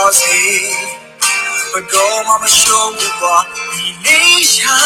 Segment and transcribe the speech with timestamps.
[0.00, 0.40] ပါစေ
[1.72, 3.36] ဘယ်တော့မှမရှုံးဘူးကွာ
[3.72, 4.18] ဒီနေ
[4.52, 4.78] ရှာ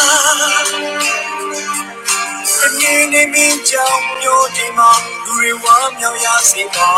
[2.79, 4.91] နေနေမင်းကြောင့်မျိုးဒီမှာ
[5.25, 6.91] လူတွေဝမ်းမြောက်ရစေပါ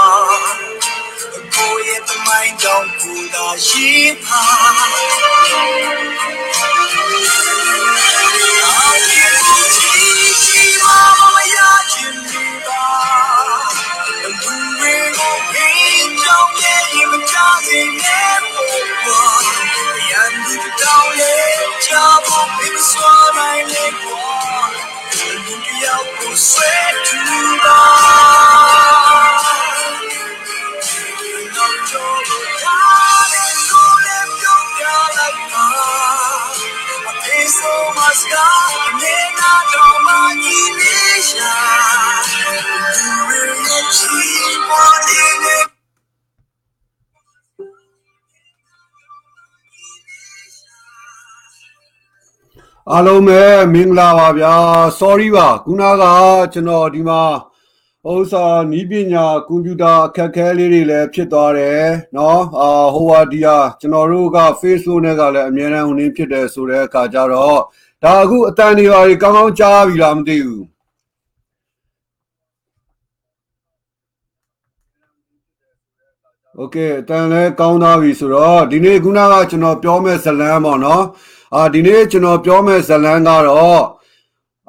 [1.54, 3.90] ကိုရဲ့သမိုင်းကြောင့်ကိုသာရှိ
[4.24, 4.42] ပါ
[17.38, 19.24] မချစေနဲ့ပေါ်ပါ
[20.12, 21.36] ရန်သူတောင်းလေ
[21.86, 21.90] ချ
[22.26, 24.68] ဖို့ပြစွာနိုင်လေပေါ်
[25.46, 26.74] လူတယောက်ကိုဆွဲ
[27.08, 27.20] ထူ
[27.64, 27.82] ပါ
[45.10, 45.47] Thank
[52.91, 53.41] အားလုံးပဲ
[53.73, 54.55] မင်္ဂလာပါဗျာ
[54.99, 56.05] sorry ပါခုနက
[56.53, 57.23] ကျွန်တော်ဒီမှာ
[58.11, 67.61] ဥစ္စာနီးပညာကွန်ပျူတာအခက်အခဲလေးတွေလည်းဖြစ်သွားတယ်เนาะအာဟိုဝါဒီယာကျွန်တော်တို့က Facebook နဲ့ကလည်းအများအားဝင်ဖြစ်တယ်ဆိုတဲ့အခါကျတော့
[68.03, 70.63] ဒါအခုအတန်တွေပါကြီးကောင်းကောင်းကြားပြီလားမသိဘူး
[76.57, 81.05] โอเคအတန်လဲကောင်းသားပြီဆိုတော့ဒီနေ့ခုနကကျွန်တော်ပြောမဲ့ဇလန်းပေါ့နော်
[81.55, 83.83] အာဒီနေ့ကျွန်တော်ပြောမဲ့ဇလန်းကတော့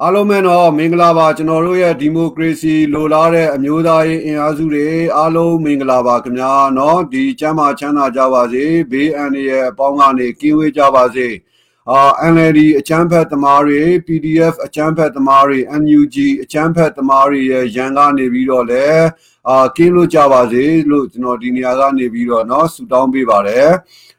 [0.01, 4.85] အားလုံးပဲတော့မင်္ဂလာပါကျွန်တော်တို့ရဲ့ဒီမိုကရေစီလိုလားတဲ့အမျိုးသားရေးအင်အားစုတွေ
[5.17, 11.27] အားလုံးမင်္ဂလာပါခင်ဗျာเนาะဒီကျမ်းမာချမ်းသာကြပါစေဘေးအန္တရာယ်အပေါင်းကနေကင်းဝေးကြပါစေ
[11.91, 12.01] အာ
[12.33, 18.85] NLD အချမ်းဖက်သမားတွေ PDF အချမ်းဖက်သမားတွေ NUG အချမ်းဖက်သမားတွေရဲ့ရန်ကနေပြီးတော့လဲ
[19.49, 23.69] အာကင်းလို့ကြပါစေလို့ကျွန်တော်ဒီနေရာကနေပြီးတော့เนาะဆုတောင်းပေးပါတယ်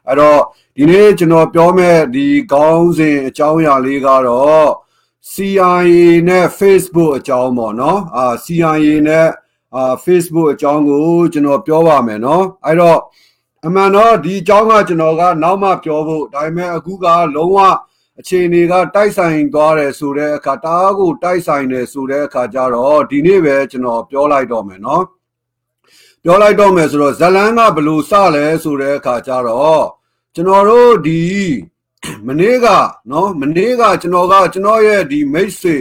[0.07, 0.41] အဲ့တော့
[0.75, 4.67] ဒီနေ့ကျွန်တော်ပြောမဲ့ဒီခေါင်းစဉ်အကြောင်းအရာလေးကတော့
[5.31, 9.27] CIA နဲ့ Facebook အကြောင်းပေါ့နော်အာ CIA နဲ့
[9.75, 12.99] အာ Facebook အကြောင်းကိုကျွန်တော်ပြောပါမယ်နော်အဲ့တော့
[13.65, 17.59] အမှန်တော့ဒီအကြောင်းကကျွန်တော်ကနောက်မှပြောဖို့ဒါပေမဲ့အခုကလုံးဝ
[18.19, 25.03] အခြေအနေကတိုက်ဆိုင်သွားတယ်ဆိုတဲ့အခါတအားကိုတိုက်ဆိုင်တယ်ဆိုတဲ့အခါကျတော့ဒီနေ့ပဲကျွန်တော်ပြောလိုက်တော့မယ်နော်
[26.24, 29.84] ပြောလိုက်တော့မယ်ဆိုတော့ဇလန်းကဘလို့စလဲဆိုတဲ့အခါကျတော့
[30.34, 31.22] ကျွန်တော်တို့ဒီ
[32.26, 32.66] မနေ့က
[33.10, 35.78] နော်မနေ့ကကျွန်တော်ကကျွန်တော်ရဲ့ဒီမိတ်ဆွေ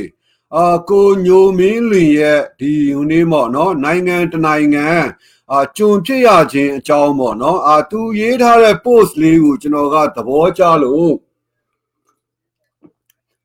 [0.56, 4.88] အာကိုညိုမင်းလင်ရဲ့ဒီဟိုနေ့ပေါ့နော်နိုင်ငံတနိုင်ငံ
[5.52, 11.14] အာကြုံဖြစ်ရခြင်းအကြောင်းပေါ့နော်အာသူရေးထားတဲ့ post လေးကိုကျွန်တော်ကသဘောကျလို့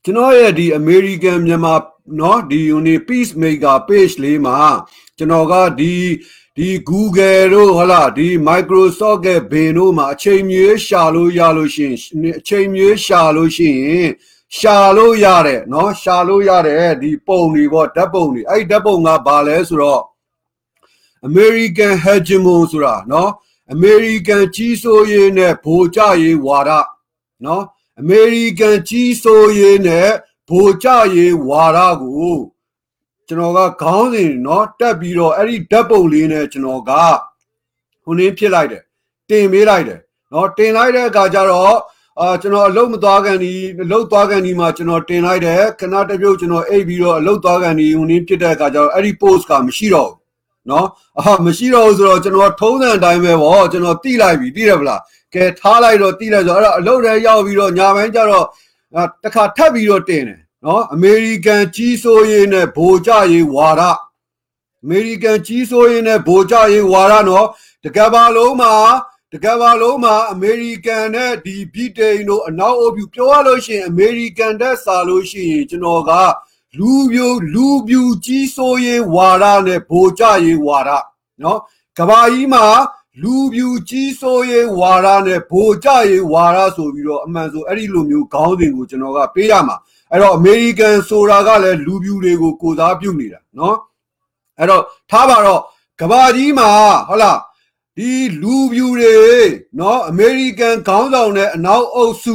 [0.05, 1.75] ကျွန်တော်ရဲ့ဒီ American မြန်မာ
[2.21, 4.59] နော်ဒီ uni peacemaker page လေးမှာ
[5.17, 5.95] ကျွန်တော်ကဒီ
[6.58, 14.10] ဒီ Google တို့ဟလာဒီ Microsoft ရဲ့ဘင်တို့မှာအချိန်မြွေးရှာလို့ရလို့ရှိရင်အချိန်မြွေးရှာလို့ရှိရင်
[14.58, 20.04] ရှာလို့ရတယ်เนาะရှာလို့ရတယ်ဒီပုံတွေပေါ့ဓာတ်ပုံတွေအဲ့ဒီဓာတ်ပုံကဘာလဲဆိုတော့
[21.28, 23.30] American hegemon ဆိုတာเนาะ
[23.76, 26.72] American ကြီးစိုးရေးနဲ့ဗိုလ်ကြရေးဝါဒ
[27.44, 27.62] เนาะ
[28.02, 30.10] American ကြီးစိုးရေးနဲ့
[30.50, 32.36] ဗိုလ်ကြရေးဝါဒကို
[33.28, 36.92] ကျွန်တော်ကခေါင်းစဉ်เนาะတက်ပြီးတော့အဲ့ဒီဓာတ်ပုံလေးနဲ့ကျွန်တော်က
[38.04, 38.84] ခုနင်းဖြစ်လိုက်တယ်
[39.30, 40.00] တင်ပေးလိုက်တယ်
[40.32, 41.80] เนาะတင်လိုက်တဲ့အခါကျတော့
[42.20, 50.20] အာကျွန်တော်အလုတ်မသွားကန်ဒီအလုတ်သွားကန်ဒီမှာကျွန်တော်တင်လိုက်တယ်ခဏတစ်ပြုတ်ကျွန်တော်အိပ်ပြီးတော့အလုတ်သွားကန်ဒီဟိုနင်းဖြစ်တဲ့အခါကျတော့အဲ့ဒီ post ကမရှိတော့ဘူး
[50.72, 50.88] နော်
[51.20, 55.02] အာမရှိတော့ဘူးဆိုတော့ကျွန်တော်ထုံးစံအတိုင်းပဲဗောကျွန်တော်တိလိုက်ပြီတိတယ်ဗလား
[55.34, 58.46] ကဲထားလိုက်တော့တိလိုက်ဆိုတော့အဲ့တော့အလုတ်ထဲရောက်ပြီးတော့ညာပိုင်းကျတော့
[59.24, 63.83] တခါထပ်ပြီးတော့တင်တယ် နော်အမေရိကန်ကြီးစိုးရေးနဲ့ဗိုလ်ကြရေးဝါဒ
[64.83, 67.47] အမေရိကန်ကြီးစိုးရေးနဲ့ဗိုလ်ကြရေးဝါဒနော်
[67.85, 68.75] တကဘာလုံးမှာ
[69.33, 76.13] တကဘာလုံးမှာအမေရိကန်နဲ့ဒီဗြိတိန်တို့အနောက်အုပ်ပြုပြောရလို့ရှိရင်အမေရိကန်တက်စာလို့ရှိရင်ကျွန်တော်က
[76.79, 80.91] လူပြိုလူပြူကြီးစိုးရေးဝါဒနဲ့ဗိုလ်ကြရေးဝါဒ
[81.43, 81.61] နော်
[81.99, 82.65] ကဘာကြီးမှာ
[83.23, 89.77] လူပြူကြီးစိုးရေးဝါဒနဲ့ဗိုလ်ကြရေးဝါဒဆိုပြီးတော့အမှန်ဆိုအဲ့ဒီလိုမျိုးခေါင်းစဉ်ကိုကျွန်တော်ကပေးရမှာ
[90.15, 93.77] အဲ့တော့အမေရိကန်ဆိုတာကလည်းလူပြူတွေကိုကိုစားပြုနေတာနော်
[94.59, 95.61] အဲ့တော့ထားပါတော့
[96.01, 96.69] ကဘာကြီးမှာ
[97.09, 97.39] ဟုတ်လား
[97.97, 98.11] ဒီ
[98.43, 99.17] လူပြူတွေ
[99.79, 102.35] နော်အမေရိကန်ခေါင်းဆောင်နဲ့အနောက်အုပ်စု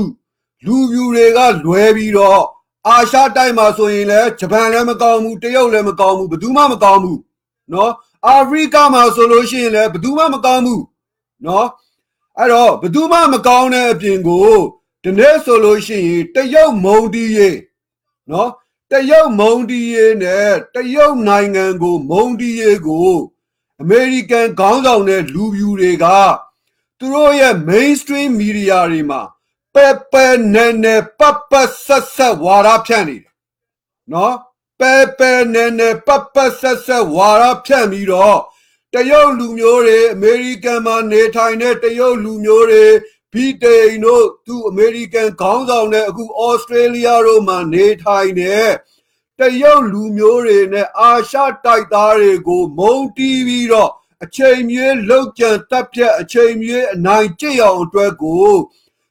[0.65, 2.43] လူပြူတွေကလွဲပြီးတော့
[2.87, 7.19] အာရှတိုက်မှာဆိုရင်လည်းဂျပန်လည်းမကောင်းဘူးတရုတ်လည်းမကောင်းဘူးဘယ်သူမှမကောင်းဘူး
[7.73, 7.91] နော်
[8.27, 10.83] အာဖရိကမှာဆိုလို့ရှိရင်လည်းဘယ်သူမှမကောင်းဘူး
[11.45, 11.67] နော်
[12.37, 14.51] အဲ့တော့ဘယ်သူမှမကောင်းတဲ့အပြင်ကို
[15.03, 17.57] ဒီနေ့ဆိုလို့ရှိရင်တရုတ်မုံတီးရေး
[18.31, 18.51] နော်
[18.91, 23.13] တရုတ်မုံတီးရေးနဲ့တရုတ်နိုင်ငံကို မုံတီးရေးကို
[23.81, 26.05] အမေရိကန်ခေါင်းဆောင်တဲ့လူပြူတွေက
[26.97, 29.21] သူတို့ရဲ့ mainstream media တွေမှာ
[29.75, 33.35] ပက်ပက်နဲ့နဲ့ပတ်ပတ်ဆက်ဆက်ဝါဒဖြန့်နေတယ်
[34.13, 34.35] နော်
[34.79, 38.39] ပက်ပက်နဲ့နဲ့ပတ်ပတ်ဆက်ဆက်ဝါဒဖြန့်ပြီးတော့
[38.93, 42.85] တရုတ်လူမျိုးတွေအမေရိကန်မှာနေထိုင်တဲ့တရုတ်လူမျိုးတွေ
[43.33, 48.69] ဗြိတိန်တို့သူအမေရိကန်ခေါင်းဆောင်တဲ့အခုဩစတြေးလျတို့မှာနေထိုင်တဲ့
[49.39, 53.91] တရုတ်လူမျိုးတွေနဲ့အာရှတိုက်သားတွေကိုမုံတီးပြီးတော့
[54.23, 58.49] အချိန်မြေးလောက်ကျန်တက်ပြက်အချိန်မြေးအနိုင်ကျင့်အောင်အတွက်ကို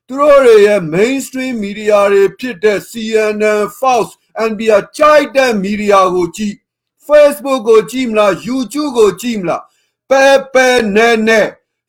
[0.07, 4.05] သူတို့တွေရဲ့ mainstream media တွေဖြစ်တဲ့ CNN, Fox,
[4.49, 6.57] NBC ကြိုက်တဲ့ media ကိုကြည့်
[7.07, 9.63] Facebook ကိုကြည့်မလား YouTube ကိုကြည့်မလား
[10.11, 11.49] ပဲပဲနဲ့နဲ့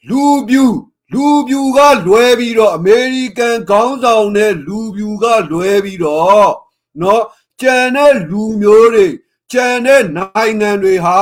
[0.09, 0.65] လူပြူ
[1.12, 6.50] လူပြူကလွဲပြီးတော့အမေရိကန်ခေါင်းဆောင်တဲ့လူပြူကလွဲပြီးတော့
[6.98, 7.22] เนาะ
[7.60, 9.06] ကြံတဲ့လူမျိုးတွေ
[9.52, 11.20] ကြံတဲ့နိုင်ငံတွေဟာ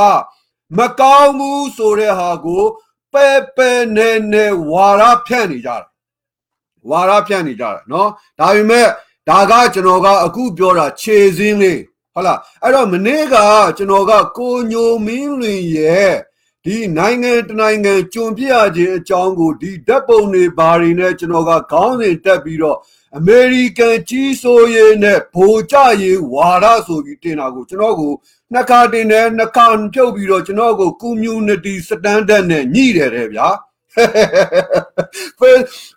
[0.77, 2.65] မကောင်းဘူးဆိုတဲ့ဟာကို
[3.13, 5.87] ပဲပဲနဲ့နဲ့ဝါရဖြန့်နေကြတာ
[6.91, 8.87] ဝါရဖြန့်နေကြတာเนาะဒါပေမဲ့
[9.29, 11.81] ဒါကကျွန်တော်ကအခုပြောတာခြေစင်းလေး
[12.15, 13.37] ဟုတ်လားအဲ့တော့မနေ့က
[13.77, 16.15] ကျွန်တော်ကကိုညိုမင်းလွင်ရဲ့
[16.70, 22.78] ဒီနိုင်ငံတနိုင်ငံကျွံပြရခြင်းအကြောင်းကိုဒီဓာတ်ပုံတွေဘာတွေနဲ့ကျွန်တော်ကခေါင်းစဉ်တက်ပြီးတော့
[23.18, 28.14] အမေရိကန်ကြီးစိုးရေးနဲ့ဗိုလ်ကြရေးဝါဒဆိုပြီးတင်တာကိုကျွန်တော်ကို
[28.54, 33.48] နှစ်ခါတင်တယ်နှစ်ခါဖြုတ်ပြီးတော့ကျွန်တော်ကို community standard နဲ့ညှိတယ်တဲ့ဗျာ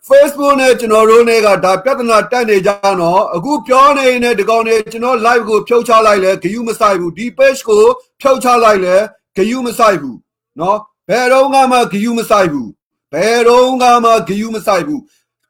[0.09, 2.71] Facebook နဲ့ကျွန်တော်တို့နဲ့ကဒါပြဿနာတက်နေကြ
[3.01, 7.85] တော့အခုပြောနေတဲ့ဒီကောင်တွေကျွန်တော် live ကိုဖြုတ်ချလိုက်လဲဂယုမဆိုင်ဘူးဒီ page ကို
[8.21, 8.97] ဖြုတ်ချလိုက်လဲ
[9.37, 10.19] ဂယုမဆိုင်ဘူး
[10.59, 12.71] နော်ဘယ်တော့မှဂယူမဆိုင်ဘူး
[13.13, 13.71] ဘယ်တော့
[14.05, 15.03] မှဂယူမဆိုင်ဘူး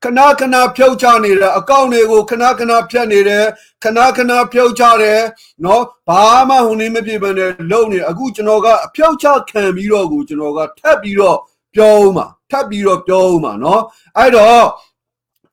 [0.04, 3.46] ခဏခဏဖြုတ်ချနေတဲ့အကောင့်တွေကိုခဏခဏဖြတ်နေတယ်
[3.84, 5.20] ခဏခဏဖြုတ်ချတယ်
[5.64, 11.38] နော်ဘာမှဟိုနေမပြေပန်းတယ်လုံနေအခုကျွန်တော်ကအဖြုတ်ချခံပြီးတော့ကိုကျွန်တော်ကထပ်ပြီးတော့
[11.74, 13.82] ပြောဦးမှာထပ်ပြီးတော့ပြောဦးမှာနော်
[14.18, 14.66] အဲ့တော့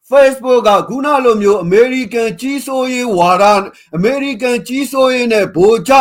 [0.09, 3.45] Facebook ကခုနလိုမျိုး American ကြီးစိုးရေးဝါဒ
[3.97, 5.93] American ကြီးစိုးရေးနဲ့ဗိုလ်ချ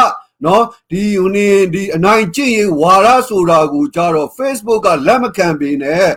[0.44, 6.08] နော်ဒီဟိုနေဒီအနိုင်ကျင့်ရေးဝါဒဆိုတာကိုကြတော့ Facebook ကလက်မခံပေနဲ့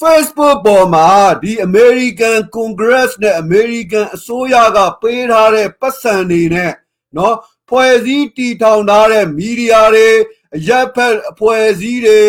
[0.00, 1.08] Facebook ပေါ်မှာ
[1.42, 6.72] ဒီ American Congress နဲ့ American အစိုးရကပေးထားတဲ့ပတ်စံတွေနဲ့
[7.16, 7.36] နော်
[7.68, 10.08] ဖွဲ့စည်းတည်ထောင်ထားတဲ့မီဒီယာတွေ
[10.56, 12.22] အရက်ဖက်အဖွဲ့အစည်းတွေ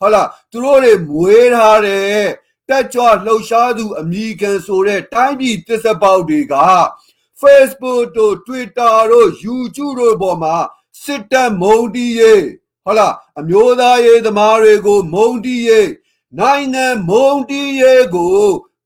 [0.00, 2.20] ဟုတ်လားသူတို့တွေမွေးထားတဲ့
[2.68, 6.54] တက်ကြွလှုပ်ရှားသူအမိကန်ဆိုတဲ့တိုင်းပြည်တစ္ဆပေါက်တွေက
[7.40, 10.56] Facebook တို့ Twitter တို့ YouTube တို့ပေါ်မှာ
[11.02, 12.46] စစ်တပ်မုံတီးရေး
[12.84, 15.90] ဟုတ်လားအမျိုးသားရေးသမားတွေကိုမုံတီးရေး
[16.38, 18.38] နိုင်ငံမုံတီးရေးကို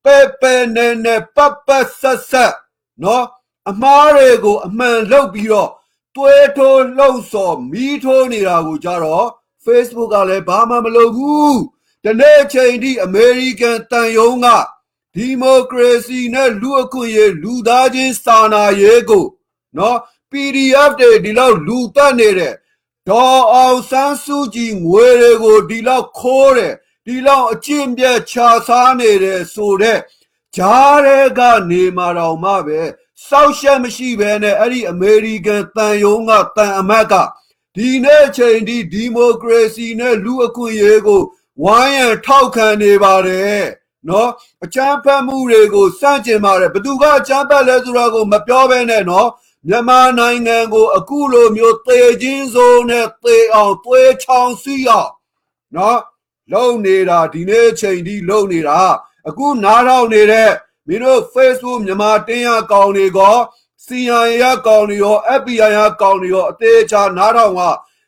[0.05, 2.55] ပဲ့ပဲ့နဲ့နဲ့ပတ်ပတ်ဆက်ဆက်
[3.03, 3.27] နော်
[3.71, 5.71] အမားတွေကိုအမှန်လုပ်ပြီးတော့
[6.17, 9.27] တွဲထိုးလှုပ်ဆော်မီးထိုးနေတာကိုကြတော့
[9.65, 11.59] Facebook ကလည်းဘာမှမလုပ်ဘူး
[12.05, 14.47] ဒီနေ့ချိန်ထိအမေရိကန်တန်ယုံက
[15.15, 19.27] ဒီမိုကရေစီနဲ့လူအခွင့်အရေးလူသားချင်းစာနာရေးကို
[19.79, 19.99] နော်
[20.33, 22.55] PDF တွေဒီလောက်လူတက်နေတဲ့
[23.09, 26.75] ဒေါ်အောင်ဆန်းစုကြည်ငွေတွေကိုဒီလောက်ခိုးတယ်
[27.07, 29.99] ဒီလောက်အကျင့်ပြတ်ခြာစားနေတဲ့ဆိုတဲ့
[30.57, 32.81] ဂျားတဲ့ကနေမှာတော့မှပဲ
[33.29, 37.15] စောက်ရှက်မရှိဘဲနဲ့အဲ့ဒီအမေရိကန်တန်ယုံကတန်အမတ်က
[37.77, 41.23] ဒီနေ့ချိန်ဒီဒီမိုကရေစီနဲ့လူအခွင့်အရေးကို
[41.63, 43.65] ဝိုင်းရန်ထောက်ခံနေပါတယ်
[44.09, 44.31] နော်
[44.65, 49.29] အကြမ်းဖက်မှုတွေကိုစန့်ကျင်ပါတယ်ဘသူကအကြမ်းဖက်လဲဆိုတာကိုမပြောဘဲနဲ့နော်
[49.69, 55.11] မြန်မာနိုင်ငံကိုအခုလိုမျိုးသေခြင်းစိုးနဲ့သေအောင်သွေးချောင်းစီးအောင်
[55.77, 56.01] နော်
[56.53, 58.81] လုံနေတာဒီနေ့ချိန်ထိလုံနေတာ
[59.29, 60.51] အခုနားထောင်နေတဲ့
[60.87, 63.37] မင်းတို့ Facebook မြန်မာတင်းရကောင်တွေကော
[63.85, 67.61] CIA ရကောင်တွေရော FBI ရကောင်တွေရောအသေးချာနားထောင်က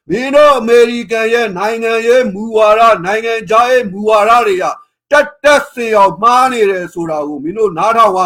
[0.08, 4.64] မင်းတို့အမေရိကန်ရဲ့နိုင်ငံရေးမူဝါဒနိုင်ငံခြားရေးမူဝါဒတွေက
[5.10, 8.20] တက်တက်စင်အောင်မှားနေတယ်ဆိုတာကိုမင်းတို့နားထောင်က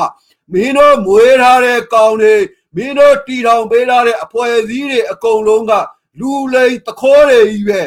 [0.52, 2.34] မင်းတို့မွေးထားတဲ့ကောင်တွေ
[2.76, 5.72] မင်းတို့တီထောင်ပေးထားတဲ့အဖွဲ့အစည်းတွေအကုန်လုံးက
[6.20, 7.82] လူလိမ်တခိုးတွေကြီးပဲ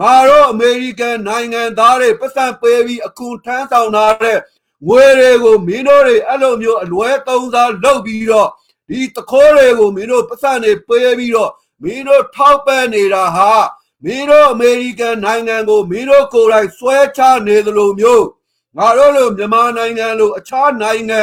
[0.00, 4.38] ငါတို့အမေရိကန်နိုင်ငံသားတွေပတ်စံပေးပြီးအခွန်ထမ်းဆောင်ထားတဲ့
[4.88, 8.48] ငွေတွေကိုမင်းတို့တွေအဲ့လိုမျိုးအလွဲသုံးစားလုပ်ပြီးတော့
[8.88, 13.52] ဒီတခိုးတွေကိုမင်းတို့ပတ်စံတွေပေးပြီးတော့မင်းတို့ထောက်ပံ့နေတာဟာ
[14.04, 18.26] မင်းတို့အမေရိကန်နိုင်ငံကိုမင်းတို့ကိုယ်တိုင်ဆွဲချနေသလိုမျိုး
[18.76, 21.20] ငါတို့လိုမြန်မာနိုင်ငံလိုအခြားနိုင်ငံ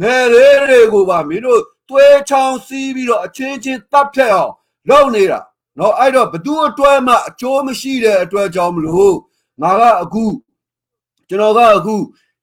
[0.00, 4.52] ငယ်လေးတွေကိုပါမင်းတို့ သွေးချောင်းစီးပြီးတော့အချင်းချင်းတပ်ဖြတ်အောင်
[4.88, 5.40] လုပ်နေတာ
[5.78, 9.16] နော်အဲ့တော့ဘသူအတွက်မှအကျိုးမရှိတဲ့အတွက်ကြောင့်မလို့
[9.62, 10.24] ငါကအခု
[11.28, 11.96] ကျွန်တော်ကအခု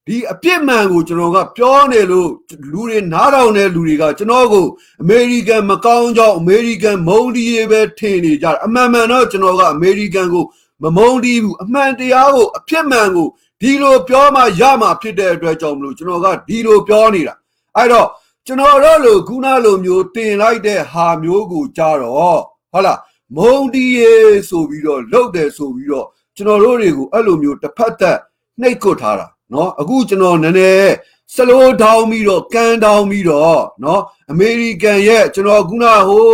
[0.07, 2.29] ဒီအပြစ်မှန်ကိုကျွန်တော်ကပြောနေလို့
[2.71, 4.65] လူတွေနားထောင်တဲ့လူတွေကကျွန်တော်ကို
[5.01, 10.45] အမေရိကန်မကောင်းကြောင်းအမေရိကန်မုန်းတီးရေးပဲထင်နေကြတယ်အမှန်မှန်တော့ကျွန်တော်ကအမေရိကန်ကို
[10.83, 13.27] မမုန်းတီးဘူးအမှန်တရားကိုအဖြစ်မှန်ကို
[13.61, 17.35] ဒီလိုပြောမှရမှဖြစ်တဲ့အတွက်ကြောင့်မလို့ကျွန်တော်ကဒီလိုပြောနေတာ
[17.75, 18.07] အဲ့တော့
[18.46, 22.40] ကျွန်တော်တို့လိုခုနလိုမျိုးတင်လိုက်တဲ့ဟာမျိုးကိုကြတော့
[22.72, 22.98] ဟုတ်လား
[23.36, 26.06] မုန်းတီးရေးဆိုပြီးတော့လှုပ်တယ်ဆိုပြီးတော့
[26.36, 28.18] ကျွန်တော်တို့တွေကိုအဲ့လိုမျိုးတစ်ဖက်သက်
[28.60, 30.92] နှိပ်ကွထားတာเนาะအခုကျွန်တော်နည်းနည်း
[31.34, 36.28] စလိုးထောင်းပြီးတော့ကန်ထောင်းပြီးတော့เนาะအမေရိကန်ရဲ့ကျွန်တော်ခုနဟို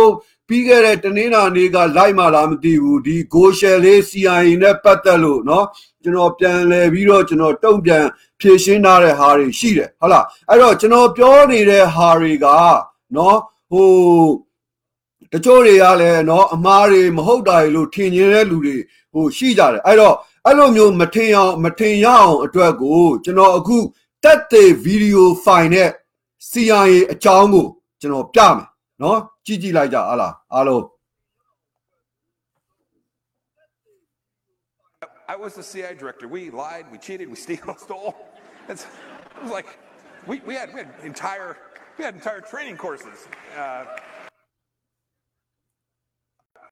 [0.47, 5.65] ပြီးခဲ့တဲ့တနင်္လာနေ့ကလိုက်မှလားမသိဘူးဒီ Go Share လေး CIA နဲ့ပတ်သက်လို့เนาะ
[6.03, 8.05] ကျွန်တော်ပြန်လဲပြီးတော့ကျွန်တော်တုံ့ပြန်
[8.39, 12.47] ဖြည့်ရှင်းထားတဲ့ဟာတွေရှိတယ်ဟုတ်လားအဲ့တော့ကျွန်တော်ပြောနေတဲ့ဟာတွေက
[13.13, 13.35] เนาะ
[13.71, 13.89] ဟို
[15.31, 18.75] တချို့တွေကလည်းเนาะအမားတွေမဟုတ်တာတွေလို့ထင်နေတဲ့လူတွေ
[19.13, 23.77] ဟိုရှိကြတယ်အဲ့တော့အဲ့လိုမျိုးမထင်အောင်မထင်ရအောင်အတွက်ကိုကျွန်တော်အခု
[24.23, 25.89] တက်တဲ့ဗီဒီယိုဖိုင်နဲ့
[26.49, 27.67] CIA အကြောင်းကို
[28.01, 28.65] ကျွန်တော်ပြမယ်
[29.02, 30.84] နော်ကြည့်ကြည့်လိုက်ကြဟာလားအားလုံး
[35.26, 36.28] I was the CI director.
[36.28, 37.36] We lied, we cheated, we
[37.86, 38.14] stole.
[38.68, 38.84] It's,
[39.36, 39.78] it was like
[40.26, 41.56] we, we had we had entire
[41.96, 43.26] we had entire training courses.
[43.56, 43.84] Uh,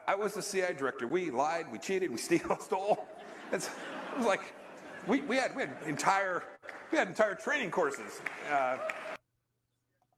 [0.06, 1.06] I was the CI director.
[1.06, 3.06] We lied, we cheated, we stole.
[3.52, 4.44] It's, it was like
[5.06, 6.44] we, we had we had entire
[6.90, 8.20] we had entire training courses.
[8.50, 8.76] Uh,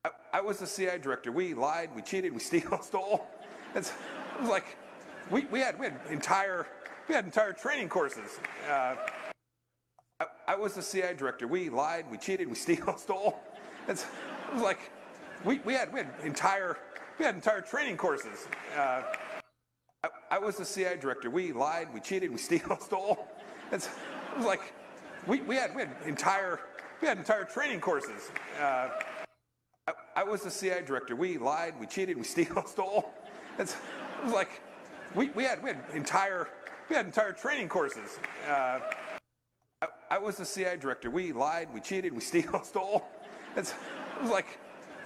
[0.04, 1.32] I, I was the CIA director.
[1.32, 3.26] We lied, we cheated, we stole, stole.
[3.75, 3.92] It's,
[4.42, 4.76] like
[5.30, 6.66] we, we had we had entire
[7.08, 8.38] we had entire training courses.
[8.68, 8.96] Uh,
[10.20, 11.46] I, I was the CIA director.
[11.46, 13.40] We lied, we cheated, we stole, stole.
[13.88, 14.06] It's,
[14.56, 14.90] like
[15.44, 16.76] we, we had we had entire
[17.18, 18.46] we had entire training courses.
[18.76, 19.02] Uh,
[20.02, 21.30] I, I was the CIA director.
[21.30, 23.28] We lied, we cheated, we stole, stole.
[23.73, 23.88] It's,
[24.40, 24.73] like
[25.26, 26.61] we, we had we had entire
[27.00, 28.30] we had entire training courses.
[28.61, 28.88] Uh,
[30.13, 31.15] I, I was the CIA director.
[31.15, 33.13] We lied, we cheated, we stole, stole.
[33.57, 34.62] It's, it was like
[35.15, 36.48] we, we had we had entire
[36.89, 38.19] we had entire training courses.
[38.48, 38.79] Uh,
[39.81, 41.09] I, I was the CIA director.
[41.09, 43.07] We lied, we cheated, we stole, stole.
[43.55, 44.59] It's, it was like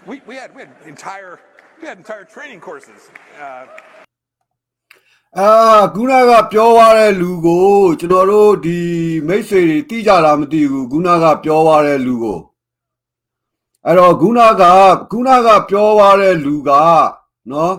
[0.06, 1.40] we, we had we had entire
[1.82, 3.10] we had entire training courses.
[3.40, 3.66] Uh,
[5.40, 5.52] အာ
[5.94, 7.68] ခုနကပြောသွားတဲ့လူကို
[8.00, 8.80] ကျွန်တော်တို့ဒီ
[9.28, 12.40] မိတ်ဆွေတွေတိကြတာမသိဘူးခုနကပြောသွားတဲ့လူကို
[13.89, 14.63] အဲ့တော့ခုနက
[15.11, 16.71] ခုနကပြောသွားတဲ့လူက
[17.51, 17.75] နော်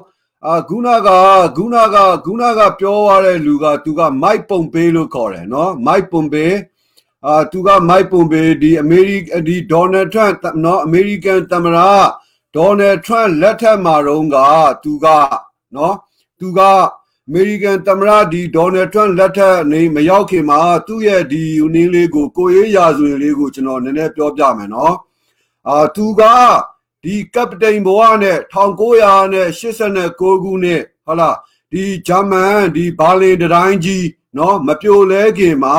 [0.45, 1.09] အာခုနက
[1.57, 6.53] ခုနကခုနကပြောသွားတဲ့လူကသူကမိုက်ပုံပေးလို့ခေါ်တယ်နော်မိုက်ပုံပေး
[7.25, 11.79] အာသူကမိုက်ပုံပေးဒီအမေရိကဒီဒေါ်နယ်ထရန့်နော်အမေရိကန်သမ္မတ
[12.55, 14.37] ဒေါ်နယ်ထရန့်လက်ထက်မှာတော့က
[14.83, 15.07] သူက
[15.75, 15.95] နော်
[16.39, 16.59] သူက
[17.29, 24.95] အမေရိကန်သမ္မတဒီဒေါ်နယ်ထရန့်လက်ထက်နေမရောက်ခင်မှာသူ့ရဲ့ဒီယူနီလေးကိုကိုရေးရာဇဝင်လေးကိုကျွန်တော်နည်းနည်းပြောပြမယ်နော်
[25.69, 26.21] အာသူက
[27.03, 31.37] ဒီကပတိန်ဘဝနဲ့1989ခုနှစ်ဟုတ်လား
[31.71, 34.07] ဒီဂျာမန်ဒီဘာလင်တိုင်းကြီး
[34.37, 35.77] နော်မပြိုလဲခင်မှာ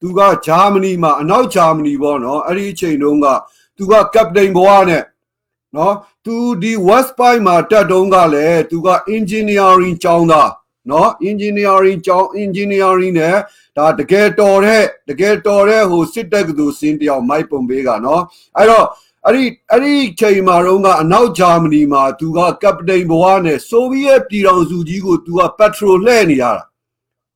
[0.00, 3.26] သူကဂျာမနီမှာအနောက်ဂျာမနီပေါ့နော်အဲ့ဒီအချိန်တုန်းက
[3.76, 5.04] သူကကပတိန်ဘဝနဲ့
[5.76, 10.50] နော်သူဒီ West Point မှာတက်တုန်းကလည်းသူက engineering ကျောင်းသား
[10.90, 13.36] နော် engineering ကျောင်း engineering နဲ့
[13.76, 18.22] ဒါတကယ်တော်တဲ့တကယ်တော်တဲ့ဟိုစစ်တပ်ကသူစင်းတယောက်မိုက်ပုံပေးကနော်
[18.56, 18.86] အဲ့တော့
[19.25, 26.63] အဲ့ဒီအဲ့ဒီချိန်မှာတော့ကအနောက်ဂျာမနီမှာသူကကပတိန်ဘဝနဲ့ဆိုဗီယက်ပြည်ထောင်စုကြီးကိုသူကပက်ထရိုလှည့်နေရတာ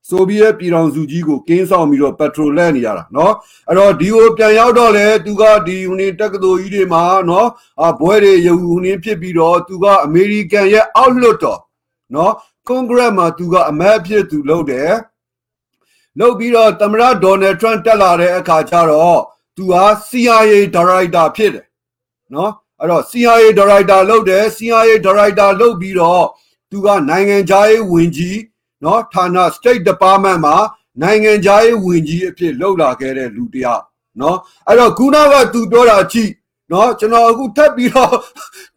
[0.09, 3.31] ဆိုဗီယက်ပြည်ထောင်စုကြီးကိုကင်းဆောင်ပြီးတော့ပက်ထရိုလှည့်နေရတာเนาะ
[3.67, 7.47] အဲ့တော့ဒီကိုပြန်ရောက်တော့လေသူကဒီယူနီတက္ကသိုလ်ကြီးတွေမှာเนาะ
[7.85, 8.53] အဘွဲတွေယူ
[8.83, 11.59] နီဖြစ်ပြီးတော့သူကအမေရိကန်ရဲ့အောက်လွတ်တော်
[12.13, 12.31] เนาะ
[12.67, 14.91] ကွန်ဂရက်မှာသူကအမတ်အဖြစ်သူလုပ်တယ်
[16.19, 19.21] လုပ်ပြီးတော့သမ္မတဒေါ်နယ်ထရန့်တက်လာတဲ့အခါကျတော့
[19.55, 21.65] သူဟာ CIA ဒါရိုက်တာဖြစ်တယ်
[22.33, 26.25] နော်အဲ့တော့ CIA ဒါရိုက်တာလုပ်တယ် CIA ဒါရိုက်တာလုပ်ပြီးတော့
[26.71, 28.39] သူကနိုင်ငံခြားရေးဝန်ကြီး
[28.83, 29.27] နော်ဌာန
[29.57, 30.57] State Department မှာ
[31.01, 33.83] နိုင်ငံခြားရေးဝန်ကြီးအဖြစ်လုပ်လာခဲ့တဲ့လူတစ်ယောက်
[34.21, 36.31] နော်အဲ့တော့ခုနကသူပြောတာကြည့်
[36.71, 38.13] နော်ကျွန်တော်အခုထပ်ပြီးတော့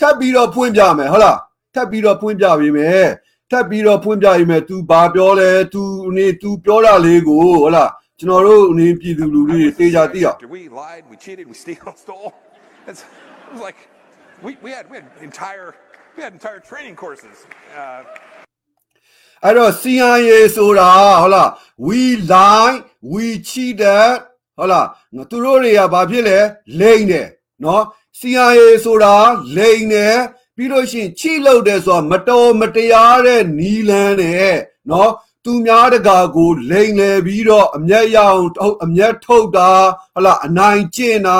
[0.01, 1.39] ထပ်ပြီးတော့ဖွင့်ပြမယ်ဟုတ်လား
[1.75, 3.09] ထပ်ပြီးတော့ဖွင့်ပြပေးမယ်
[3.51, 5.83] ထပ်ပြီးတော့ဖွင့်ပြရမယ် तू ဘာပြောလဲ तू
[6.17, 12.33] နေ तू ပြောတာလေးကိုဟုတ်လားကျွန်တော်တို့အနေပြည်သူလူထုတွေသိကြသိအောင် We lied, we cheated, we stole, stole.
[12.91, 13.01] It's,
[13.52, 13.88] it was like
[14.42, 15.76] we, we had we had entire
[16.16, 17.46] we had entire training courses.
[17.78, 18.04] Uh,
[19.46, 20.90] အဲ့တော့ CIA ဆိုတာ
[21.22, 21.50] ဟုတ်လား
[21.88, 22.76] we lie
[23.14, 24.12] we cheated
[24.58, 24.88] ဟုတ်လား
[25.30, 26.40] သူတို့တွေကဘာဖြစ်လဲ
[26.80, 27.28] လိမ့်တယ်
[27.64, 27.84] နော်
[28.20, 29.16] CIA ဆိုတာ
[29.58, 30.18] လိမ့်တယ်
[30.56, 34.56] ပြီးလို့ရှိရင်ချိလို့တယ်ဆိုတာမတော်မတရားတဲ့နီလန်းနဲ့
[34.90, 35.12] နော်
[35.44, 39.72] သူများတကာကိုလိန်လေပြီးတော့အမျက်ရအောင်အမျက်ထုတ်တာ
[40.16, 41.40] ဟလာအနိုင်ကျင့်တာ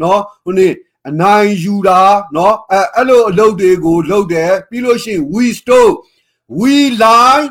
[0.00, 0.72] နော်ဟိုနေ့
[1.08, 2.02] အနိုင်ယူတာ
[2.36, 5.92] နော်အဲအဲ့လိုအလုပ်တွေကိုလုပ်တယ်ပြီးလို့ရှိရင် we stole
[6.60, 7.44] we lie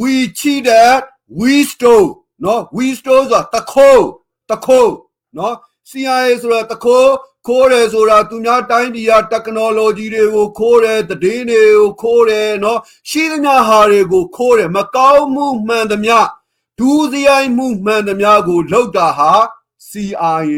[0.00, 1.00] we cheated
[1.38, 2.08] we stole
[2.44, 4.04] နော် we stole ဆိုတာတခိုး
[4.50, 4.92] တခိုး
[5.36, 5.54] နော်
[5.90, 7.12] CIA ဆိုတာတခိုး
[7.46, 16.16] ခိုးတယ်ဆိုတာသူများတိုင်းပြည်က technology တွေကိုခိုးတယ်သတင်းတွေကိုခိုးတယ်နော်ရှိသမျှဟာတွေကိုခိုးတယ်မကောင်းမှုမှန်သမျှ
[16.78, 19.32] ဒူးစရိုက်မှုမှန်သမျှကိုလောက်တာဟာ
[19.88, 20.54] CIA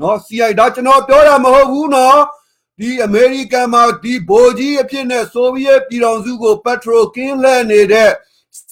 [0.00, 2.18] နော် CIA ဒါကျွန်တော်ပြောတာမဟုတ်ဘူးနော်
[2.78, 8.10] ဒီအမေရိကန်မှာဒီဘိုးကြီးအဖြစ်နဲ့ဆိုဗီယက်ပြည်ထောင်စုကိုပက်ထရိုကင်းလှည့်နေတဲ့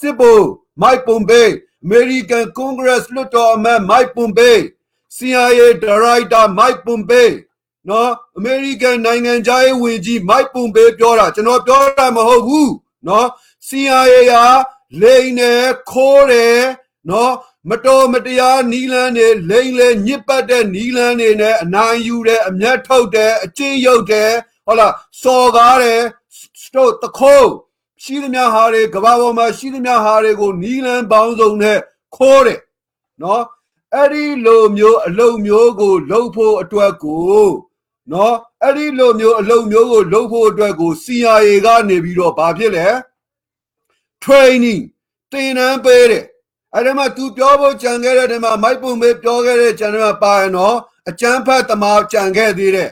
[0.01, 0.41] စစ်ဘို
[0.83, 1.51] မိုက်ပွန်ဘေး
[1.85, 4.59] အမေရိကန်ကွန်ဂရက်လွှတ်တော်အမတ်မိုက်ပွန်ဘေး
[5.17, 7.33] CIA ဒါရိုက်တာမိုက်ပွန်ဘေး
[7.89, 12.73] နော်အမေရိကန်နိုင်ငံသားရေးဝန်ကြီးမိုက်ပွန်ဘေးပြောတာကျွန်တော်ပြောတာမဟုတ်ဘူး
[13.09, 13.29] နော်
[13.69, 14.45] CIA ဟာ
[15.01, 16.59] လိန်နဲ့ခိုးတယ်
[17.11, 17.33] နော်
[17.67, 24.33] မတော်မတရားနီလန်းတွေလိန်လေညစ်ပတ်တဲ့နီလန်းတွေနဲ့အနိုင်ယူတယ်အမျက်ထုတ်တယ်အကျဉ်းရုပ်တယ်
[24.67, 26.03] ဟုတ်လားစော်ကားတယ်
[26.61, 27.51] စတော့တခိုး
[28.03, 31.79] ရှိသမျှဟာတွေကဘာပေါ်မှာရှိသမျှဟာတွေကိုနီလန်းပေါင်းစုံနဲ့
[32.17, 32.61] ခိုးတယ်
[33.23, 33.45] နော်
[33.95, 37.49] အဲ့ဒီလိုမျိုးအလုံမျိုးကိုလှုပ်ဖို့အတွက်ကို
[38.13, 42.87] နော်အဲ့ဒီလိုမျိုးအလုံမျိုးကိုလှုပ်ဖို့အတွက်ကို CIA ကနေပြီးတော့ဘာဖြစ်လဲ
[44.25, 44.83] training
[45.33, 46.25] သင်တန်းပေးတယ်
[46.75, 50.77] အဲ့ဒီမှာ तू ပြောဖို့ကြံခဲ့တဲ့ဒီမှာမိုက်ပုံမေးပြောခဲ့တဲ့ကြံမှာပါရင်တော့
[51.09, 52.91] အကျန်းဖတ်တမာကြံခဲ့သေးတယ်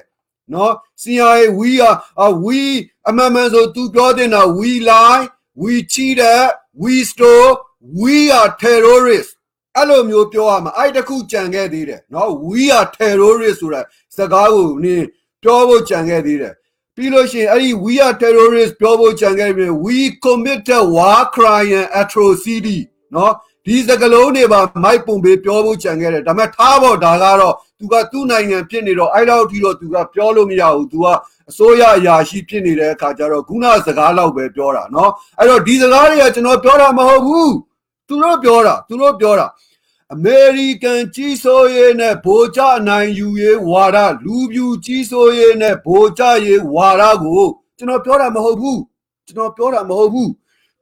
[0.54, 0.72] နော်
[1.02, 2.60] CIA we are uh, we
[3.08, 5.24] အမှန်မှန်ဆို तू ပြောတဲ့နော် we lie
[5.62, 6.48] we cheated
[6.82, 7.52] we stole
[8.02, 9.32] we are terrorists
[9.76, 13.80] အဲ့လိုမျိုးပြောရမှာအဲ့တခုကြံခဲ့သေးတယ်နော် we are terrorists ဆိုတာ
[14.16, 15.06] စကားကိုနင်း
[15.42, 16.54] ပြောဖို့ကြံခဲ့သေးတယ်
[16.94, 22.78] ပြီးလို့ရှိရင်အဲ့ဒီ we are terrorists ပြောဖို့ကြံခဲ့ပြီး we committed war crime and atrocity
[23.14, 23.32] နော်
[23.65, 31.07] ဒီစကလုံးတွေပါမိုက်ပုံပေးပြောဖို့ကြံခဲ့တယ်ဒါပေမဲ့ထားဖို့ဒါကတော့သူကသူ့နိုင်ငံဖြစ်နေတော့အဲ့လောက်ထိတော့သူကပြောလို့မရဘူးသူက
[31.49, 37.53] အစိုးရအရာရှိဖြစ်နေတဲ့အခါကျတော့ခုနစကားလောက်ပဲပြောတာเนาะအဲ့တော့ဒီစကားတွေကကျွန်တော်ပြောတာမဟုတ်ဘူး
[38.07, 39.47] သူတို့ပြောတာသူတို့ပြောတာ
[40.13, 47.45] အမေရိကန်ကြီးစိုးရေးနဲ့ဗိုလ်ချနိုင်ယူရေးဝါဒလူပြူကြီးစိုးရေးနဲ့ဗိုလ်ချရေးဝါဒကို
[47.77, 48.79] ကျွန်တော်ပြောတာမဟုတ်ဘူး
[49.27, 50.29] ကျွန်တော်ပြောတာမဟုတ်ဘူး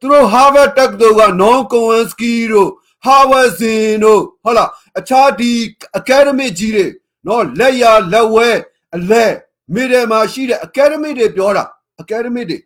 [0.05, 2.69] သူတို့ Harvard တက္ကသိုလ်က Non Kowalski တို့
[3.05, 5.51] Harvard ဇင်တို့ဟုတ်လားအခြားဒီ
[5.99, 6.85] academic ကြီးတွေ
[7.27, 8.49] နော်လက်ရလက်ဝဲ
[8.95, 9.25] အလဲ
[9.73, 11.63] မိတယ်မှာရှိတဲ့ academic တွေပြောတာ
[12.01, 12.57] academic တွေ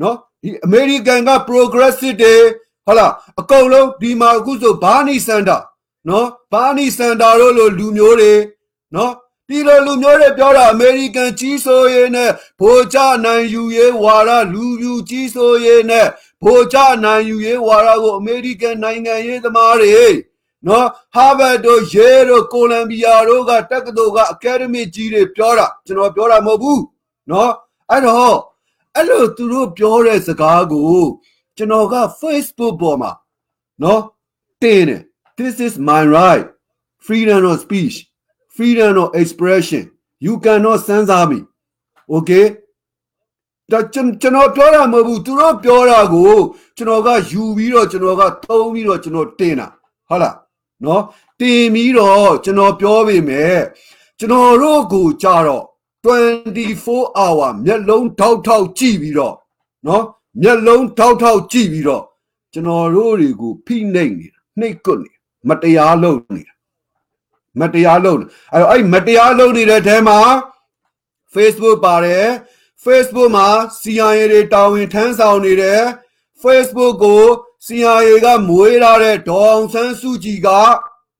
[0.00, 2.34] နော်ဒီ American က progressive တွေ
[2.86, 5.56] ဟုတ်လားအကုန်လုံးဒီမှာအခုဆိုဘာနီစန်တာ
[6.08, 8.32] နော်ဘာနီစန်တာတို့လိုလူမျိုးတွေ
[8.94, 9.12] နော်
[9.52, 16.06] ဒီလိုလူမျိုးတွေပြောတာအမေရိကန်ကြီးစိုးရေးနဲ့ဗိုလ်ချနိုင်ယူရေးဝါဒလူပြူကြီးစိုးရေးနဲ့
[16.42, 20.06] ဗိုလ်ချနိုင်ယူရေးဝါဒကိုအမေရိကန်နိုင်ငံရေးသမားတွေ
[20.66, 26.82] နော်ဟာဗတ်တို့ယေတို့ကိုလံဘီယာတို့ကတက္ကသိုလ်ကအကယ်ဒမီကြီးတွေပြောတာကျွန်တော်ပြောတာမဟုတ်ဘူး
[27.30, 27.52] နော်
[27.90, 28.38] အဲ့တော့
[28.96, 31.02] အဲ့လိုသူတို့ပြောတဲ့စကားကို
[31.56, 33.12] ကျွန်တော်က Facebook ပေါ်မှာ
[33.82, 34.02] နော်
[34.62, 35.02] တင်တယ်
[35.38, 36.46] this is my right
[37.06, 37.96] freedom of speech
[38.54, 39.84] freedom of expression
[40.26, 41.40] you cannot censor me
[42.16, 42.46] okay
[43.72, 46.32] ဒါကျွန်တော်ပြောတာမဟုတ်ဘူးသူတို့ပြောတာကို
[46.76, 49.66] ကျွန်တော်ကယူပြီးတော့ကျွန်တော်ကသုံးပြီးတော့ကျွန်တော်တင်တာ
[50.08, 50.36] ဟုတ်လား
[50.84, 51.02] နော်
[51.40, 53.58] တင်ပြီးတော့ကျွန်တော်ပြောပေမဲ့
[54.18, 55.64] ကျွန်တော်တို့ကိုကြတော့
[56.04, 59.34] 24 hour မျက်လုံးထောက်ထောက်ကြည့်ပြီးတော့
[59.86, 60.04] နော်
[60.42, 62.04] မျက်လုံးထောက်ထောက်ကြည့်ပြီးတော့
[62.52, 65.12] ကျွန်တော်တို့တွေကိုဖိနှိပ်နေတာနှိပ်ကွနေ
[65.48, 66.51] မတရားလုပ်နေတာ
[67.60, 70.20] မတရားလုပ်နေအဲ့တော့အဲ့မတရားလုပ်နေတဲ့အဲမှာ
[71.34, 72.26] Facebook ပါတယ်
[72.84, 73.48] Facebook မှာ
[73.80, 75.82] CIA တွေတာဝန်ထမ်းဆောင်နေတယ်
[76.42, 77.24] Facebook ကို
[77.66, 80.48] CIA ကမွေးထားတဲ့ဒေါအောင်ဆန်းစုကြည်က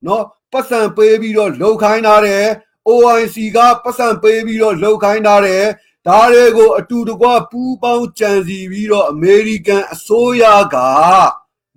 [0.06, 2.44] နော်ပတ်စံပေးပြီးတော့လှုပ်ခိုင်းထားတယ်
[2.88, 5.64] OIC ကပတ်စံပေးပြီးတော့လှုပ်ခိုင်းထားတယ်
[6.06, 10.76] ဒါတွေကိုအတူတကွပူးပေါင်းကြံစီပြီးတော့အမေရိကန်အစိုးရက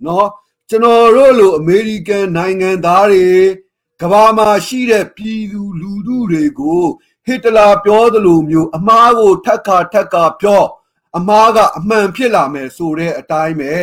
[0.04, 0.28] နော်
[0.68, 3.28] ကျွန်တော်တို့လိုအမေရိကန်နိုင်ငံသားတွေ
[4.01, 6.83] ကဘာမှာရှိတဲ့ပြည်သူလူထုတွေကို
[7.25, 10.63] ဟစ်တလာပြောသလိုမျိုးအမားကိုထက်ခါထက်ခါပြော
[11.17, 13.73] အမားကအမှန်ဖြစ်လာမယ်ဆိုတဲ့အတိုင်းပဲ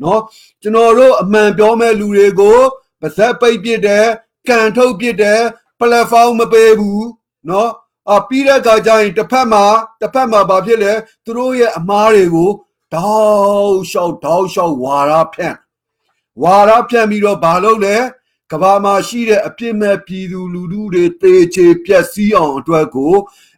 [0.00, 0.20] เนาะ
[0.62, 2.58] ကျွန်တော်တို့အမှန်ပြောမဲ့လူတွေကို
[3.00, 4.06] ပါဇက်ပိတ်ပစ်တယ်
[4.48, 5.40] ကန်ထုတ်ပစ်တယ်
[5.78, 7.06] ပလက်ဖောင်းမပေးဘူး
[7.46, 7.68] เนาะ
[8.10, 9.64] အပြီးတဲ့အခါကျရင်တစ်ဖက်မှာ
[10.00, 10.92] တစ်ဖက်မှာဘာဖြစ်လဲ
[11.24, 12.50] သူတို့ရဲ့အမားတွေကို
[12.94, 13.10] တော
[13.62, 15.56] က်လျှောက်တောက်လျှောက်ဝါရဖြန့်
[16.42, 17.96] ဝါရဖြန့်ပြီးတော့ဘာလုပ်လဲ
[18.51, 23.13] ကဘာမှာရှိတဲ့အပြစ်မဲ့ပြည်သူလူထုတွေတေချေပြက်စီးအောင်အတွက်ကို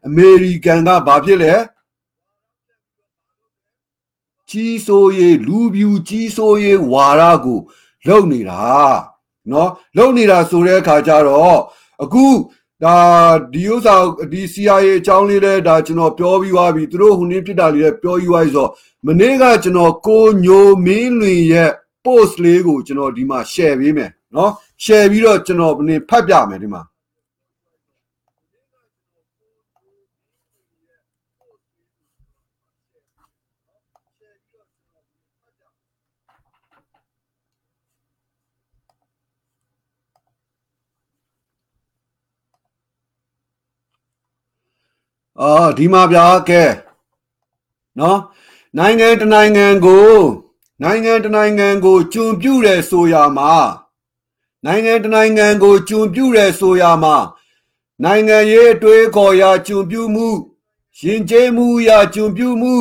[0.08, 1.54] အမေရိကန်ကဘာဖြစ်လဲ
[4.50, 7.60] ကြီးစိုးရေးလူပြူကြီးစိုးရေးဝါရကို
[8.08, 8.62] လုံနေတာ
[9.52, 11.60] နော်လုံနေတာဆိုတဲ့အခါကျတော့
[12.04, 12.26] အခု
[12.84, 12.98] ဒါ
[13.54, 13.96] ဒီဥစ္စာ
[14.32, 18.72] ဒီ CIA အကြောင်းလေးလည်းဒါကျွန်တော်ပြောပြီးသွားပြီသူတို့ဟိုနေ့ဖြစ်တာလေးလည်းပြောပြီးသွားပြီဆိုတော့
[19.08, 21.72] မနေ့ကကျွန်တော်ကိုညိုမင်းလွင်ရဲ့
[22.06, 24.52] post လေးကိုကျွန်တော်ဒီမှာ share ပေးမယ်နော်
[24.84, 26.84] share ပြီးတော့ကျွန်တော်နင်ဖတ်ပြမယ်ဒီမှာ
[45.42, 46.64] အာဒီမှာဗျာကဲ
[48.00, 48.20] နော်
[48.78, 50.12] နိုင်ငံတနိုင်ငံကို
[50.84, 53.54] နိုင်ငံတနိုင်ငံကိုကျွံပြူတယ်ဆိုရမှာ
[54.66, 57.18] နိုင်ငံတနိုင်ငံကိုကျွံပြူတယ်ဆိုရမှာ
[58.04, 60.28] နိုင်ငံရေးအတွေးခေါ်ရာကျွံပြူမှု
[61.00, 62.76] ရင်ကျေးမှုရာကျွံပြူမှု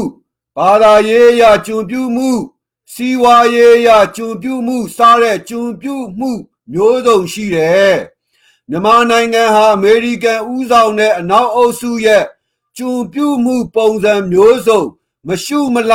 [0.57, 2.31] ဘာသာရေးရာကျွံပြူမှု
[2.92, 6.31] စီးပွားရေးရာကျွံပြူမှုစားတဲ့ကျွံပြူမှု
[6.73, 7.97] မျိုးစုံရှိတယ်
[8.68, 12.25] မြန်မာနိုင်ငံဟာအမေရိကန်ဥဆောင်တဲ့အနောက်အုပ်စုရဲ့
[12.77, 14.83] ကျွံပြူမှုပုံစံမျိုးစုံ
[15.29, 15.92] မရှုမလ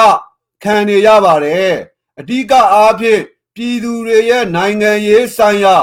[0.63, 1.75] ခံနေရပါတယ်
[2.19, 3.21] အဓိကအားဖြင့်
[3.59, 5.77] ပြည်သူတွေရဲ့နိုင်ငံရေးဆိုင်ရာ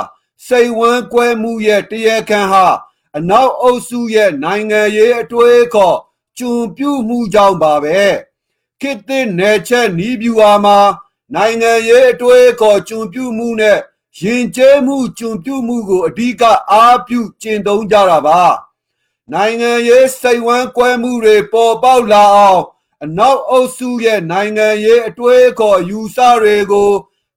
[0.47, 2.67] စိတ်ဝမ်းကွဲမှုရဲ့တရားခံဟာ
[3.17, 5.99] အနောက်အုပ်စုရဲ့နိုင်ငံရေးအတွေးခေါ်
[6.39, 8.01] ကျွံပြူမှုကြောင့်ပါပဲ
[8.81, 10.79] ခေတ်သစ်နယ်ချက်နီးပြူဟာမှာ
[11.35, 13.79] နိုင်ငံရေးအတွေးခေါ်ကျွံပြူမှုနဲ့
[14.21, 18.43] ယဉ်ကျေးမှုကျွံပြူမှုကိုအဓိကအားပြုကျင့်သုံးကြတာပါ
[19.33, 22.63] နိုင်ငံရေးစိတ်ဝမ်းကွဲမှုတွေပေါ်ပေါက်လာအောင်
[23.05, 26.93] အနောက်အုပ်စုရဲ့နိုင်ငံရေးအတွေးအခေါ်ယူဆတွေကို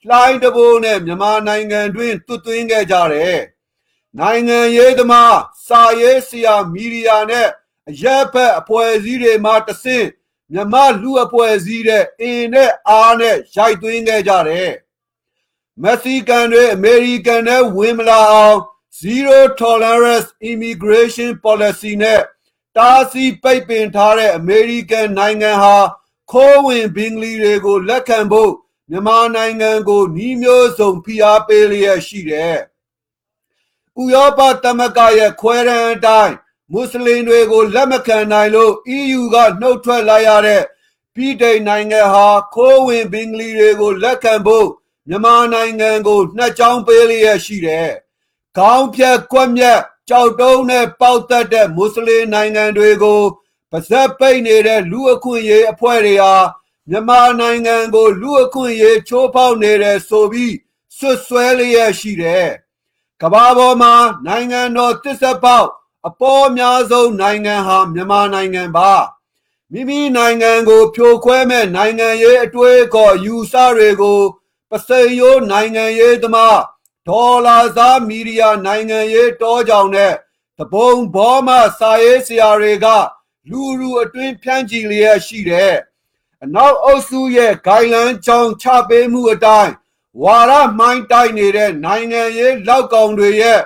[0.07, 3.39] လှိုင်းတဘိုးနဲ့မြန်မာနိုင်ငံတွင်တွတ်သွင်းခဲ့ကြတယ်။
[4.19, 7.47] နိုင်ငံရေးသမားစာရေးဆရာမီဒီယာနဲ့
[7.89, 10.07] အရက်ဖက်အဖွဲ့အစည်းတွေမှတဆင့်
[10.53, 14.71] မြမလူအဖွဲ့အစည်းတဲ့အင်းနဲ့အားနဲ့ရိုက်သွင်းခဲ့ကြတယ်။
[15.83, 18.59] မက္ဆီကန်တွေအမေရိကန်နဲ့ဝင်မလာအောင်
[18.99, 22.21] zero tolerance immigration policy နဲ့
[22.77, 25.77] တားဆီးပိတ်ပင်ထားတဲ့အမေရိကန်နိုင်ငံဟာ
[26.31, 28.51] ခိုးဝင်ဘင်္ဂလီတွေကိုလက်ခံဖို့
[28.91, 32.57] မြန်မာနိုင်ငံကိုနှီးမျိုးစုံဖိအားပေးလျက်ရှိတယ်။
[34.01, 36.35] ဥရောပသမဂ္ဂရဲ့ခွဲရန်အတိုင်း
[36.71, 40.63] မွတ်စလင်တွေကိုလက်မခံနိုင်လို့ EU ကနှုတ်ထွက်လာရတဲ့
[41.15, 44.67] ပြည်ထိုင်နိုင်ငံဟာခိုးဝင်ဘင်္ဂလီတွေကိုလက်ခံဖို့
[45.07, 47.89] မြန်မာနိုင်ငံကိုနှက်ချောင်းပေးလျက်ရှိတယ်။
[48.57, 53.21] ခေါင်းဖြတ်ကွက်မြက်ကြောက်တုံးနဲ့ပေါက်တက်တဲ့မွတ်စလင်နိုင်ငံတွေကို
[53.71, 56.35] ပါဇက်ပိတ်နေတဲ့လူအခွင့်ရေးအဖွဲ့တွေဟာ
[56.89, 60.55] မြန်မာနိုင်ငံကိုလူအခွင့်ရေးချိုးဖောက်နေတယ်ဆိုပြီး
[60.97, 62.47] ဆွတ်ဆွဲလျက်ရှိတယ်။
[63.21, 63.93] ကဘာပေါ်မှာ
[64.27, 65.69] နိုင်ငံတော်တစ္ဆပေါက်
[66.07, 68.91] အပေါ်အများဆုံးနိုင်ငံဟာမြန်မာနိုင်ငံပါ။
[69.71, 74.21] မိမိနိုင်ငံကိုဖြိုခွဲမဲ့နိုင်ငံရေးအတွေးအခေါ်ယူဆတွေကို
[74.69, 76.59] ပစိန်ရိုးနိုင်ငံရေးသမား
[77.07, 80.13] ဒေါ်လာစားမီဒီယာနိုင်ငံရေးတောကြောင်နဲ့
[80.57, 81.49] တပုံဘောမ
[81.79, 82.87] စာရေးဆရာတွေက
[83.49, 85.75] လူလူအတွင်းဖြန့်ချီလျက်ရှိတယ်။
[86.43, 89.73] အနောက်အုပ်စုရဲ့ဂိုင်လန်ချောင်းချပေးမှုအတိုင်း
[90.21, 93.61] ဝါရမှိုင်းတိုက်နေတဲ့နိုင်ငံရေးလောက်ကောင်တွေရဲ့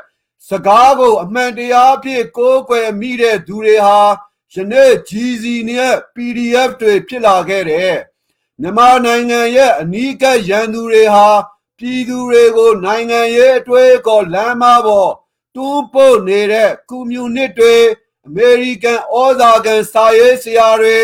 [0.49, 3.99] စကားကိုအမှန်တရားဖြစ်ကိုးကွယ်မိတဲ့သူတွေဟာ
[4.53, 7.95] ယနေ့ GC နဲ့ PDF တွေဖြစ်လာခဲ့တယ်။
[8.61, 11.29] မြန်မာနိုင်ငံရဲ့အနီးကပ်ရန်သူတွေဟာ
[11.77, 15.11] ပြည်သူတွေကိုနိုင်ငံရေးအတွေးအခေါ်လမ်းမပေါ်
[15.55, 17.75] တွန်းပို့နေတဲ့ကွန်မြူနစ်တွေ
[18.25, 20.97] အမေရိကန်ဩဇာကန်စာရေးဆရာတွေ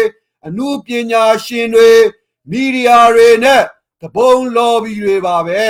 [0.47, 1.91] အမှုပညာရှင်တွေ
[2.49, 3.63] မီဒီယာတွေနဲ့
[4.01, 5.63] တပုံလော်ဘီတွေပါပဲ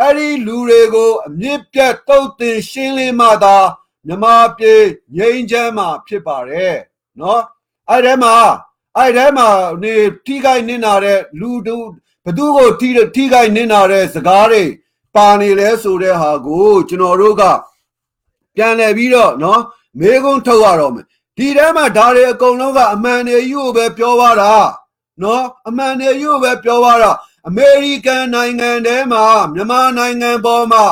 [0.00, 3.56] အဲ့ဒီလူတွေကိုအမြင့်ပြတ်တုတ်တင်ရှင်းလင်းမှသာ
[4.06, 4.24] မြမ
[4.58, 4.74] ပြေ
[5.16, 6.76] ငြိမ်းချမ်းမှာဖြစ်ပါတယ်
[7.20, 7.42] နော်
[7.90, 8.36] အဲ့ဒီမှာ
[8.96, 9.48] အဲ့ဒီမှာ
[9.82, 9.94] နေ
[10.26, 11.86] ထိခိုက်နစ်နာတဲ့လူတို့
[12.24, 14.62] ဘသူကိုထိထိခိုက်နစ်နာတဲ့စကားတွေ
[15.14, 17.42] ပါနေလဲဆိုတဲ့ဟာကိုကျွန်တော်တို့က
[18.56, 19.60] ပြန်လည်ပြီးတော့နော်
[19.98, 21.06] မေးခွန်းထုတ်ရတော့မယ်
[21.36, 24.54] ဒီထဲမှာဒါတွေအကုန်လုံးကအမှန်တွေယူပဲပြောပါတာ
[25.22, 27.10] နော်အမှန်တွေယူပဲပြောပါတာ
[27.48, 30.84] အမေရိကန်နိုင်ငံထဲမှာမြန်မာနိုင်ငံပေါ်မှာ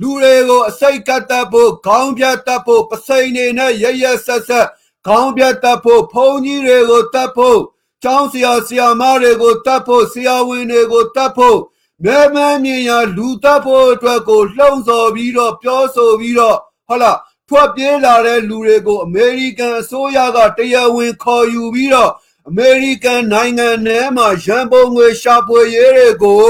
[0.00, 4.66] လူတွေကိုအစိတ်ကတ်တတ်ဖို့ခေါင်းပြတ်တတ်ဖို့ပစိန်နေနဲ့ရရဆက်ဆက်
[5.06, 7.60] ခေါင်းပြတ်တတ်ဖို့ဘုံကြီးတွေကိုတတ်ဖို့
[8.02, 11.58] ကျောင်းဆရာဆရာမတွေကိုတတ်ဖို့ဆရာဝန်တွေကိုတတ်ဖို့
[12.04, 16.58] မဲမမ်းမြင်ရလူတတ်ဖို့အတွက်ကိုလှုံ့ဆော်ပြီးတော့ပြောဆိုပြီးတော့
[16.88, 17.18] ဟုတ်လား
[17.52, 22.12] ထွက်ပြေးလာတဲ့လူတွေကိုအမေရိကန်အစိုးရကတရားဝင်ခေါ်ယူပြီးတော့
[22.48, 26.48] အမေရိကန်နိုင်ငံထဲမှာရန်ပုံငွေရှာဖွေရေးတွေကို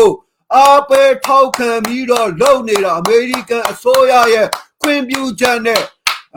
[0.55, 4.49] အားပေးထောက်ခံပြီးတော့လုပ်နေတာအမေရိကန်အစိုးရရဲ့
[4.83, 5.83] ခွင့်ပြုချက်နဲ့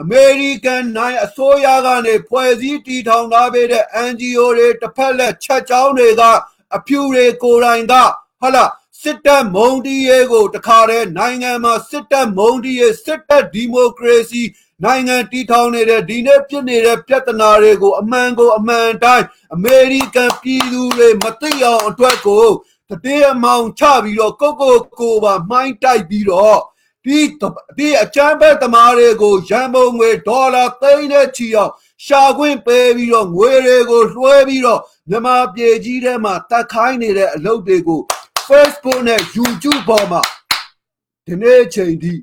[0.00, 6.32] အမေရိကန်နိုင်အစိုးရကနေဖွဲ့စည်းတည်ထောင်ထားပေးတဲ့ NGO တွေတစ်ဖက်လက်ချက်ချောင်းတွေကအ
[6.76, 7.94] အဖြူတွေကိုယ်တိုင်က
[8.40, 8.70] ဟာလား
[9.04, 14.42] စစ်တပ်မုံတီးရဲကိုတခါတည်းနိုင်ငံမှာစစ်တပ်မုံတီးရဲစစ်တပ်ဒီမိုကရေစီ
[14.84, 22.46] နိုင်ငံတည်ထောင်နေတဲ့ဒီနေ့ဖြစ်နေတဲ့ပြဿနာတွေကိုအမှန်ကိုအမှန်တိုင်းအမေရိကန်ပြည်သူတွေမသိအောင်အတွက်ကို
[23.04, 26.60] တည်အမောင်ချပြီးတော့ကိုကိုကိုပါမှိုင်းတိုက်ပြီးတော့
[27.04, 27.18] ဒီ
[27.78, 31.72] ဒီအချမ်းဘက်သမားတွေကိုရန်ပုံငွေဒေါ်လာသိန်းနဲ့ချီအောင်
[32.06, 38.02] ရှာခွင့်ပေးပြီးတော့ငွေတွေကိုလွှဲပြီးတော့မြန်မာပြည်ကြီးထဲမှာတက်ခိုင်းနေတဲ့အလုပ်တွေကို
[38.47, 40.21] Facebook နဲ့ YouTube ပေါ်မှာ
[41.25, 42.13] ဒီနေ့ချိန်ထိ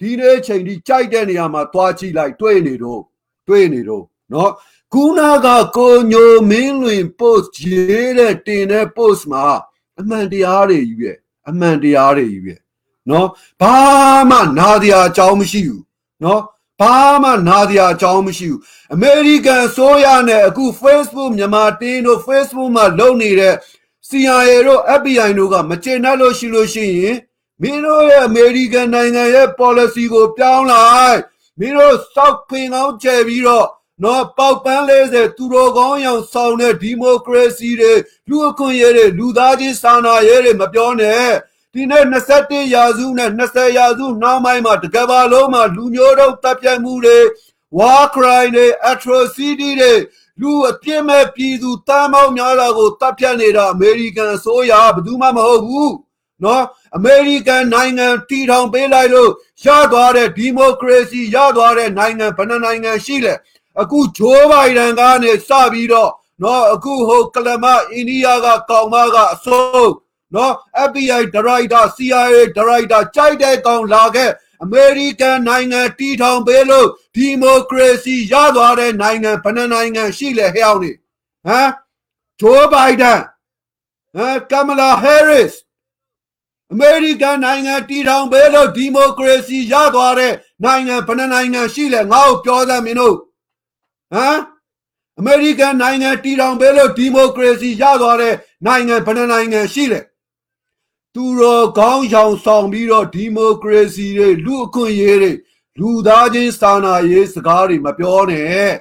[0.00, 3.02] ဒီနေ့ချိန်ထိကြိုက်တဲ့နေရာမှာသွားကြည့်လိုက်တွေ့နေတော့
[3.48, 4.50] တွေ့နေတော့เนาะ
[4.92, 9.44] ခုနကကိုညိုမင်းလွင် post ရေးတဲ့တင်တဲ့ post မှာ
[10.00, 11.12] အမှန်တရားတွေကြီးပဲ
[11.48, 12.54] အမှန်တရားတွေကြီးပဲ
[13.08, 13.26] เนาะ
[13.60, 13.76] ဘာ
[14.30, 15.82] မှနာတရားအကြောင်းမရှိဘူး
[16.22, 16.40] เนาะ
[16.80, 18.60] ဘာမှနာတရားအကြောင်းမရှိဘူး
[18.94, 23.54] အမေရိကန်ဆိုရနဲ့အခု Facebook မြန်မာတင်းတို့ Facebook မှာလုပ်နေတဲ့
[24.07, 27.17] CIA တို့ FBI တို့ကမကျေနပ်လို့ရှိလို့ရှိရင်
[27.61, 31.19] မင်းတို့ရဲ့အမေရိကန်နိုင်ငံရဲ့ policy ကိုပြောင်းလိုက်
[31.59, 33.67] မင်းတို့စောက်ဖင်ကောင်းကျယ်ပြီးတော့
[34.03, 37.93] နော်ပေါက်ပန်း40သူတော်ကောင်းရောင်ဆောင်တဲ့ဒီမိုကရေစီတွေ
[38.29, 41.27] လူအခွင့်အရေးတွေလူသားချင်းစာနာရေးတွေမပြောနဲ့
[41.73, 47.19] ဒီနေ့21ရာစုနဲ့20ရာစုနောက်ပိုင်းမှာတကဘာလုံးမှာလူမျိုးတုံးတပ်ဖြတ်မှုတွေ
[47.77, 49.93] war crime တွေ atrocity တွေ
[50.41, 55.93] လူအပြစ်မဲ့ပြည်သူတမ်းပေါင်းများစွာကိုတပ်ဖြတ်နေတာအမေရိကန်အစိုးရဘယ်သူမှမဟုတ်ဘူး
[56.43, 56.63] နော်
[56.95, 59.31] အမေရိကန်နိုင်ငံတည်ထောင်ပေးလိုက်လို့
[59.65, 63.33] ရသွားတဲ့ဒီမိုကရေစီရသွားတဲ့နိုင်ငံဘယ်နှနိုင်ငံရှိလဲ
[63.81, 66.11] အခုဂျိုးဘိုင်ဒန်ကနေစပြီးတော့
[66.43, 69.93] နော်အခုဟိုကလမအိန္ဒိယကကောင်မကအစိုး
[70.35, 70.53] နော်
[70.87, 74.31] FBI ဒရိုက်တာ CIA ဒရိုက်တာကြိုက်တဲ့ကောင်လာခဲ့
[74.62, 80.90] အမေရိကန်နိုင်ငံတည်ထောင်ပေးလို့ဒီမိုကရေစီရသွားတဲ့နိုင်ငံဘယ်နှနိုင်ငံရှိလဲဟဲ့အောင်နေ
[81.46, 81.70] ဟမ်
[82.40, 83.20] ဂျိုးဘိုင်ဒန်
[84.16, 85.52] ဟမ်ကမလာဟဲရစ်
[86.72, 90.32] အမေရိကန်နိုင်ငံတည်ထောင်ပေးလို့ဒီမိုကရေစီရသွားတဲ့
[90.64, 93.16] နိုင်ငံဘယ်နှနိုင်ငံရှိလဲငါ့ကိုပြောစမ်းမင်းတို့
[94.14, 94.38] ဟမ်
[95.18, 98.34] အမေရိကန်နိုင်ငံတည်ထောင်ပေးလို့ဒီမိုကရေစီရသွားတဲ့
[98.66, 100.00] နိုင်ငံဘယ်နှနိုင်ငံရှိလဲ
[101.15, 105.31] သူတော်ကောင်းရောင်ဆောင်ပြီးတော့ဒီမိုကရေစီတွေလူအခွင့်အရေးတွေ
[105.79, 108.71] လူသားချင်းစာနာရေးစကားတွေမပြောနဲ့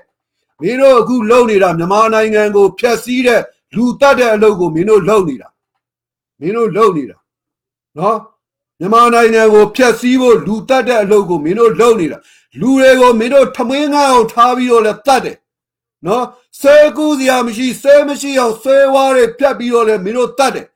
[0.60, 3.42] မင်းတို့အခုလုပ်နေတာမြန်မာနိုင်ငံကိုဖျက်ဆီးတဲ့
[3.74, 5.48] လူတတ်တဲ့အလုပ်ကိုမင်းတို့လုပ်နေတာ
[6.40, 7.18] မင်းတို့လုပ်နေတာ
[7.98, 8.18] နော်
[8.78, 12.18] မြန်မာနိုင်ငံကိုဖျက်ဆီးဖို့လူတတ်တဲ့အလုပ်ကိုမင်းတို့လုပ်နေတာ
[12.60, 15.36] လူတွေကိုမင်းတို့ထမင်းငါအောင်ထားပြီးတော့လည်းတတ်တယ်
[16.06, 16.24] နော်
[16.60, 20.66] ဆဲကူးစရာမရှိဆဲမရှိအောင်ဆဲဝါးတွေဖြတ်ပြီးတော့လည်းမင်းတို့တတ်တယ်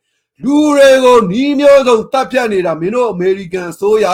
[0.43, 4.07] လူတွေကိုနီးမျိုးစုံတတ်ဖြတ်နေတာမင်းတို့အမေရိကန်ဆိုရ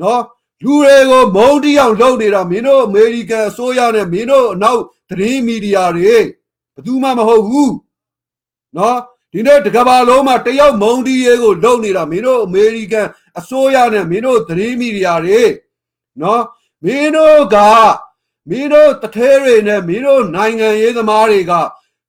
[0.00, 0.22] နော်
[0.62, 4.80] လူတွေကိုမုန်းတီးအောင်လုပ်နေတာမင်းတို့အမေရိကန်အစိုးရနဲ့မင်းတို့အနောက်
[5.10, 6.24] သတင်းမီဒီယာတွေဘယ်
[6.86, 7.74] သူမှမဟုတ်ဘူး
[8.76, 8.98] နော်
[9.32, 15.42] ဒီနေ့တကဘာလုံးမှာတယောက်မုံဒီရဲကိုလုံနေတာမင်းတို့အမေရိကန်အစိုးရနဲ့မင်းတို့သတင်းမီဒီယာတွေ
[16.22, 16.42] နော်
[16.84, 17.56] မင်းတို့က
[18.50, 21.52] မင်းတို့တထဲတွေနဲ့မင်းတို့နိုင်ငံရေးသမားတွေက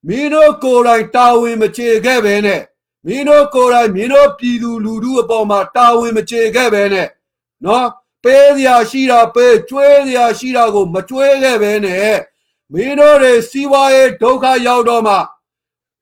[0.08, 2.62] မင်းတို့ကိုယ်တိုင်တာဝန်မချေခဲ့ပဲနဲ့
[3.08, 7.08] မင်းတို့ကိုယ်တိုင်မင်းတို့ပြည်သူလူထုအပေါ်မှာတာဝန်မချေခဲ့ပဲနဲ့
[7.66, 7.88] နော်
[8.24, 12.18] ပေးစရာရှိတာပေးကျွေးစရာရှိတာကို မကျွေးခဲ့ပဲနဲ့
[12.74, 15.16] မင်းတို့တွေစီးပွားရေးဒုက္ခရောက်တော့မှ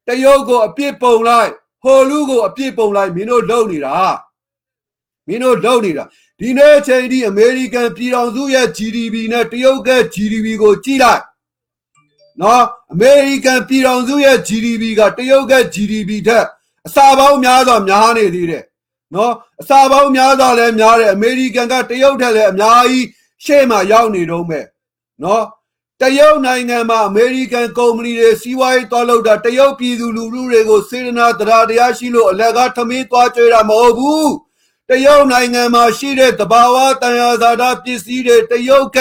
[0.08, 1.52] တရုတ်ကိုအပြစ်ပုံလိုက်
[1.84, 3.98] ဟိုလူကိုအပြစ်ပုံလိုက်မင်းတို့လုပ်နေတာ
[5.28, 6.04] မင်းတို့လုပ်နေတာ
[6.40, 11.22] ဒီနေ့ချိန်ဒီအမေရိကန်ပြည်ထောင်စုရဲ့ GDP နဲ့တရုတ်က GDP ကိုကြည့်လိုက်
[12.42, 16.46] နော်အမေရိကန်ပြည်ထောင်စုရဲ့ GDP ကတရုတ်က GDP ထက်
[16.88, 18.64] အစာပေါင်းများစွာများနေသေးတယ်
[19.16, 23.06] နော်အစာပေါင်းများစွာလည်းများတယ်အမေရိကန်ကတရုတ်ထက်လည်းအများကြီး
[23.46, 24.66] ရှေ့မှာရောက်နေတော့မဲ့
[25.24, 25.44] နော်
[26.02, 34.32] တရုတ်နိုင်ငံမှာအမေရိကန်ကုမ္ပဏီတွေစီးပွားရေးသွားလုပ်တာတရုတ်ပြည်သူလူထုတွေကိုစေတနာတရားတရားရှိလို့အလကားထမင်းသွားကြွေတာမဟုတ်ဘူး
[34.90, 38.98] တရုတ်နိုင်ငံမှာရှိတဲ့တဘာဝတန်ရာဇာတာပစ္စည်းတွေတရုတ်က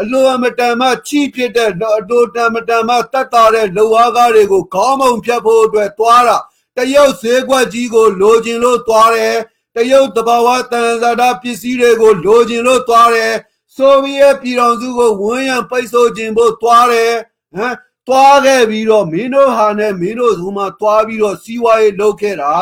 [0.00, 6.38] အလိုအမတန်မှချိဖြစ်တဲ့အလိုတန်မတန်မှတတ်တာတဲ့လူဝါးကားတွေကိုခေါင်းမုံဖြတ်ဖို့အတွက်သွားတာ
[6.76, 9.36] တရုတ်ဈေးကွက်ကြီးကိုလိုချင်လို့သွားတယ်
[9.74, 13.34] တရုတ်တဘာဝတန်ရာဇာတာပစ္စည်းတွေကိုလိုချင်လို့သွားတယ်
[13.76, 17.14] ဆိုဗီယက်ပြည်တော်စုကိုဝန်းရံပိတ်ဆို့ခြင်းဖို့တွားတယ်
[17.54, 17.74] ဟမ်
[18.08, 22.52] တွားခဲ့ပြီးတော့မင်းတို့ဟာနဲ့မင်းတို့သူမှတွားပြီးတော့စီးပွားရေးလုပ်ခဲ့တာ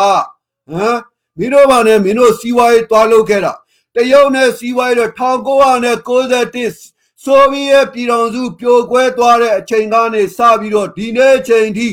[0.70, 0.98] ဟမ်
[1.38, 3.53] မင်းတို့ဘာနဲ့မင်းတို့စီးပွားရေးတွားလုပ်ခဲ့တာ
[3.94, 11.88] တရုတ်နဲ့စီးပွားရေးတော့1991ဆိုဗီယက်ပြည်တော်စုပြိုကွဲသွားတဲ့အချိန်ကနေစပြီးတော့ဒီနေ့ချိန်ထိ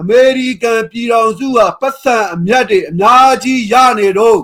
[0.00, 4.40] အမေရိကန်ပြည်တော်စုကပတ်စံအမြတ်တွေအများကြီးရနေတော့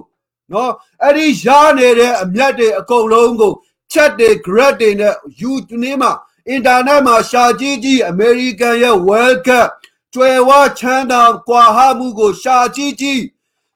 [0.52, 1.46] နော်အဲ့ဒီရ
[1.78, 3.52] နေတဲ့အမြတ်တွေအကုန်လုံးကို
[3.92, 6.12] chat တွေ grad တွေနဲ့ YouTube မှာ
[6.54, 9.68] internet မှာရှာကြည့်ကြည့် American ရဲ့ World Cup
[10.14, 13.22] ကျွယ်ဝချမ်းသာကွာဟမှုကို ရှာကြည့်ကြည့်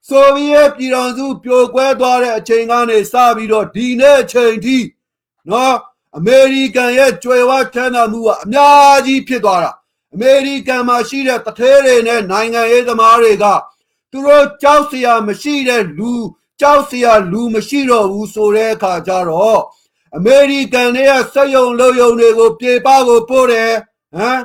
[0.08, 4.78] ဆိုဗီယက်ပြည်တော်စုပြိုကွဲသွားတဲ့အချိန်ကနေစပြီးတော့ဒီနေ့အချိန်ထိ
[5.48, 5.76] နော်
[6.16, 9.72] အမေရိကန်ရဲ့ကြွယ်ဝချမ်းသာမှုကအများကြီးဖြစ်သွားတာ
[10.16, 13.44] အမေရိကန်မှာရှိတဲ့တထဲတွေနဲ့နိုင်ငံရေးသမားတွေက
[14.10, 16.12] သူတို့ကြောက်စရာမရှိတဲ့လူ
[16.60, 19.60] ကြောက်စရာလူမရှိတော့ဘူးဆိုတဲ့အခါကျတော့
[20.16, 23.72] အမေရိကန်ရဲ့စက်ယုံလုံယုံတွေကိုပြေပကိုပို့တယ်
[24.16, 24.40] ဟမ်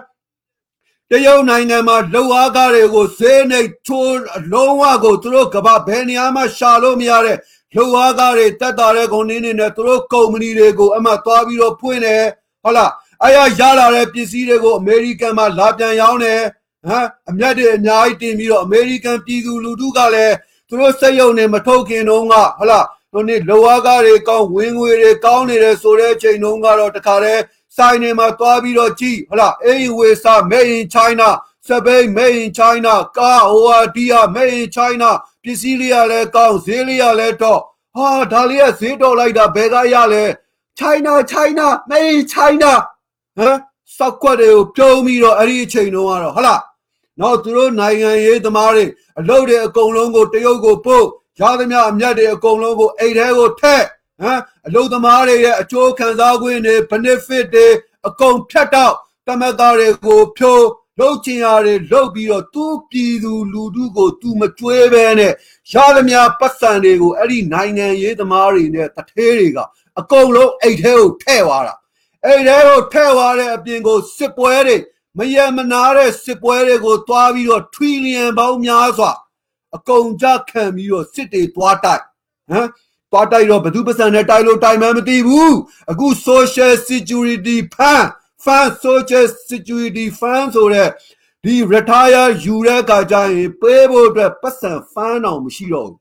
[1.10, 7.38] တရုတ်နိုင်ငံမှာလုံအားကားတွေကိုဈေးနှိပ်ချိုးအလုံးဝကိုသူတို့ကဘာဘယ်နေရာမှရှာလို့မရတဲ့
[7.76, 12.24] လုံအားကားတွေတက်တာတဲ့ကုန်နေနေနဲ့သူတို့ကုမ္ပဏီတွေကိုအမှသွားပြီးတော့ဖွင့်တယ်
[12.64, 12.92] ဟုတ်လား
[13.24, 16.42] အဲ့ရရလာတဲ့ပစ္စည်းတွေကိုအမေရိကန်မှာလာပြန်ရောင်းတယ်
[16.88, 20.36] ဟမ်အမျက်တွေအများကြီးတင်ပြီးတော့အမေရိကန်ပြည်သူလူထုကလည်း
[20.68, 27.42] သူတို့စက်ရုံနဲ့မထုတ်ခင်တုန်းကဟုတ်လားတို့နေ့လောအားကားတွေကောင်းဝင်ငွေတွေကောင်းနေတယ်ဆိုတဲ့အချိန်တုန်းကတော့တခါတည်း
[27.78, 31.30] ဆိုင်နေမှာသွားပြီးတော့ကြည့်ဟုတ်လားအေးဝေစာ made in china
[31.68, 35.10] စပိန် made in china ကာဟိုဟာဒီယာ made in china
[35.44, 37.62] ပစ္စည်းလေးရလဲကောင်းဈေးလေးရလဲတော့
[37.96, 40.24] ဟာဒါလေးကဈေးတော်လိုက်တာဘယ်ကရလဲ
[40.80, 42.72] china china made in china
[43.42, 43.58] ဟမ်
[43.98, 46.62] စောက်ခွက်တွေကိုပြုံးပြီးတော့အဲ့ဒီအချိန်တုန်းကတော့ဟုတ်လား
[47.20, 48.86] နော်သူတို့နိုင်ငံရေးသမားတွေ
[49.20, 51.06] အလုပ်တွေအကုန်လုံးကိုတရုတ်ကိုပို့
[51.40, 53.84] ရသမျှအမြတ်တွေအကုန်လုံးကိုအိတ်ထဲကိုထက်
[54.22, 57.68] ဟမ်အလုပ်သမားတွေရဲ့အကျိုးခံစား권တွေ benefit တွေ
[58.08, 58.94] အကုန်ဖြတ်တော့
[59.28, 60.66] တမက်သားတွေကိုဖြိုး
[61.00, 65.34] လှုပ်ချင်ရတွေလှုပ်ပြီးတော့သူ့ပြည်သူလူထုကိုသူမကြွေးပဲနဲ့
[65.72, 69.60] ရသမျှပတ်စံတွေကိုအဲ့ဒီနိုင်ငံရေးသမားတွေနဲ့တထဲတွေက
[70.00, 71.76] အကုန်လုံးအိတ်ထဲကိုထည့်သွားတာ
[72.26, 74.78] အိတ်ထဲကိုထည့်သွားတဲ့အပြင်ကိုစစ်ပွဲတွေ
[75.18, 79.12] မယမနာတဲ့စစ်ပွဲတွေကိုတွားပြီးတော့ထွီလျံပေါင်းများစွာ
[79.76, 82.04] အကုန်ကြခံပြီးတော့စစ်တွေတွားတိုက်
[82.52, 82.68] ဟမ်
[83.12, 85.56] တွားတိုက်တော့ဘသူပစံနဲ့တိုက်လို့တိုက်မှမသိဘူး
[85.92, 88.08] အခု social security fund
[88.46, 90.90] fund social security fund ဆိုတဲ့
[91.44, 95.98] ဒီ retire ယူတဲ့အခါကျရင်ပေးဖို့အတွက်ပတ်စံ fund အောင်မရှိတော့ဘူး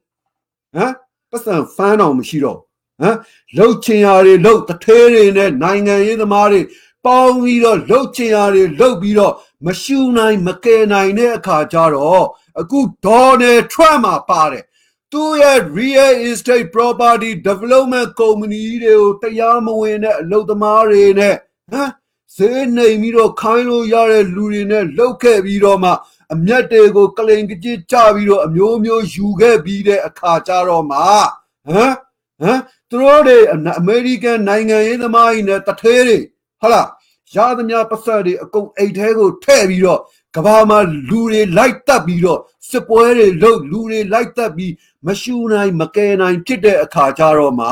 [0.74, 0.92] ဟမ်
[1.30, 2.58] ပတ်စံ fund အောင်မရှိတော့
[3.00, 3.16] ဟမ်
[3.56, 6.60] လှုပ်ချင်ရတွေလှုပ်တထဲတွေနဲ့နိုင်ငံရေးသမားတွေ
[7.06, 9.34] ပေါင်းပြီးတော့လှုပ်ချင်ရတွေလှုပ်ပြီးတော့
[9.66, 12.26] မရှူနိုင်မကယ်နိုင်တဲ့အခါကျတော့
[12.60, 14.64] အခုဒေါ်နယ်ထရမ့်မှာပါတယ်
[15.12, 21.36] သူ့ရဲ့ real estate property development company တွေကိုတရားမဝင်တဲ့အလုပ်သမားတွေနဲ့
[21.72, 21.90] ဟမ်
[22.36, 25.92] ဈေးနှိမ်ပြီးတော့ခိုင်းလို့ရတဲ့လူတွေနဲ့လှုပ်ခဲ့ပြီးတော့မှ
[26.34, 31.94] အမျက်တွေကိုကလိန်ကကြစ်ကြပြီးတော့အမျိုးမျိုးယူခဲ့ပြီးတဲ့အခါကျတော့မှဟမ်
[32.42, 32.60] ဟမ်
[32.90, 33.38] သူတို့တွေ
[33.78, 36.18] အမေရိကန်နိုင်ငံရေးသမားကြီးနဲ့တထဲတွေ
[36.60, 36.88] ဟုတ်လား
[37.34, 40.00] ရသမျှပတ်သက်တွေအကုန်အိတ်ထဲကိုထည့်ပြီးတော့
[40.36, 44.72] ကဘာမှာလူတွေလိုက်တက်ပြီးတော့စစ်ပွဲတွေလုပ်လူတွေလိုက်တက်ပြီး
[45.06, 47.66] မရှူနိုင်မကယ်နိုင်ဖြစ်တဲ့အခါကျတော့မှ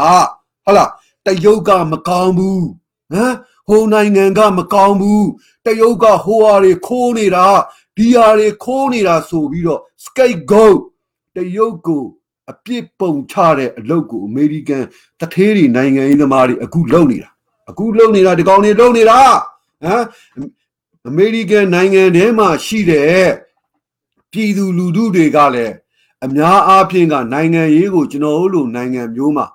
[0.64, 0.90] ဟုတ်လား
[1.26, 2.66] တရုတ်ကမကောင်းဘူး
[3.12, 3.34] ဟမ်
[3.68, 5.28] ဟိုနိုင်ငံကမကောင်းဘူး
[5.64, 7.46] တရုတ်ကဟိုဟာတွေခိုးနေတာ
[7.96, 10.78] ဒီဟာတွေခိုးနေတာဆိုပြီးတော့ scapegoat
[11.34, 12.04] တရုတ်ကို
[12.51, 14.83] အပြစ်ပုံချတဲ့အလုပ်ကိုအမေရိကန်
[15.19, 17.29] တထေးတွေနိုင်ငံရေးသမားတွေအခုလုပ်နေတာ
[17.69, 19.19] အခုလုပ်နေတာဒီကောင်တွေလုပ်နေတာ
[19.83, 20.03] ဟမ်
[21.09, 23.27] အမေရိကန်နိုင်ငံထဲမှာရှိတဲ့
[24.31, 25.75] ပြည်သူလူထုတွေကလည်း
[26.25, 29.45] အများအားဖြင့်ကနိုင်ငံရေးကိုကျွန်တော်တို့လိုနိုင်ငံမျိုးမှာ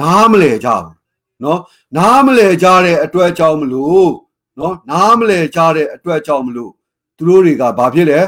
[0.00, 0.94] နားမလဲကြဘူး
[1.40, 1.58] เนาะ
[1.96, 4.10] နားမလဲကြတဲ့အတွက်ကြောင့်မလို့
[4.56, 6.72] เนาะနားမလဲကြတဲ့အတွက်ကြောင့်မလို့
[7.16, 8.20] သူတို့တွေကဘာဖြစ်လဲ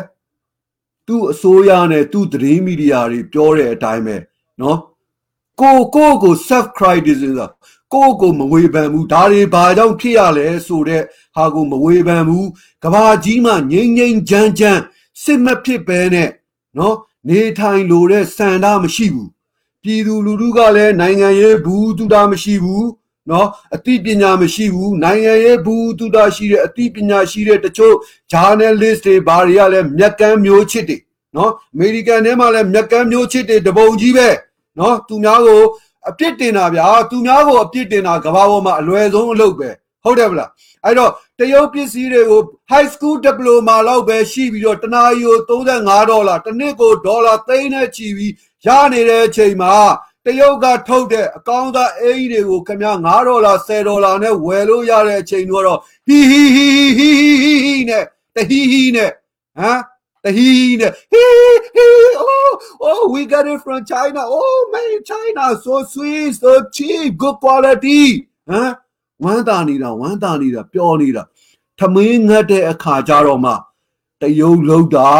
[1.07, 4.15] သူ့အစိုးရနဲ့သူ့သတင်းမီဒီယာတွေပြောတဲ့အတိုင်းပဲ
[4.61, 4.79] နော်
[5.61, 7.47] ကိုကိုကို self criticism ဆိုတာ
[7.93, 11.03] ကိုကိုမဝေဖန်ဘူးဒါတွေဘာကြောင့်ဖြစ်ရလဲဆိုတဲ့
[11.35, 12.47] ဟာကိုမဝေဖန်ဘူး
[12.83, 14.81] ကဘာကြီးမှငိမ့်ငိမ့်ချမ်းချမ်း
[15.23, 16.29] စစ်မဖြစ်ပဲနဲ့
[16.77, 16.95] နော်
[17.29, 19.29] နေထိုင်လို့တဲ့စံတာမရှိဘူး
[19.83, 22.85] ပြည်သူလူထုကလည်းနိုင်ငံရေးဘူးသူတာမရှိဘူး
[23.29, 27.95] နော်အသိပညာမရှိဘူးနိုင်ငံရေးဘူးတူတာရှိတဲ့အသိပညာရှိတဲ့တချို့
[28.31, 30.97] journalist တွေဘာတွေကလည်းမြက်ကမ်းမျိုးချစ်တွေ
[31.35, 34.29] နော်အမေရိကန်ထဲမှာလည်းမြက်ကမ်းမျိုးချစ်တွေတပုံကြီးပဲ
[34.79, 35.61] နော်သူများကို
[36.09, 39.69] အပြစ်တင်တာဗျာသူများကိုအပြစ်တင်တာကဘာပေါ်မှာအလွယ်ဆုံးအလုပ်ပဲ
[40.03, 40.49] ဟုတ်တယ်ဗလား
[40.85, 48.33] အဲ့တော့တရုတ်ပစ္စည်းတွေကို high school diploma လောက်ပဲရှိပြီးတော့တနာရီကို35ဒေါ်လာတစ်နှစ်ကိုဒေါ်လာသိန်းနဲ့ချီပြီး
[48.65, 49.73] ရနေတဲ့အချိန်မှာ
[50.25, 56.67] တရုတ်ကထုတ်တဲ့အကောင်းသားအင်းကြီးတွေကိုခင်ဗျာ9ဒေါ်လာ10ဒေါ်လာနဲ့ဝယ်လို့ရတဲ့အချိန်တော့ဟီဟီဟီ
[56.97, 58.03] ဟီဟီဟီနဲ့
[58.35, 59.11] တဟီဟီနဲ့
[59.59, 59.81] ဟမ်
[60.23, 60.49] တဟီ
[60.79, 61.23] နဲ့ဟီ
[61.75, 61.87] ဟီ
[62.27, 62.51] oh
[62.87, 68.03] oh we got it from China oh man China so sweet so cheap good quality
[68.49, 68.71] ဟမ်
[69.23, 71.23] ဝမ်းသာနေတာဝမ်းသာနေတာပျော်နေတာ
[71.79, 73.51] ထမင်းငတ်တဲ့အခါကျတော့မှ
[74.23, 75.11] တရုတ်လောက်တာ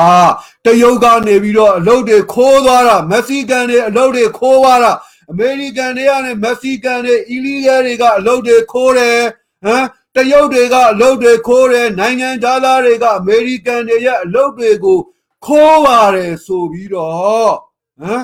[0.65, 4.93] တရုတ်ကနေပြီးတော့အလုတ်တွေခိုးသွားတာမက္ဆီကန်တွေအလုတ်တွေခိုးသွားတာ
[5.31, 9.19] အမေရိကန်တွေကနေမက္ဆီကန်တွေအီလီဂယ်တွေကအလုတ်တွေခိုးတယ်
[9.65, 9.85] ဟမ်
[10.15, 14.99] တရုတ်တွေကအလုပ်တွေခိုးတယ်နိုင်ငံသားသားတွေကအမေရိကန်တွေရဲ့အလုပ်တွေကို
[15.45, 17.53] ခိုးပါတယ်ဆိုပြီးတော့
[18.01, 18.23] ဟမ်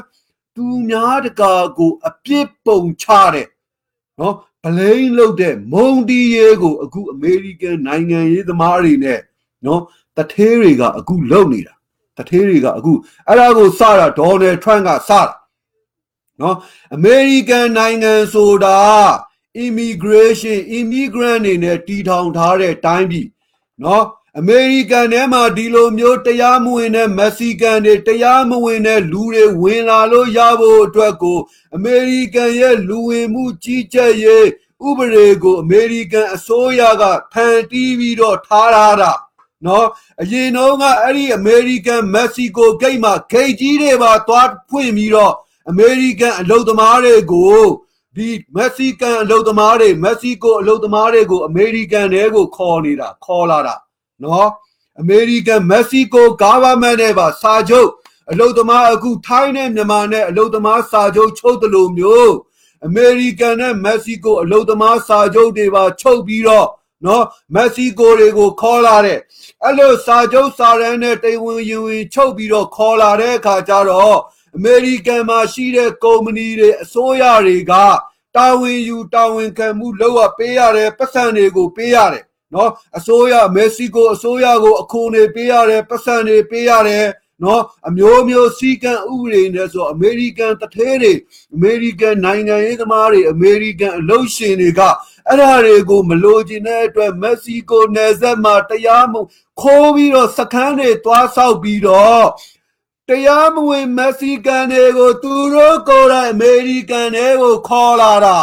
[0.56, 3.48] သူများတကာကိုအပြစ်ပုံချတဲ့
[4.20, 9.20] နော်ဗလိန်လုတ်တဲ့မုံတီးရဲကိုအခုအမေရိကန်နိုင်ငံရေးသမားတွေနဲ့
[9.66, 9.82] နော်
[10.20, 11.74] တထေးတွေကအခုလုံနေတာ
[12.18, 12.94] တထေးတွေကအခု
[13.28, 15.22] အဲ့ဒါကိုစတာဒေါ်နယ်ထရန့်ကစတာ
[16.42, 16.56] နော်
[16.96, 18.80] အမေရိကန်နိုင်ငံဆိုတာ
[19.66, 23.28] immigration immigrant တွေနဲ့တီထောင်ထားတဲ့တိုင်းပြည်
[23.84, 24.06] နော်
[24.40, 31.40] အမေရိကန်ထဲမှာဒီလိုမျိုးတရားမဝင်တဲ့မက္ဆီကန်တွေတရားမဝင်တဲ့လူတွေဝင်လာလို့ရဖို့အတွက်ကို
[31.76, 34.48] အမေရိကန်ရဲ့လူဝင်မှုကြီးကြပ်ရေး
[34.88, 37.04] ဥပဒေကိုအမေရိကန်အစိုးရက
[37.34, 39.12] ဖန်တီးပြီးတော့ထားရတာ
[39.66, 39.88] နော်
[40.22, 45.34] အရင်တော့ကအဲ့ဒီအမေရိကန်မက္ဆီကိုဂိတ်မှာဂိတ်ကြီးတွေပါသွားဖွင့်ပြီးတော့
[45.70, 47.60] အမေရိကန်အလုပ်သမားတွေကို
[48.16, 53.76] ဒီမက္ဆီကန်အလုပ်သမားတွေမက္ဆီကိုအလုပ်သမားတွေကိုအမေရိကန်တွေကိုခေါ်နေတာခေါ်လာတာ
[54.24, 54.50] နော်
[55.00, 57.90] အမေရိကန်မက္ဆီကို government နဲ့ပါစာချုပ်
[58.32, 62.34] အလုပ်သမားအခုထိုင်းနဲ့မြန်မာနဲ့အလုပ်သမားစာချုပ်ချုပ်တယ်လို့မျိုး
[62.86, 66.68] အမေရိကန်နဲ့မက္ဆီကိုအလုပ်သမားစာချုပ်တွေပါချုပ်ပြီးတော့
[67.06, 67.26] နော်
[67.56, 69.20] မက္ဆီကိုတွေကိုခေါ်လာတဲ့
[69.64, 74.20] အဲ့လိုစာချုပ်စာရန်နဲ့တိမ်ဝင်ရင်ဝင်ချုပ်ပြီးတော့ခေါ်လာတဲ့အခါကျတော့
[74.56, 77.74] အမေရိကန်မှာရှိတဲ့ကုမ္ပဏီတွေအစိုးရတွေက
[78.36, 82.24] တာဝန်ယူတာဝန်ခံမှုလုပ်ရပေးရတယ်ပတ်စံတွေကိုပေးရတယ်
[82.54, 87.08] နော်အစိုးရမက္ဆီကိုအစိုးရကိုအခွန်တွေပေးရတယ်ပတ်စံတွေပေးရတယ်
[87.44, 91.14] နော်အမျိုးမျိုးစီကံဥပဒေနဲ့ဆိုအမေရိကန်တထဲတွေ
[91.56, 94.82] အမေရိကန်နိုင်ငံရေးသမားတွေအမေရိကန်အလုပ်ရှင်တွေက
[95.30, 99.14] အဲ့ဒါတွေကိုမလိုချင်တဲ့အတွက်မက္ဆီကိုနယ်စပ်မှာတရားမ
[99.62, 102.26] ခိုးပြီးတော့စခန်းတွေတွားဆောက်ပြီးတော့
[103.10, 108.38] တရားမဝင်မက္ဆီကန်တွေကိုသူတို့ကိုယ်တိုင်အမေရိကန်တွေကိုခေါ်လာတာ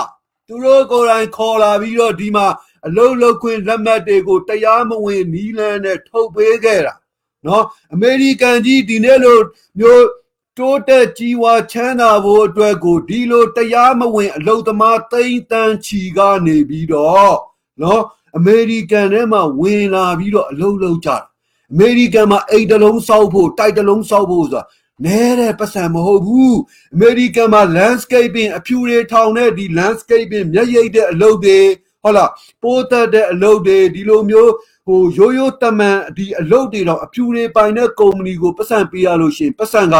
[0.49, 2.47] သူတို့ကိုယ်တိုင်ခေါ်လာပြီးတော့ဒီမှာ
[2.87, 6.95] အလုတ်လုတ်ခွင့်လက်မှတ်တွေကိုတရားမဝင်နီးလန်းနဲ့ထုတ်ပေးခဲ့တာ
[7.47, 9.39] နော်အမေရိကန်ကြီးဒီနေ့လို
[9.78, 10.05] မျိုး
[10.59, 17.37] တိုးတက်ကြီးဝါချမ်းသာဖို့အတွက်ကိုဒီလိုတရားမဝင် အလုတ်သမားသိန်းတန်းချီကနေပြီးတော့
[17.83, 18.03] နော်
[18.37, 21.17] အမေရိကန်ထဲမှာဝင်လာပြီးတော့အလုတ်လုတ်ကြတာ
[21.73, 24.63] အမေရိကန်မှာအိမ်တစ်လုံးစောက်ဖို့တိုက်တစ်လုံးစောက်ဖို့ဆိုတာ
[25.05, 26.59] နဲတဲ့ပတ်စံမဟုတ်ဘူး
[26.95, 31.59] အမေရိကန်မှာ landscaping အဖြူတွေထောင်တဲ့ဒီ landscaping မျက်ရည်တဲ့အလုပ်တွေ
[32.03, 32.31] ဟုတ်လား
[32.63, 34.53] ပိုးသက်တဲ့အလုပ်တွေဒီလိုမျိုး
[34.87, 39.97] ဟိုရိုးရိုးတမန်ဒီအလုပ်တွေတော့အဖြူတွေပိုင်တဲ့ကုမ္ပဏီကိုပတ်စံပေးရလို့ရှိရင်ပတ်စံက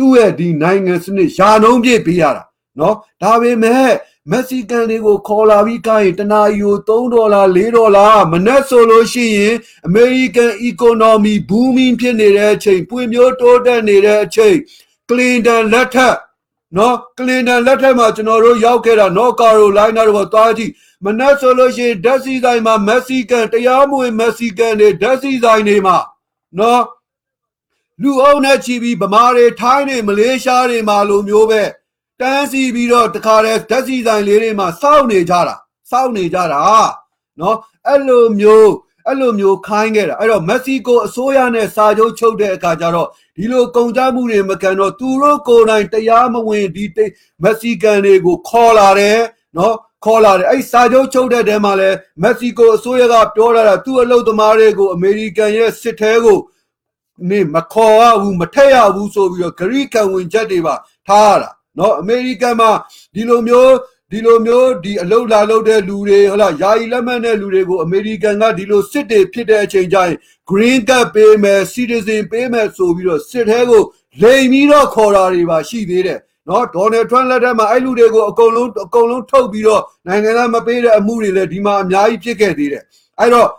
[0.00, 2.42] သူ့ရဲ့ဒီနိုင်ငံစနစ်ယာနှုံးပြည့်ပေးရတာ
[2.78, 3.90] နော်ဒါပေမဲ့
[4.30, 9.54] မက္ဆီကန်တွေကိုခေါ်လာပြီးကိုင်းတနာယူ3ဒေါ်လာ4ဒေါ်လာမနက်ဆိုလို့ရှိရင်
[9.86, 14.56] အမေရိကန် economy booming ဖြစ်နေတဲ့အချိန်ပွင့်မျိုးတိုးတက်နေတဲ့အချိန်
[15.08, 16.16] ကလင်တန်လက်ထက်
[16.76, 20.72] နော်ကလင်တန်လက်ထက်မှာကျွန်တော်တို့ရောက်ခဲ့တာနော်ကာရိုလိုင်းနာတို့ကသွားကြည့်
[21.04, 25.98] မနက်ဆိုလို့ရှိရင်ဓာတ်ဆီဆိုင်မှာမက္ဆီကန်တရားမဝင်မက္ဆီကန်တွေဓာတ်ဆီဆိုင်တွေမှာ
[26.58, 26.82] နော်
[28.02, 31.62] လူအုပ်နဲ့ချီပြီးဗမာတွေထိုင်းတွေမလေးရှားတွေမှာလိုမျိုးပဲ
[32.20, 35.56] တန်းစီပြီးတော့တခါတည်းဓာတ်စီဆိုင်လေးတွေမှာစောင့်နေကြတာ
[35.90, 36.60] စောင့်နေကြတာ
[37.40, 38.72] နော်အဲ့လိုမျိုး
[39.06, 46.84] အဲ့လိုမျိုးခိုင်းခဲ့တာအဲ့တော့မက္ဆီကိုအစိုးရနဲ့စာချုပ်ချုပ်တဲ့အခါကျတော့ဒီလိုကုန်ကြမှုတွေမကန်တော့သူတို့ကိုယ်တိုင်တရားမဝင်ဒီ
[47.42, 49.18] မက္ဆီကန်တွေကိုခေါ်လာတယ်
[49.56, 49.74] နော်
[50.04, 51.90] ခေါ်လာတယ်အဲ့စာချုပ်ချုပ်တဲ့တဲမှာလဲ
[52.22, 56.38] မက္ဆီကိုအစိုးရကပြောလာတာသူ့အလုပ်သမားတွေကိုအမေရိကန်ရဲ့စစ်ထဲကို
[57.29, 60.75] နေမခေါ်ရဘူးမထက်ရဘူးဆိုပြီးတော့ဂရိကန်ဝင်ချက်တွေပါ
[61.07, 62.71] ထားရတာเนาะအမေရိကန်မှာ
[63.13, 63.73] ဒီလိုမျိုး
[64.11, 70.15] ဒီလိုမျိုးဒီအလုတ်လာလုတ်တဲ့လူတွေဟုတ်လားယာယီလက်မှတ်တဲ့လူတွေကိုအမေရိကန်ကဒီလိုစစ်တွေဖြစ်တဲ့အချိန်ကျရင်
[70.49, 73.83] green card ပေးမယ် citizen ပေးမယ်ဆိုပြီးတော့စစ်ထဲကို
[74.21, 82.83] လိမ်ပြီးတော့ခေါ်တာတွေပါရှိသေးတယ်နော်ဒေါ်နယ်ထရန့်လက်ထက်မှာအဲ့လူတွေကိုအကုန်လုံးအကုန်လုံးထုတ်ပြီးတော့နိုင်ငံသားမပေးတဲ့အမှုတွေလည်းဒီမှာအများကြီးဖြစ်ခဲ့သေးတယ်
[83.19, 83.49] အဲ့တော့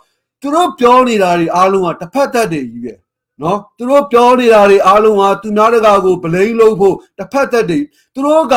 [0.41, 2.93] သူတို့ပြောနေတာတွေအားလုံးကတစ်ဖက်သက်တွေကြီးပဲ
[3.42, 7.80] နော်သူတို့ပြောနေတာတွေအားလုံးကသူများတကာကိုဗလိန်လို့ဖို့တစ်ဖက်သက်တွေ
[8.14, 8.54] သူတို့က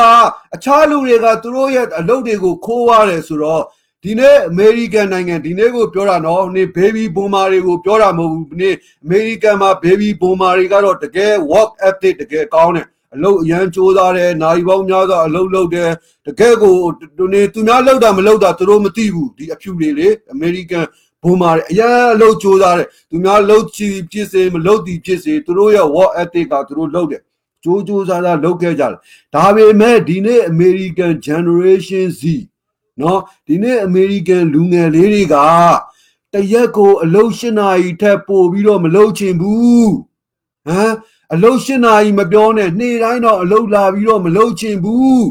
[0.54, 3.62] အခြားလူတွေကသူတို့ရဲ့အလုပ်တွေကိုခိုးရတယ်ဆိုတော့
[4.04, 15.90] ဒီနေ့အမေရိကန်နိုင်ငံဒီနေ့ကိုပြောတာနော်နေဘေဘီဘွန်မာတွေကိုပြောတာမဟုတ်ဘူးဒီနေ့အမေရိကန်မှာဘေဘီဘွန်မာတွေကတော့တကယ် work ethic တကယ်ကောင်းတယ်အလုပ်အရန်စူးစားတယ်နိုင်ပေါင်းများစွာအလုပ်လုပ်တယ်
[16.26, 16.74] တကယ်ကို
[17.18, 20.86] သူနေသူများလုပ်တာမလုပ်တာသူတို့မသိဘူးဒီအဖြူတွေလေအမေရိကန်
[21.23, 27.21] ဘုံမာတယ်အရာအလုပ်ကြိုးစားတယ်သူများလှုပ်ချီဖြစ်စေမလှုပ်သည်ဖြစ်စေသူတို့ရဲ့ war ethic ကသူတို့လှုပ်တယ်
[27.63, 28.93] ကြိုးကြိုးစားစားလုပ်ခဲ့ကြတယ်
[29.35, 32.21] ဒါပေမဲ့ဒီနေ့ American Generation Z
[32.99, 35.35] เนาะဒီနေ့ American လူငယ်လေးတွေက
[36.33, 39.91] တရက်ကိုအလုပ်၈နာရီထက်ပိုပြီးတော့မလုပ်ချင်ဘူး
[40.67, 40.93] ဟမ်
[41.33, 45.25] အလုပ်၈နာရီမပြောနဲ့နေ့တိုင်းတော့အလုပ်လာပြီးတော့မလုပ်ချင်ဘူး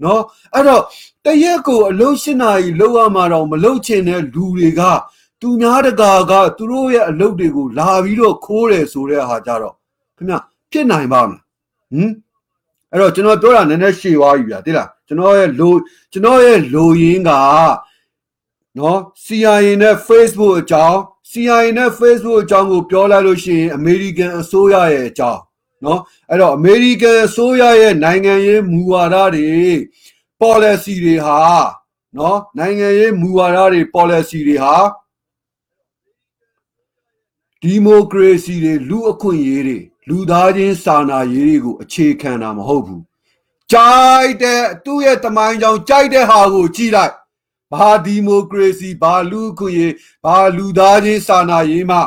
[0.00, 0.20] เนาะ
[0.54, 0.82] အဲ့တော့
[1.24, 4.80] တ တရက်ကိုအလုံးရှင်းနာရီလောက်ရမှာတော့မလောက်ချင်တဲ့လူတွေက
[5.41, 9.75] သူများတကာကသူတို့ရဲ့အလုပ်တွေကိုလာပြီးတော့ခိုးတယ်ဆိုတဲ့ဟာကြတော့
[10.17, 10.35] ခင်ဗျ
[10.71, 11.41] ဖြစ်နိုင်ပါမလား
[11.91, 12.11] ဟမ်
[12.91, 15.73] အဲ့တော့ကျွန်တော်ပြောတာနည်းနည်းရှည်သွားပြီဗျာတိလားကျွန်တော်ရဲ့လို
[16.11, 17.31] ကျွန်တော်ရဲ့လိုရင်းက
[18.77, 20.99] နော် CIA နဲ့ Facebook အကြောင်း
[21.31, 25.41] CIA နဲ့ Facebook အကြောင်းကိုပြောလိုက်လို့ရှိရင် American အစိုးရရဲ့အကြောင်း
[25.85, 29.51] နော်အဲ့တော့ American အစိုးရရဲ့နိုင်ငံရေးမူဝါဒတွေ
[30.41, 31.39] policy တွေဟာ
[32.17, 34.75] နော်နိုင်ငံရေးမူဝါဒတွေ policy တွေဟာ
[37.62, 43.02] ဒီမိုကရေစီတွေလူအခွင့်အရေးတွေလူသားချင်းစာနာရေးတွေကိုအခြေခံတာမဟုတ်ဘူး
[43.72, 47.14] ကြိုက်တဲ့သူ့ရဲ့တမိုင်းကြောင်ကြိုက်တဲ့ဟာကိုကြည့်လိုက်
[47.72, 49.94] ဘာဒီမိုကရေစီဘာလူအခွင့်အရေး
[50.24, 51.98] ဘာလူသားချင်းစာနာရေးမှ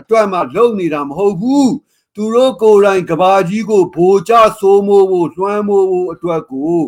[0.00, 1.72] အတွက်မှလုံနေတာမဟုတ်ဘူး
[2.14, 6.78] သူတို့ကိုယ်တိုင်ကဘာကြီးကိုဗိုလ်ချဆိုးမိုးဖို့လွှမ်းမိုးဖို့အတွက်ကို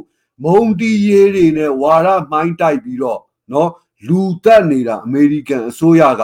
[0.44, 3.20] မုံတီရေးတွေနဲ့ဝါရမိုင်းတိုက်ပြီးတော့
[3.50, 3.68] เนาะ
[4.06, 6.22] လူတက်နေတာအမေရိကန်အစိုးရက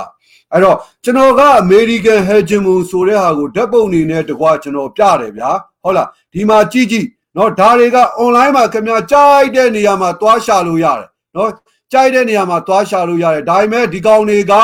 [0.52, 5.50] အဲ့တော့ကျွန်တော်ကအမေရိကန်ဟက်ဂျင်မွန်ဆိုတဲ့ဟာကိုဓာတ်ပုံနေနဲ့တကွာကျွန်တော်ပြတယ်ဗျာ
[5.82, 11.48] ဟုတ်လားဒီမှာကြည့်ကြည့်เนาะဒါတွေက online မှာခင်ဗျာကြိုက်တဲ့နေရာမှာသွားရှာလို့ရတယ်เนาะ
[11.92, 14.54] ကြိုက်တဲ့နေရာမှာသွားရှာလို့ရတယ်ဒါပေမဲ့ဒီကောင်တွေက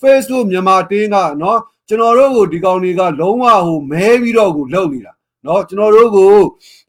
[0.00, 5.12] Facebook မြန်မာတင်းကเนาะကျွန်တော်တို့ကိုဒီကောင်တွေကလုံးဝဟိုမဲပြီးတော့ကိုလုံနေတာ
[5.44, 6.34] เนาะကျွန်တော်တို့ကို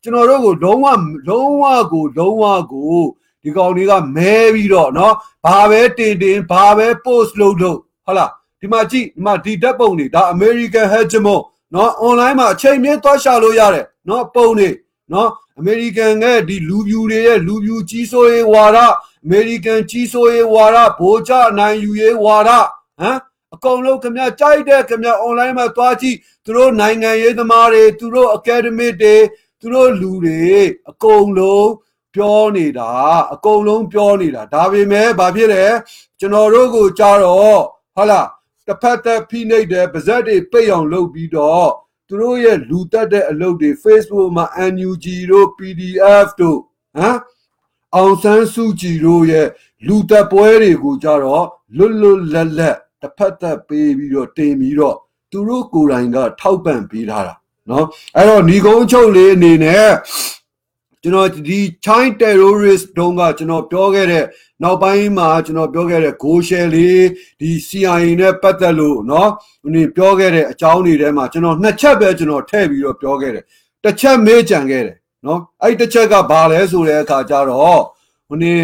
[0.04, 0.88] ကျွန်တော်တို့ကိုလုံးဝ
[1.28, 3.02] လုံးဝကိုလုံးဝကို
[3.44, 5.14] ဒီကောင်တွေကမဲပြီးတော့เนาะ
[5.46, 8.31] ဘာပဲတင်တင်ဘာပဲ post လုပ်လို့ ဟုတ်လား
[8.61, 11.41] ဒီမှာကြည့်ဒီမှာဒီဓာတ်ပုံတွေဒါ American hegemon
[11.75, 14.71] နော် online မှာအချိန်မြင့်သွားရှာလို့ရတယ်နော်ပုံတွေ
[15.13, 18.79] နော်အမေရိကန်ကဒီလူပြူတွေရဲ့လူပြူကြီးစိုးရေးဝါဒ
[19.25, 22.51] အမေရိကန်ကြီးစိုးရေးဝါဒဗိုလ်ချနိုင်ယူရေးဝါဒ
[23.01, 23.19] ဟမ်
[23.55, 29.17] အကုန်လုံးခင်ဗျာကြိုက်တဲ့ခင်ဗျာ online မှာသွားကြည့်သူတို့နိုင်ငံရေးသမားတွေသူတို့ academic တွေ
[29.61, 30.43] သူတို့လူတွေ
[30.91, 31.71] အကုန်လုံး
[32.15, 32.91] ပြောနေတာ
[33.33, 35.65] အကုန်လုံးပြောနေတာဒါပေမဲ့ဘာဖြစ်လဲ
[36.21, 37.61] ကျွန်တော်တို့ကိုကြတော့
[37.98, 38.28] ဟုတ်လား
[38.68, 41.72] တစ်ဖက်သက်ဖိနှိပ်တယ်ပါဇက်တွေပိတ်အောင်လုပ်ပြီးတော့
[42.08, 46.60] သူတို့ရဲ့လူတက်တဲ့အလုပ်တွေ Facebook မှာ NUG တို့ PDF တို့
[46.98, 47.18] ဟမ်
[47.96, 49.48] အောင်ဆန်းစုကြည်တို့ရဲ့
[49.88, 51.46] လူတက်ပွဲတွေကိုကြတော့
[51.78, 54.98] လွတ်လွတ်လပ်လပ်တစ်ဖက်သက်ပေးပြီးတော့တင်ပြီးတော့
[55.32, 57.36] သူတို့ကိုယ်တိုင်ကထောက်ပံ့ပေးထားတာ
[57.68, 57.86] เนาะ
[58.16, 59.92] အဲ့တော့ညီကုန်းချုပ်လေးအနေနဲ့
[61.02, 64.26] ကျွန်တော်ဒီ China terrorist တုန်းကကျွန်တော်ပြောခဲ့တဲ့
[64.64, 67.04] နောက်ပိုင်းမှာကျွန်တော်ပြောခဲ့တဲ့ go share လေး
[67.40, 69.28] ဒီ CIA နဲ့ပတ်သက်လို့เนาะ
[69.74, 73.44] ဒီပြောခဲ့တဲ့အကြောင်းတွေထဲမှာကျွန်တော်နှစ်ချက်ပဲကျွန်တော်ထည့်ပြီးတော့ပြောခဲ့တယ်
[73.84, 77.82] တစ်ချက်မေးကြံခဲ့တယ်เนาะအဲ့တစ်ချက်ကဘာလဲဆိုတဲ့အခါကျတော့
[78.28, 78.56] ဟိုနေ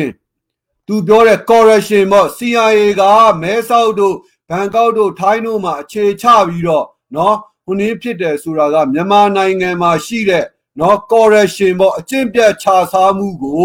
[0.88, 3.02] သူပြောတဲ့ correction ပေါ့ CIA က
[3.42, 4.16] မဲဆောက်တို့
[4.50, 7.34] ဘန်ကောက်တို့ထိုင်းတို့မှာအခြေချပြီးတော့เนาะ
[7.66, 10.46] ဟိုနေဖြစ်တယ်ဆိုတာကမြန်မာနိုင်ငံမှာရှိတဲ့
[10.80, 13.56] နော် correction ပေါ့အကျင့်ပြတ်ခြားစားမှုကို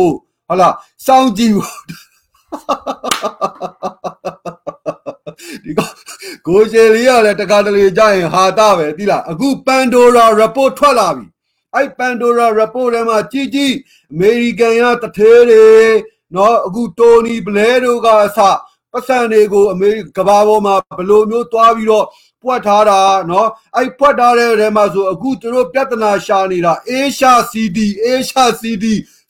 [0.47, 0.75] ဟုတ်လား
[1.07, 1.55] စောင့်ကြည့်
[5.64, 5.80] ဒီက
[6.45, 11.26] ကိုရှယ်လေးကလည်းတခါတလေကြရင်ဟာတာပဲတိလားအခု Pandora report ထွက်လာပြီ
[11.76, 13.74] အဲ့ Pandora report ထဲမှာကြီးကြီး
[14.14, 15.68] အမေရိကန်ကတထဲတွေ
[16.36, 18.39] နော်အခုတိုနီဘလဲတို့ကအစ
[18.91, 22.06] ပတ်စံတွေကိုအမေကဘာပေါ်မှာဘလိုမျိုးတွားပြီးတော့
[22.43, 28.86] ပွက်ထားတာနော်အဲ့ပွက်ထားတဲ့ထဲမှာဆိုအခုသူတို့ပြဿနာရှာနေတာအေရှာ CD အေရှာ CD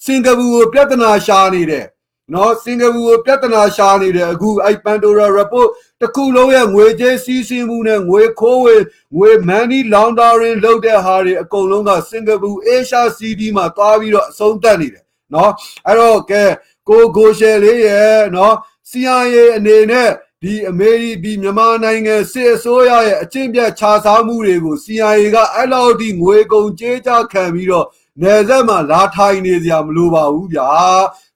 [0.06, 1.86] စင်ကာပူကိုပြဿနာရှာနေတယ်
[2.34, 5.70] နော်စင်ကာပူကိုပြဿနာရှာနေတယ်အခုအဲ့ Pandora report
[6.02, 8.76] တခုလုံးရဲ့ငွေကြေးစီးဆင်းမှုနဲ့ငွေခိုးဝေ
[9.16, 15.04] ငွေ money laundering လုပ်တဲ့ဟာတွေအကုန်လုံးကစင်ကာပူ Asia CD မှာသွားပြီးတော့အဆုံးသတ်နေတယ်
[15.34, 15.52] နော်
[15.88, 16.44] အဲ့တော့ကဲ
[16.90, 18.56] ကိုကိုရှယ်လေးရဲ့နော်
[18.90, 20.10] CIA အနေနဲ့
[20.44, 27.86] ဒီအမေရိဒီမြန်မာနိုင်ငံစစ်အစိုးရရဲ့အကျင့်ပြတ်ခြားစားမှုတွေကို CIA ကအဲ့လောက်ထိငွေကုန်ကြေးကြခံပြီးတော့
[28.22, 30.70] နယ်စပ်မှာလာထိုင်နေစရာမလိုပါဘူးဗျာ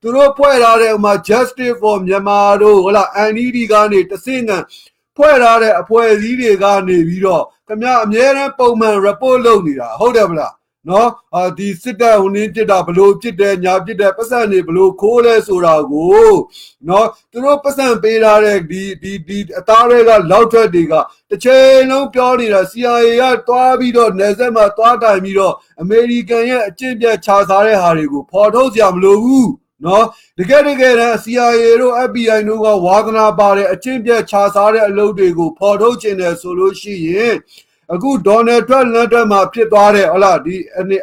[0.02, 3.04] သူတို့ဖွဲ့ထားတဲ့ဥမာ Justice for Myanmar တို့ဟလာ
[3.34, 4.52] NED ကနေတဆင့်က
[5.18, 10.54] ဖွဲ့ထားတဲ့အဖွဲ့အစည်းတွေကနေပြီးတော့ခင်ဗျအများအားပုံမှန် report လုပ်နေတာဟုတ်တယ်မလား
[10.90, 16.32] နော်အာဒီစစ်တပ်ဟိုနင်းပြစ်တာဘလို့ပြစ်တယ်ညာပြစ်တယ်ပတ်စံနေဘလို့ခိုးလဲဆိုတာကို
[16.88, 20.94] နော်သူတို့ပတ်စံပေးထားတဲ့ဒီဒီဒီအသားတွေကလောက်ထွက်တွေက
[21.30, 29.52] တစ်ချိန်လုံးပြောနေတာ CIA ကတွားပြီးတော့နေဆက်မှာတွားတိုင်ပြီးတော့အမေရိကန်ရဲ့အကျင့်ပြတ်ခြားစားတဲ့ဟာတွေကိုဖော်ထုတ်ကြမလို့ဘူး
[29.86, 30.06] နော်
[30.38, 37.36] တကယ်တကယ်တမ်း CIA တို့ FBI တို့ကဝါသနာပါတဲ့အကျင့်ပြတ်ခြားစားတဲ့အလုပ်တွေကိုဖော်ထုတ်ခြင်းတယ်ဆိုလို့ရှိရင်
[37.94, 40.56] အခုဒေါ်နယ်ထရန့်လက်ထက်မှာဖြစ်သွားတဲ့ဟုတ်လားဒီ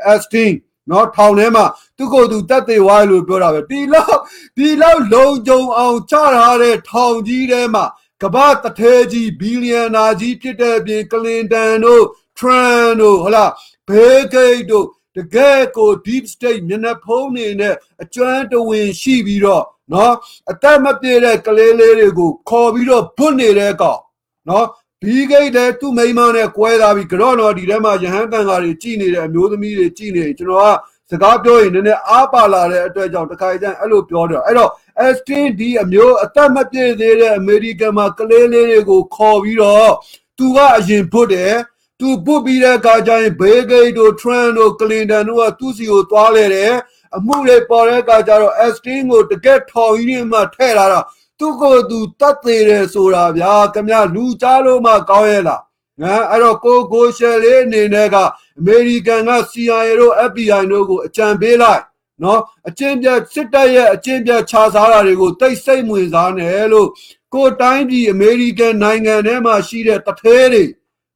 [0.06, 0.56] အက်စတင်း
[0.90, 1.64] နော်ထောင်ထဲမှာ
[1.96, 4.18] သူကိုယ်သူတက်သေးဝိုင်းလို့ပြောတာပဲဒီလောက်
[4.56, 7.84] ဒီလောက်လုံကြုံအောင်ချထားတဲ့ထောင်ကြီးထဲမှာ
[8.22, 12.04] ကမ္ဘာတထဲကြီးဘီလီယံနာကြီးဖြစ်တဲ့အပြင်ကလင်တန်တို့
[12.38, 13.52] ထရန့်တို့ဟုတ်လား
[13.88, 14.86] ဘေးဂိတ်တို့
[15.16, 20.14] တကယ်ကို deep state မျက်နှာဖုံးနေနဲ့အကျွမ်းတဝင်ရှိပြီးတော့နော်
[20.50, 24.00] အသက်မပြည့်တဲ့ကလေးလေးတွေကိုခေါ်ပြီးတော့ဘွတ်နေတဲ့ကောင်
[24.48, 24.66] နော်
[25.04, 30.74] ဘီဂိတ်တဲ့သူ့မိန်းမနဲ့ကွဲလာပြီးကြော့တော့ဒီထဲမှာယဟန်တန်ဃာတွေကြည်နေတဲ့အမျိုးသမီးတွေကြည်နေကျွန်တော်
[31.08, 34.70] ကစကားပြောရင်နည်းနည်းအားပါလာတဲ့အတွက်ကြောင့်တခါကျရင်အဲ့လိုပြောတယ်အဲ့တော့
[35.14, 39.90] STD အမျိုးအသက်မပြည့်သေးတဲ့အမေရိကန်မှာကလေးလေးတွေကိုခေါ်ပြီးတော့
[40.38, 41.54] သူကအရင်ဖွတ်တယ်
[42.00, 46.72] သူပုတ်ပြီးတဲ့အခါကျရင်ဘေးဂိတ်တို့ထရန်တို့ကလင်တန်တို့ကသူ့စီကိုသွားလေတယ်
[47.16, 51.00] အမှုတွေပေါ်တဲ့အခါကျတော့ STD ကိုတကက်ထော်ကြီးနေမှထဲ့လာတာ
[51.40, 55.62] သူကိုသူတတ်သေးတယ်ဆိုတာဗျာခင်ဗျာလူကြားလို့မှကောင်းရဲ့လား
[56.02, 58.16] ငါအဲ့တော့ကိုကိုရှယ်လေးအနေနဲ့က
[58.58, 61.82] အမေရိကန်က CIA တို့ FBI တို့ကိုအကြံပေးလိုက်
[62.22, 66.88] နော်အချင်းပြစစ်တပ်ရဲ့အချင်းပြခြားစားတာတွေကိုတိတ်ဆိတ်ဝင်စားနေလို့
[67.34, 70.64] ကိုတိုင်းပြည်အမေရိကန်နိုင်ငံထဲမှာရှိတဲ့တထဲတွေ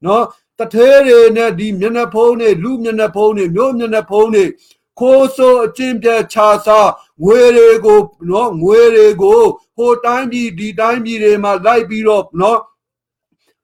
[0.06, 0.24] နော်
[0.58, 4.44] တထဲတွေနဲ့ဒီမျက်နှာဖုံးတွေလူမျက်နှာဖုံးတွေမျိုးမျက်နှာဖုံးတွေ
[5.00, 6.88] ခိုးဆိုးအချင်းပြခြားစား
[7.22, 8.00] ငွေတွေကို
[8.30, 9.40] နော်ငွေတွေကို
[9.76, 12.60] ဟိုတိုင်းပြည်ဒီတိုင်းပြည်တွေမှာလိုက်ပြီးတော့နော်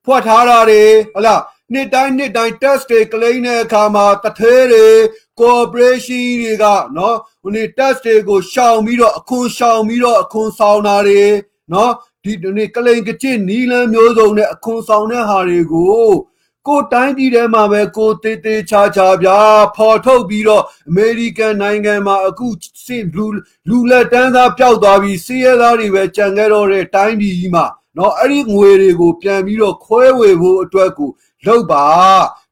[0.04, 0.82] ဖွက်ထားတာတွေ
[1.14, 1.42] ဟလား
[1.72, 4.86] နှစ်တိုင်းနှစ်တိုင်း test တွေ claim တဲ့အခါမှာတထဲတွေ
[5.40, 6.64] corporation တွေက
[6.96, 11.22] နော်ဟိုနေ့ test တွေကိုရှောင်ပြီးတော့အခွန်ရှောင်ပြီးတော့အခွန်ဆောင်တာတွေ
[11.72, 11.92] နော်
[12.24, 16.08] ဒီနေ့ကလိန်ကကျစ်နီလန်းမျိုးစုံနဲ့အခွန်ဆောင်တဲ့ဟာတွေကို
[16.66, 19.38] ကိုတိုင်းပြည်ထဲမှာပဲကိုတေးသေးချာချာဗျာ
[19.76, 22.46] ဖော်ထုတ်ပြီးတော့အမေရိကန်နိုင်ငံမှာအခု
[22.84, 23.26] စစ်လူ
[23.68, 31.10] လူလက်တန်းသားပျောက်သွားပြီးစီးရဲသားတွေပဲကြံခဲ့တော့တဲ့တိုင်းပြည်ကြီးမှာနော်အဲ့ဒီငွေတွေကိုပြန်ပြီးတော့ခွဲဝေဖို့အတွက်ကို
[31.46, 31.86] လုပ်ပါ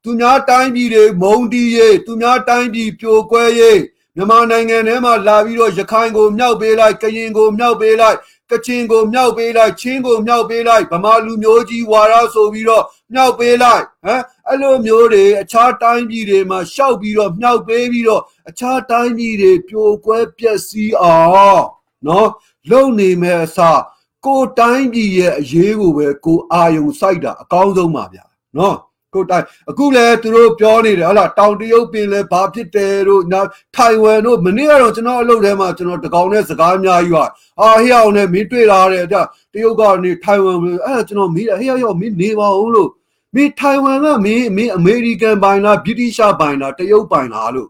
[0.03, 3.81] သူများတိုင်းပြည်တွေမုံတီးရေးသူများတိုင်းပြည်ပြိုကွဲရေး
[4.17, 8.19] မြန်မာနိုင်ငံထဲမှာလာပြီးတော့ရခိုင်ကိုမြောက်ပေးလိုက်ကရင်ကိုမြောက်ပေးလိုက်
[8.51, 21.17] ကချင်ကိုမြောက်ပေးလိုက်ချင်းကိုမြောက်ပေးလိုက်ဗမာလူမျိုးကြီးဝါရဆိုပြီးတော့မြောက်ပေးလိုက်ဟမ်အဲ့လိုမျိုးတွေအခြားတိုင်းပြည်တွေမှာရှောက်ပြီးတော့မြောက်ပေးပြီးတော့အခြားတိုင်းပြည်တွေပြိုကွဲပျက်စီးအော
[21.55, 21.65] င်
[22.07, 22.31] နော်
[22.71, 23.81] လုံနေမဲ့အစား
[24.27, 28.25] ကိုတိုင်းပြည်ရဲ့အရေးကိုပဲကိုအာယုံစိုက်တာအကောင်းဆုံးပါဗျာ
[28.57, 28.77] နော်
[29.18, 37.26] ကိုတိုင်းအခုလည်းသူတို့ပြောနေတယ်ဟုတ်လားတောင်တရုတ်ပင်လည်းဘာဖြစ်တယ်တို့နောက်ထိုင်ဝမ်တို့မနေ့ကတော့ကျွန်တော်အလုပ်ထဲမှာကျွန်တော်တကောင်နဲ့စကားအများကြီးပါ
[37.62, 39.22] အာဟိအောင်နဲ့မင်းတွေ့လာတယ်ကြာ
[39.54, 42.90] တရုတ်ကနေထိုင်ဝမ်အဲ့ကျွန်တော်မေးတယ်ဟိရောက်ရောက်မင်းနေပါဦးလို့
[43.36, 47.70] မင်းထိုင်ဝမ်ကမင်းမင်းအမေရိကန်ပိုင်လားဗြိတိရှပိုင်လားတရုတ်ပိုင်လားလို့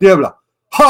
[0.00, 0.34] ပြဗလား
[0.74, 0.88] ဟာ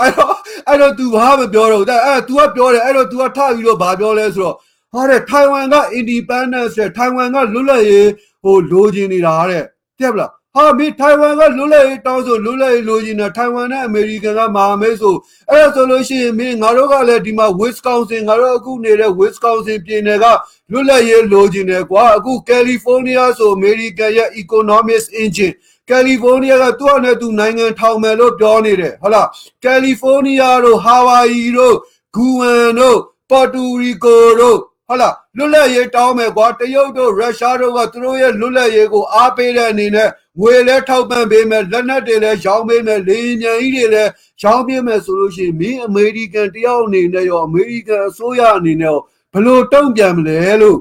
[0.00, 0.34] အဲ့တော့
[0.68, 4.56] အဲ့တော့ तू ဘာမပြောတော့အဲ့ तू ကပြောတယ်အဲ့တော့ तू ကထပြီးတော့ဘာပြောလဲဆိုတော့
[4.93, 8.09] ဟာတဲ့ထိုင်ဝမ်က independence တဲ့ထိုင်ဝမ်ကလွတ်လပ်ရေး
[8.43, 9.63] ဟိုလိုချင်နေတာတဲ့
[9.99, 15.15] တဲ့ဗလားဟာမင်းထိုင်ဝမ်ကလွတ်လပ်ရေးတောင်းဆိုလွတ်လပ်ရေးလိုချင်တာထိုင်ဝမ်နဲ့အမေရိကန်ကမဟာမိတ်ဆို
[15.49, 20.25] အဲ့ဒါဆိုလို့ရှိရင်မင်းငါတို့ကလည်းဒီမှာ Wisconsin ငါတို့အခုနေတဲ့ Wisconsin ပြည်နယ်က
[20.71, 25.53] လွတ်လပ်ရေးလိုချင်တယ်ကွာအခု California ဆိုအမေရိကန်ရဲ့ economic engine
[25.89, 29.27] ကယ်လီဖိုးနီးယားကသူ့အနေနဲ့သူနိုင်ငံထောင်မယ်လို့ပြောနေတယ်ဟုတ်လား
[29.63, 31.75] ကယ်လီဖိုးနီးယားတို့ဟာဝိုင်ယီတို့
[32.15, 34.59] ဂူဝမ်တို့ပေါ်တူရီကိုတို့
[34.91, 44.11] ဟုတ်လားလွတ်လပ်ရေးတောင်းမယ်ကွာတရုတ်တို့ရုရှားတို့ကသူတို့ရဲ့လွတ်လပ်ရေးကိုအားပေးတဲ့အနေနဲ့ငွေလဲထောက်ပံ့ပေးမယ်လက်နက်တွေလည်းရောင်းပေးမယ်လေယာဉ်ကြီးတွေလည်း
[44.41, 48.99] ရောင်းပေးမယ်ဆိုလို့ရှိရင်မင်းအမေရိကန်တယောက်အနေနဲ့ရောအမေရိကန်အစိုးရအနေနဲ့ရော
[49.33, 50.79] ဘလို့တုံ့ပြန်မလဲလို့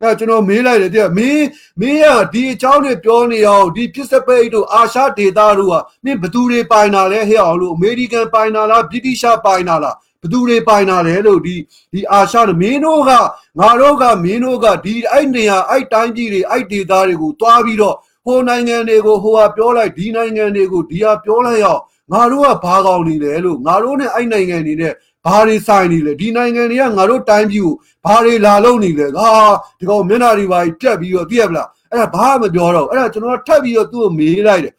[0.00, 1.46] အဲကျွန်တော်မေးလိုက်တယ်တဲ့မင်း
[1.80, 11.56] မင်းကဒီအကြောင်းတွေပြောနေအောင်ဒီပစ္စပိတ်တို့အာရှဒေသတို့ကမင်းဘသူတွေပိုင်တာလဲဟဲ့အောင်လို့အမေရိကန်ပိုင်တာလားဗြိတိရှပိုင်တာလား ဘသူတွေပိုင်တာလဲလို့ဒီ
[11.92, 13.10] ဒီအာရှမင်းတို့က
[13.58, 17.96] ငါတို့ကမင်းတို့ကဒီအဲ့နေရာအဲ့တိုင်းပြည်တွေအဲ့ဒေသတွေကိုတွားပြီးတော့
[18.26, 21.80] ဟိုနိုင်ငံတွေကိုဟိုဟာပြောလိုက်ဒီနိုင်ငံတွေကိုဒီဟာပြောလိုက်ရောက်
[22.12, 24.92] ငါတို့ကဘာကောင်းနေလဲလို့ငါတို့နဲ့အဲ့နိုင်ငံတွေနဲ့
[25.26, 29.28] ဘာတွေဆိုင်နေလဲဒီနိုင်ငံတွေကငါတို့တိုင်းပြည်ကိုဘာတွေလာလို့နေလဲဟာ
[29.78, 34.74] ဒီကောင်မျက်နှာတွေပါပြက်ပြီးတော့သိရပလားအဲ့ဒါဘာမှမပြောတော့အဲ့ဒါကျွန်တော်ထပ်ပြီးတော့သူ့ကိုမေးလိုက်တယ်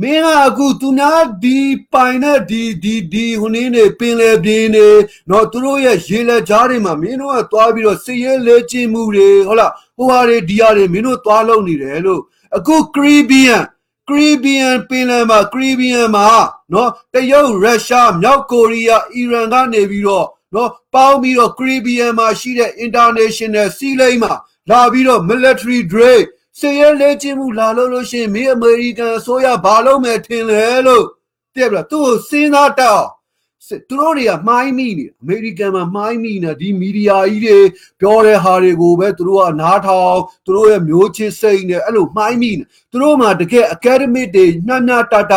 [0.00, 1.58] မင်းကအခုသူများဒီ
[1.92, 4.88] ပိုင်တဲ့ဒီဒီဒီဟိုနည်းနေပင်လေပြင်းနေ
[5.30, 12.20] တော့သူတို့ရဲ့ရေလက်ကြားတွေမှာမင်းတို့ကသွားပြီးတော့စစ်ရဲလဲကျင်းမှုတွေဟုတ်လားဟိုဟာတွေဒီဟာတွေမင်းတို့သွားလုံနေတယ်လို့
[12.56, 13.64] အခုကရီဘီယန်
[14.08, 16.26] ကရီဘီယန်ပင်လယ်မှာကရီဘီယန်မှာ
[16.72, 24.34] နော်တရုတ်ရုရှားမြောက်ကိုရီးယားအီရန်ကနေပြီးတော့နော်ပေါင်းပြီးတော့ကရီဘီယန်မှာရှိတဲ့ international sea lane မှာ
[24.70, 26.22] လာပြီးတော့ military drill
[26.58, 31.06] စည်ရဲလေ့ကျင့်မှုလာလို့လို့ရှိရင်မင်းအမေရိကန်အစိုးရဘာလုပ်မယ်ထင်လဲလို့
[31.54, 33.10] တည့်ပြလားသူ့ကိုစဉ်းစားတတ်အောင်
[33.88, 37.58] သူတို့တွေကမှားမိနေအမေရိကန်မှာမှားမိနေဒီမီဒီယာကြီးတွေ
[38.00, 45.34] ပြောတဲ့ဟာတွေကိုပဲသူတို့ကနားထောင်သူတို့ရဲ့မျိုးချစ်စိတ်နဲ့အဲ့လိုမှားမိနေသူတို့မှတကယ် academic တွေညံ့ညံ့တတ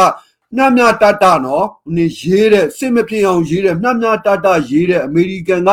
[0.57, 5.69] နှမ်းမြတတနော်နေရေးတဲ့စစ်မဖြစ်အောင်ရေးတဲ့နှမ်းမြတတရေးတဲ့အမေရိကန်က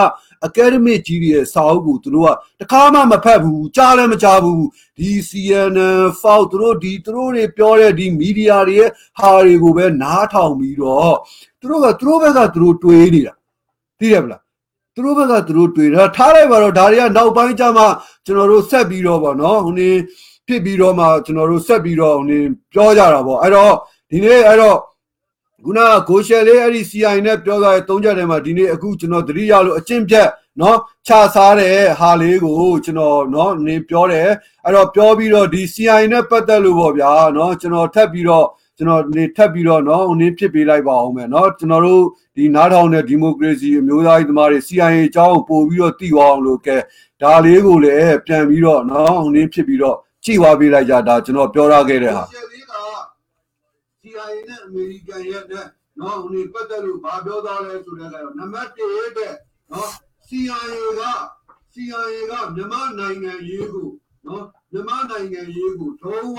[0.46, 2.30] အကယ်ဒမစ်ကြီးတွေရဲ့စာအုပ်ကိုသူတို့က
[2.60, 4.64] တခါမှမဖတ်ဘူးကြားလည်းမကြားဘူး
[4.98, 5.78] ဒီ CNN
[6.20, 11.16] Fox သူတို့ဒီသူတို့တွေပြောတဲ့ဒီမီဒီယာတွေရဲ့ဟာတွေကိုပဲနားထောင်ပြီးတော့
[11.60, 13.34] သူတို့ကသူတို့ဘက်ကသူတို့တွေးနေတာ
[14.00, 14.42] သိရမလား
[14.94, 17.84] သူတို့ဘက်ကသူတို့တွေးတာထားလိုက်ပါတော့ဒါတွေကနောက်ပိုင်းကျမှ
[18.26, 19.90] ကျွန်တော်တို့ဆက်ပြီးတော့ဗောနော်ဟိုနေ
[20.46, 22.38] ဖြစ်ပြီးတော့မှကျွန်တော်တို့ဆက်ပြီးတော့ဟိုနေ
[22.72, 23.74] ပြောကြတာဗောအဲ့တော့
[24.10, 24.76] ဒီနေ့အဲ့တော့
[25.64, 30.28] ခုနကကိုရှယ်လေးအဲ့ဒီ CI နဲ့ပြောသွားတဲ့သုံးချက်ထဲမှာဒီနေ့အခုကျွန်တော်သတိရလို့အကျင့်ပြတ်
[30.60, 34.28] နော်ခြာစားတဲ့ဟာလေးကိုကျွန်တော်နော်နေပြောတယ်
[34.64, 38.46] အဲ့တော့ပြောပြီးတော့ဒီ CI နဲ့ပတ်သက်လို့ပေါ့ဗျာနော်ကျွန်တော်ထပ်ပြီးတော့
[38.78, 42.04] ကျွန်တော်နေထပ်ပြီးတော့နော်နင်းဖြစ်ပေးလိုက်ပါအောင်မယ်နော်ကျွန်တော်တို့
[42.36, 46.76] ဒီနားထောင်တဲ့ဒီမိုကရေစီအမျိုးသားရေးသမားတွေ CIA အကြောင်းကိုပို့ပြီးတော့သိသွားအောင်လို့ကဲ
[47.22, 52.24] ဒါလေးကိုလည်းပြန်ပြီးတော့နော်နင်းဖြစ်ပြီးတော့ကြည့်သွားပေးလိုက်ကြဒါကျွန်တော်ပြောရခဲ့တဲ့ဟာ
[54.04, 55.66] CIA နဲ့အမေရိကန်ရဲ့နဲ့
[56.00, 58.76] နော်ဟိုနေပတ်သက်လို့ဘာပြောသားလဲဆိုတဲ့ကတော့နံပါတ်1
[59.16, 59.34] တဲ့
[59.72, 59.90] နော်
[60.28, 61.02] CIA က
[61.72, 63.88] CIA ကမြန်မာနိုင်ငံရေးကို
[64.26, 66.38] နော်မြန်မာနိုင်ငံရေးကိုတော့ဝ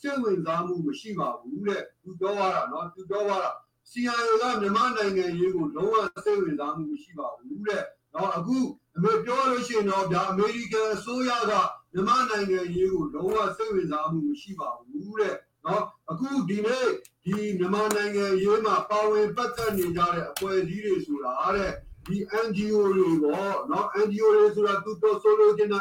[0.00, 3.50] စိတ်ဝင်စားမှုမရှိပါဘူးတဲ့သူပြောရတာနော်သူပြောရတာ
[3.90, 5.94] CIA ကမြန်မာနိုင်ငံရေးကိုလုံးဝ
[6.24, 7.84] စိတ်ဝင်စားမှုမရှိပါဘူးတဲ့
[8.14, 8.58] နော်အခု
[8.96, 11.52] အမေပြောလို့ရှိရင်တော့ဗျာအမေရိကန်အစိုးရက
[11.92, 15.34] မြန်မာနိုင်ငံရေးကိုလုံးဝစိတ်ဝင်စားမှုမရှိပါဘူးတဲ့
[15.66, 16.86] နော်အခုဒီနေ့
[17.24, 21.72] ဒီမြန်မာနိုင်ငံရေးမှာပါဝင်ပတ်သက်နေကြတဲ့အဖွဲ့အစည်းတွေဆိုတာတဲ့
[22.06, 25.80] ဒီ NGO တွေပေါ့နော် NGO တွေဆိုတာသူတို့ဆိုလို့ကျင်တာ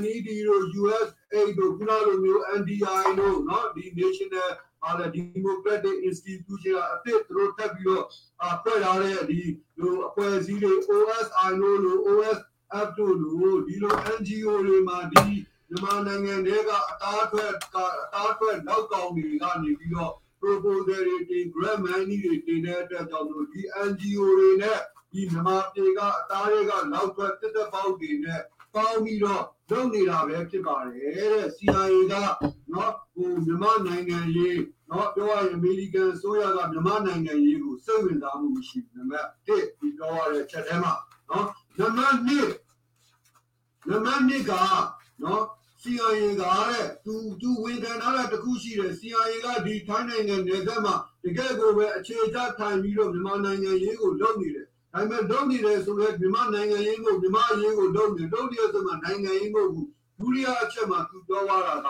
[0.00, 4.50] NED တို့ USAID တို့ခုနလိုမျိုး NDI တို့နော်ဒီ National
[4.84, 8.04] အားလည်း Democratic Institution အဖြစ်သူတို့တက်ပြီးတော့
[8.62, 9.40] ဖွဲ့ထားတဲ့ဒီ
[9.78, 15.26] လိုအဖွဲ့အစည်းတွေ OSI လို့လို့ OSF တို့လို့ဒီလို NGO တွေမှာဒီ
[15.70, 24.78] မြန်မာနိုင်ငံတွေကအသားထွက်ကအသားထွက်နောက်ကောင်တွေကနေပြီးတော့ proposal တွေတင် grant money တွေတင်တဲ့အတွက်ကြောင့်လို့ဒီ NGO တွေနဲ့
[25.12, 28.40] ဒီမြန်မာပြည်ကအသားတွေကနောက်ထွက်တက်တက်ပေါက်တွေနဲ့
[28.74, 32.14] ပေါင်းပြီးတော့လုပ်နေတာပဲဖြစ်ပါတယ်တဲ့ CIA က
[32.72, 34.60] နော်ဟိုမြန်မာနိုင်ငံရေး
[34.90, 40.94] နော်ပြောရရင်အမေရိကန်အစိုးရကမြန်မာနိုင်ငံရေးကိုစိတ်ဝင်စားမှုမရှိဘူးနံပါတ်1ဒီပြောရတဲ့ချက်ထဲမှာ
[41.30, 41.46] နော်
[41.78, 44.52] နံပါတ်2နံပါတ်2က
[45.22, 45.42] နော်
[45.82, 50.94] CIA ကတဲ့သူသူဝန်ခံထားတာတခုရှိတယ် CIA ကဒီထိုင်းနိုင်ငံနယ်စပ်မှာ
[51.24, 59.88] တကယ်ကိုပဲအခြေချထိုင်ပြီးတော့မြန်မာနိုင်ငံရေးကိုလုပ်နေတယ်ဒါပေမဲ့လုပ်နေတယ်ဆိုတော့မြန်မာနိုင်ငံရေးကိုမြန်မာရေးကိုလုပ်နေလုပ်နေဆိုမှနိုင်ငံရေးမဟုတ်ဘူး
[60.18, 61.88] ဒုတိယအချက်မှာသူပြောသွားတာက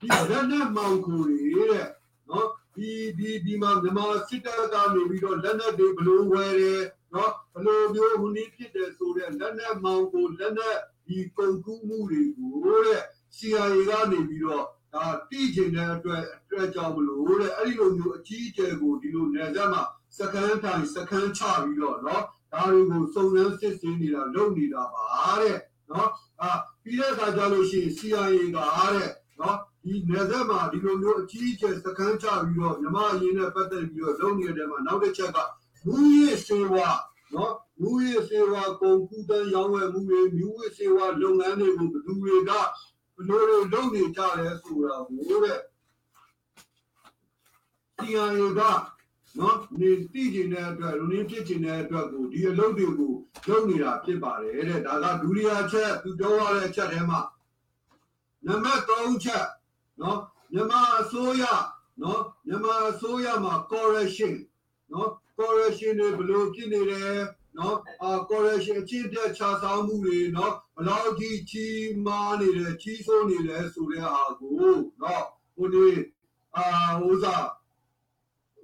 [0.00, 1.38] ဒီလက်နက်မောင်ကိုတွေ
[1.70, 1.86] တဲ့
[2.30, 6.82] နော်ဒီဒီဒီမှာမြန်မာစစ်တပ်ကနေပြီးတော့လက်နက်တွေဘလို့ဝယ်တယ်
[7.14, 12.55] နော်ဘလို့မျိုးဟိုနည်းဖြစ်တယ်ဆိုတဲ့လက်နက်မောင်ကိုလက်နက် ဒီကုန်ကူးမှုတွေကို
[12.85, 13.01] တဲ့
[13.35, 19.83] CIA ကနေပြီးတော့ဒါတိကျင်တဲ့အတွက်အတွက်ကြောင့်မလို့တဲ့အဲ့ဒီလိုမျိုးအကြီးအကျယ်ကိုဒီလိုနေဆက်မှာ
[20.17, 22.21] စကန်ထိုင်စကန်ချပြီးတော့เนาะ
[22.53, 25.05] ဒါတွေကိုစုံစမ်းစစ်ဆေးနေတာလုပ်နေတာပါ
[25.41, 25.57] တဲ့
[25.89, 26.07] เนาะ
[26.41, 26.49] အာ
[26.83, 28.57] ပြီးတဲ့အခါကျလို့ရှိရင် CIA က
[28.95, 35.37] တဲ့เนาะဒီနေဆက်မှာဒီလိုမျိုးအကြီးအကျယ်စကန်ချပြီးတော့မြမအရင်နဲ့ပတ်သက်ပြီးတော့လုပ်နေတဲ့မှာနောက်တစ်ချက်က
[35.85, 36.89] မူရစ်စေဝါ
[37.34, 42.50] နော်မူရစေဝါကုန်ကူတန်းရောင်းဝယ်မှုတွေမြူဝစေဝါလုပ်ငန်းတွေကိုဘယ်သူတွေက
[43.16, 45.60] ဘလို့တွေလုပ်နေကြလဲဆိုတာကိုတဲ့
[47.98, 48.60] CIA က
[49.38, 53.12] နော်နေတိကျင်တဲ့အတွက်လူရင်းဖြစ်ကျင်တဲ့အတွက်ကိုဒီအလုပ်တွေကို
[53.48, 57.20] လုပ်နေတာဖြစ်ပါတယ်တဲ့ဒါကဒုတိယချက်သူပြောရတဲ့အချက်ထဲမှာ
[58.46, 59.46] နံပါတ်3ချက်
[60.00, 60.18] နော်
[60.52, 61.44] မြန်မာအစိုးရ
[62.02, 64.34] နော်မြန်မာအစိုးရမှာ correction
[64.92, 67.18] နော် correction တွေဘလို့ဖြစ်နေတယ်
[67.58, 74.52] နော်အာ correction အချင်းပြတ်ခြားဆောင်မှုတွေနော်ဘလောက်ကြီးကြီးမားနေတယ်ကြီးစိုးနေတယ်ဆိုတဲ့ဟာကို
[75.02, 75.24] နော်
[75.56, 75.88] ဟိုဒီ
[76.56, 76.66] အာ
[77.00, 77.46] ဟိုစား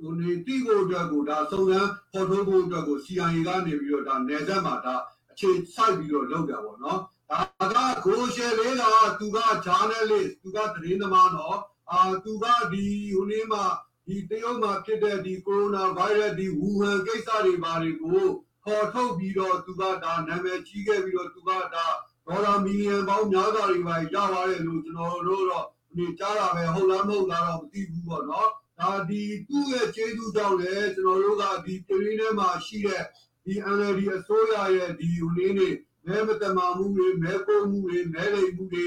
[0.01, 4.95] ဟိုဒီတိကိုအတွက်ကိုဒါစုံစမ်းဖော်ထုတ်ဖို့အတွက်ကို CIA ကနေပြီးတော့ဒါနယ်စပ်မှာဒါ
[5.31, 7.01] အခြေစိုက်ပြီးတော့လုပ်ကြပါတော့နော်
[7.31, 7.41] ဒါ
[7.73, 8.83] ကကိုရှယ်လေးက
[9.21, 11.59] သူက journalist သူကသတင်းသမားနော်
[11.91, 13.65] အာသူကဒီဟိုနေ့မှာ
[14.07, 18.25] ဒီတရုတ်မှာဖြစ်တဲ့ဒီကိုရိုနာဗိုင်းရပ်ဒီဝူဟန်ကိစ္စတွေဘာတွေကို
[18.65, 33.05] ခေါ်ထုတ်ပြီးတော့သူကဒါနာမည်ကြီးခဲ့ပြီးတော့သူကဒါဒေါ်လာမီလီယံပေါင်းများစွာတွေပါရပါတယ်လို့ကျွန်တော်တို့တော့ဒီကြားတာပဲဟုတ်လားမဟုတ်လားတော့မသိဘူးပေါ့နော်ဒါဒီသူ့ရဲ့ကျေးဇူးကြောင့်လည်းကျွန်တော်တို့ကဒီပြည်ရင်းထဲမှာရှိတဲ့
[33.45, 35.69] ဒီ NLD အစိုးရရဲ့ဒီဟိုနေ့နေ
[36.07, 38.87] မဲမတမာမှုတွေမဲပို့မှုတွေမဲလိမ်မှုတွေ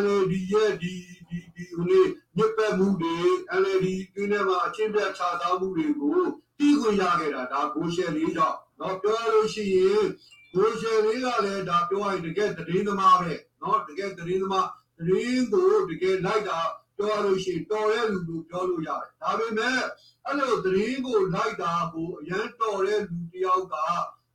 [0.00, 0.94] NLD ရဲ့ဒီ
[1.29, 2.07] ဒီဒီဟိုနေ့
[2.37, 3.17] မြစ်ပတ်မှုတွေ
[3.61, 6.19] NLD တွင်းထဲမှာအချင်းပြတ်ခြားသားမှုတွေကို
[6.59, 10.05] တီးခွင့်ရခဲ့တာဒါကိုရှယ်လေးကြောင့်เนาะပြောရလို့ရှိရင်
[10.53, 16.59] ကိုရှယ်လေးကလည်းဒါပြောရရင်တကယ်သတင်းသမားပဲเนาะတကယ်သတင်းသမားသတင်းကိုတကယ်လိုက်တာ
[16.97, 19.79] ပြောရလို့ရှိရင်တော်တဲ့လူလို့ပြောလို့ရတယ်ဒါပေမဲ့
[20.25, 23.75] အဲ့လိုသတင်းကိုလိုက်တာကိုအရန်တော်တဲ့လူတစ်ယောက်က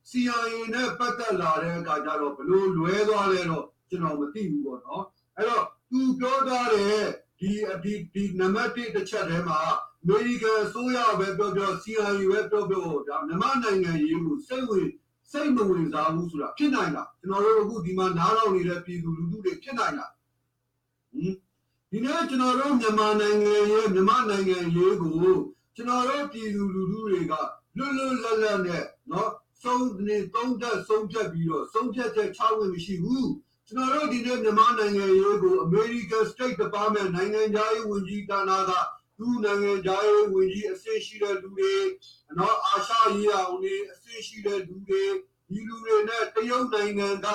[0.09, 5.03] CIA နဲ့ပတ်သက်လာတဲ့အခါကျတော့ဘလို့လွဲသွားလဲတော့ကျွန်တော်မသိဘူးပေါ့နော်
[5.35, 7.03] အဲ့တော့ သူပြောထားတဲ့
[7.39, 7.51] ဒီ
[7.83, 9.59] ဒီဒီနံပါတ်1တစ်ချက်ထဲမှာ
[10.03, 14.89] အမေရိကန်အစိုးရပဲပြောပြော CIA ပဲပြောပြောဒါမြန်မာနိုင်ငံရေးကိုစိတ်ဝင်
[15.31, 21.33] စိတ်မဝင်စားဘူးဆိုတာဖြစ်နိုင်လားကျွန်တော်တို့အခုဒီမှာနားထောင်နေတဲ့ပြည်သူလူထုတွေဖြစ်နိုင်လားဟင်
[21.91, 25.13] ဒီနေ့ကျွန်တော်တို့မြန်မာနိုင်ငံရဲ့မြန်မာနိုင်ငံရေးကို
[25.75, 27.33] ကျွန်တော်တို့ပြည်သူလူထုတွေက
[27.77, 29.29] လွတ်လွတ်လပ်လပ်နဲ့เนาะ
[29.63, 33.29] ဆုံးနေသုံးသက်ဆုံးဖြတ်ပြီးတော့ဆုံးဖြတ်ချက်ချဝင်မရှိဘူး
[33.74, 38.70] ကျွန်တော်တို့ဒီနေ့မြန်မာနိုင်ငံရေးကို American State Department နိုင်ငံခြားရေးဝန်ကြီးဌာနက
[39.18, 41.74] သူ့နိုင်ငံခြားရေးဝန်ကြီးအဆင့်ရှိတဲ့လူတွေ
[42.38, 45.04] နော်အာရှရေးအောင်တွေအဆင့်ရှိတဲ့လူတွေ
[45.48, 47.26] ဒီလူတွေနဲ့တရုတ်နိုင်ငံက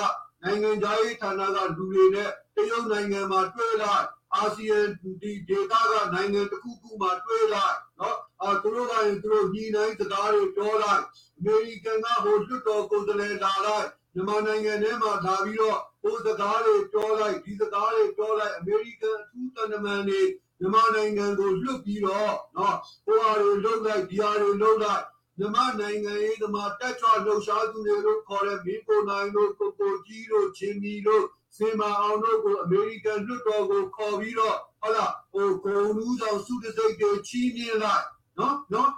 [0.42, 3.94] နိုင်ငံခြားရေးဌာနကလူတွေနဲ့တရုတ်နိုင်ငံမှာတွေ့လာ
[4.34, 4.78] အာဆီယံ
[5.20, 7.64] ဒီဒေသကနိုင်ငံတစ်ခုခုမှာတွေ့လာ
[7.98, 11.02] နော်အဲသူတို့ကသူတို့ညီနိုင်စကားတွေပြောလိုက်
[11.38, 20.20] အမေရိကန်ကဟိုလွတ်တော်ကိုယ်စားလှယ်လာလိုက် မြန်မာနိုင်ငံထဲမှာလာပြီးတော့ဟိုစကားတွေပြောလိုက်ဒီစကားတွေပြောလိုက်အမေရိကန်အထူးတန်တမန်တွေ
[20.58, 25.04] မြန်မာနိုင်ငံကိုလွတ်ပြီးတော့နော်ဟိုဟာတွေလုတ်လိုက်ဒီဟာတွေလုတ်လိုက်
[25.38, 31.24] မြန်မာနိုင်ငံရေးသမားတက်ချောလှုပ်ရှားသူတွေလို့ခေါ်တဲ့မင်းကိုနိုင်တို့ကိုကိုကြီးတို့ချင်းမီတို့
[31.56, 38.04] စင်မာအောင်တို့ကိုအမေရိကန်လွှတ်တော်ကိုခေါ်ပြီးတော့ဟုတ်လားဟိုဂုံလူးဆောင်စုတစိတ်တွေချီးမြှင့်လိုက်
[38.38, 38.90] နော်နော်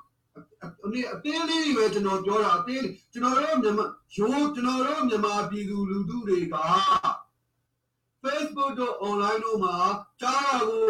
[0.84, 6.56] အနေအသေးလေးတွေပဲကျွန်တော်ပြောတာအသေးကျွန်တော်တို့မြန်မာရိုးကျွန်တော်တို့မြန်မာပြည်သူလူထုတွေက
[8.22, 9.76] Facebook တို့ online တို့မှာ
[10.20, 10.84] ကြားတာကို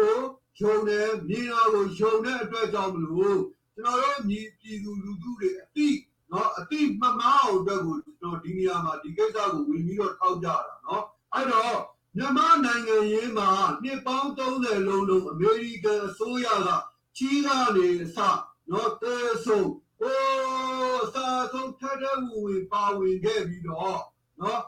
[0.59, 3.39] ယုံတယ်မြင်တာကိုယုံတဲ့အတွက်ကြောင့်မလို့
[3.75, 5.89] ကျွန်တော်တို့ညီပြည်သူလူထုတွေအတိ
[6.31, 11.77] နော်အတိမမအောင်အတွက်ကိုကျွန်တော်ဒီနေရာမှာဒီကိစ္စကိုဝင်ပြီးတော့ထောက်ကြတာနော်အဲ့တော့
[12.17, 13.49] မြန်မာနိုင်ငံရေးမှာ
[13.83, 16.69] နှစ်ပေါင်း30လုံးလုံးအမေရိကန်အစိုးရက
[17.17, 18.17] ချီးကနေအစ
[18.71, 20.19] နော်တဲဆုံးဟို
[21.03, 24.01] အစားဆုံးထက်တဲ့ဝင်ပါဝင်ခဲ့ပြီးတော့
[24.41, 24.63] နော်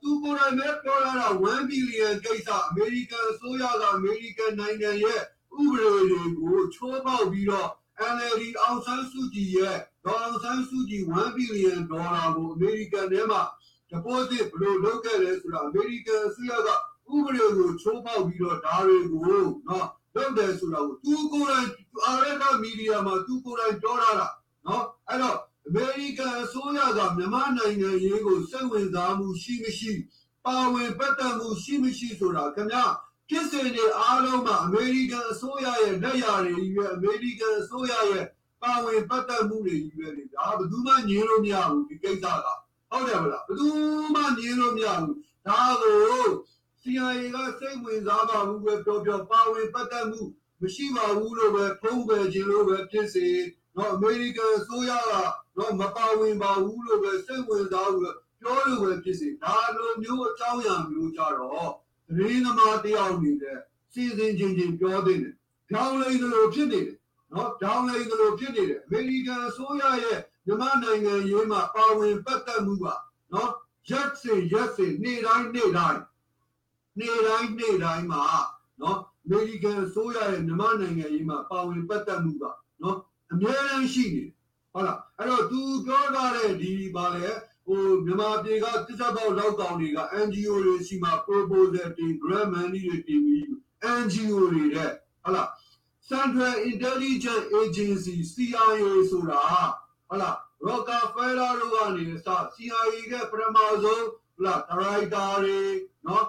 [0.00, 5.20] သူကိုယ်တိုင်ပဲပြောလာတာ1ဘီလီယံကိစ္စအမေရိကန်အစိုးရကအမေရိကန်နိုင်ငံရဲ့
[5.60, 7.70] ဥပဒေတွေကိုချိုးပေါက်ပြီးတော့
[8.14, 13.42] NLD အောင်ဆန်းစုကြည်ရဲ့ဒေါ်အောင်ဆန်းစုကြည်1ဘီလီယံဒေါ်လာကိုအမေရိကန်ထဲမှာ
[13.90, 16.68] deposit ဘယ်လိုလုပ်ခဲ့လဲဆိုတာအမေရိကန်အစိုးရက
[17.14, 19.22] ဥပဒေကိုချိုးပေါက်ပြီးတော့ဒါတွေကို
[19.68, 21.68] နော်လုပ်တယ်ဆိုတာကိုသူကိုယ်တိုင်
[22.06, 24.10] အာရကမီဒီယာမှာသူကိုယ်တိုင်ပြောတာ
[24.66, 29.92] နော်အဲ့တော့အမေရိကန်အစိုးရကမြန်မာနိုင်ငံရေးကိုစိတ်ဝင်စားမှုရှိမရှိ
[30.44, 32.84] ပါဝင်ပတ်သက်မှုရှိမရှိဆိုတာခင်ဗျာ
[33.28, 38.24] ဖြစ်စဉ်တွေအားလုံးမှာအမေရိကန်အစိုးရရဲ့လက်ရာတွေကြီးပဲအမေရိကန်အစိုးရရဲ့
[38.62, 42.46] ပါဝင်ပတ်သက်မှုတွေကြီးပဲလေဒါဘယ်သူမှညင်းလို့မရဘူးဒီကိစ္စက
[42.90, 43.68] ဟုတ်တယ်မလားဘယ်သူ
[44.14, 45.16] မှညင်းလို့မရဘူး
[45.46, 46.24] ဒါကို
[46.80, 50.20] CIA ကစိတ်ဝင်စားပါဘူးပဲပြောပြောပါဝင်ပတ်သက်မှု
[50.60, 53.26] မရှိပါဘူးလို့ပဲဖုံးပယ်ခြင်းလို့ပဲဖြစ်စေ
[53.76, 55.12] တော့အမေရိကန်အစိုးရက
[55.56, 61.72] တော့မပါဝင်ပါဘူးလို့ပဲစိတ်ဝင်စားဘူးပြောလို့ပဲဖြစ်စေဒါလိုမျိုးအကြောင်းအရာမျိုးကြတော့
[62.06, 63.58] သတင်းသမားတယောက်နေတဲ့
[63.92, 65.34] စီစဉ်ချင်းချင်းပြောသေးတယ်။
[65.70, 66.96] ကြောင်းလိန်လိုဖြစ်နေတယ်
[67.32, 72.86] နော်ကြောင်းလိန်လိုဖြစ်နေတယ်အမေရိကန်အစိုးရရဲ့မြန်မာနိုင်ငံရေးမှာပါဝင်ပတ်သက်မှုက
[73.32, 73.50] နော်
[73.88, 76.00] ရက်စင်ရက်စင်နေ့တိုင်းနေ့တိုင်း
[76.98, 78.22] နေ့တိုင်းနေ့တိုင်းမှာ
[78.80, 82.44] နော်အ မေရိကန်အစိုးရရဲ့မြန်မာနိုင်ငံရေးမှာပါဝင်ပတ်သက်မှုက
[82.82, 82.98] နော်
[83.32, 84.30] အများကြီးရှိနေတယ်
[84.72, 87.26] ဟုတ်လားအဲ့တော့သူပြောထားတဲ့ဒီပါလေ
[87.66, 91.64] ဟိုမြန်မာပြည်ကတစ်သက်ပေါက်လောက်ကောင်တွေက NGO တွေရှိမှ proposal
[91.96, 93.44] တင် grant money တွေတင်ပြီး
[94.00, 94.90] NGO တွေတဲ့
[95.22, 95.48] ဟုတ်လား
[96.10, 99.42] Central Intelligence Agency CIA ဆိုတာ
[100.08, 104.04] ဟုတ်လား Rockefeller တို့ကနေစ CIA ကပထမဆုံး
[104.34, 105.60] ဟုတ်လား director တွေ
[106.06, 106.26] နော်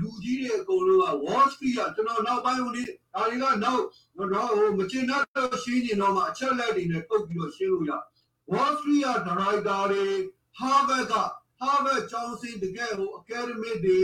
[0.00, 3.80] လူကြီးတွေအကုန်လုံးက Wall Street ကကျွန်တော်နောက်ပိုင်းဟိုဒီဒါတွေကနောက်တော့
[4.58, 5.24] ဟိုမကျင်တော့
[5.62, 7.92] ရှင်းနေတော့မှအချက်လက်တွေနဲ့ပုတ်ပြီးတော့ရှင်းလို့ရ
[8.52, 10.04] Wall Street က director တွေ
[10.60, 11.14] Harvard က
[11.60, 14.02] Harvard ကျောင်းစင်တကယ်ဟို academic တွေ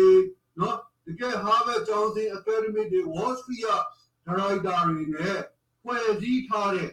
[0.61, 3.71] နော်တကယ် Harvard ကျောင်းစင် academic တွေ Wall Street က
[4.27, 5.39] director တွေနဲ့
[5.83, 6.91] ဖွဲ့စည်းထားတဲ့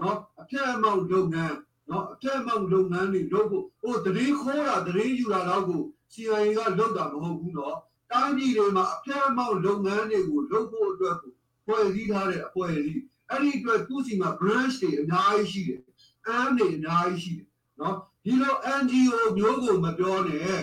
[0.00, 1.56] နော်အပြတ်အမောက်လုပ်ငန်း
[1.90, 7.76] နော်အပြတ်အမောက်လုပ်ငန်းတွေလုပ်ဖို့ဟိုတရင်ခိုးတာတရင်ယူတာတော့ကို CIA ကလုပ်တာမဟုတ်ဘူးနော်
[8.12, 11.32] တိုင်းပြည်တွေမှာအပြတ်အမောက်လုပ်ငန်းတွေကိုလုပ်ဖို့အတွက်ကို
[11.66, 15.80] ဖွဲ့စည်းထားတဲ့အဖွဲ့အစည်းအဲ့ဒီအတွက်သူ့စီမှာ branch တွေအများကြီးရှိတယ်
[16.26, 17.48] အမ်းတွေအများကြီးရှိတယ်
[17.80, 20.62] နော်ဒီလို NGO မျိုးကိုမပြောနဲ့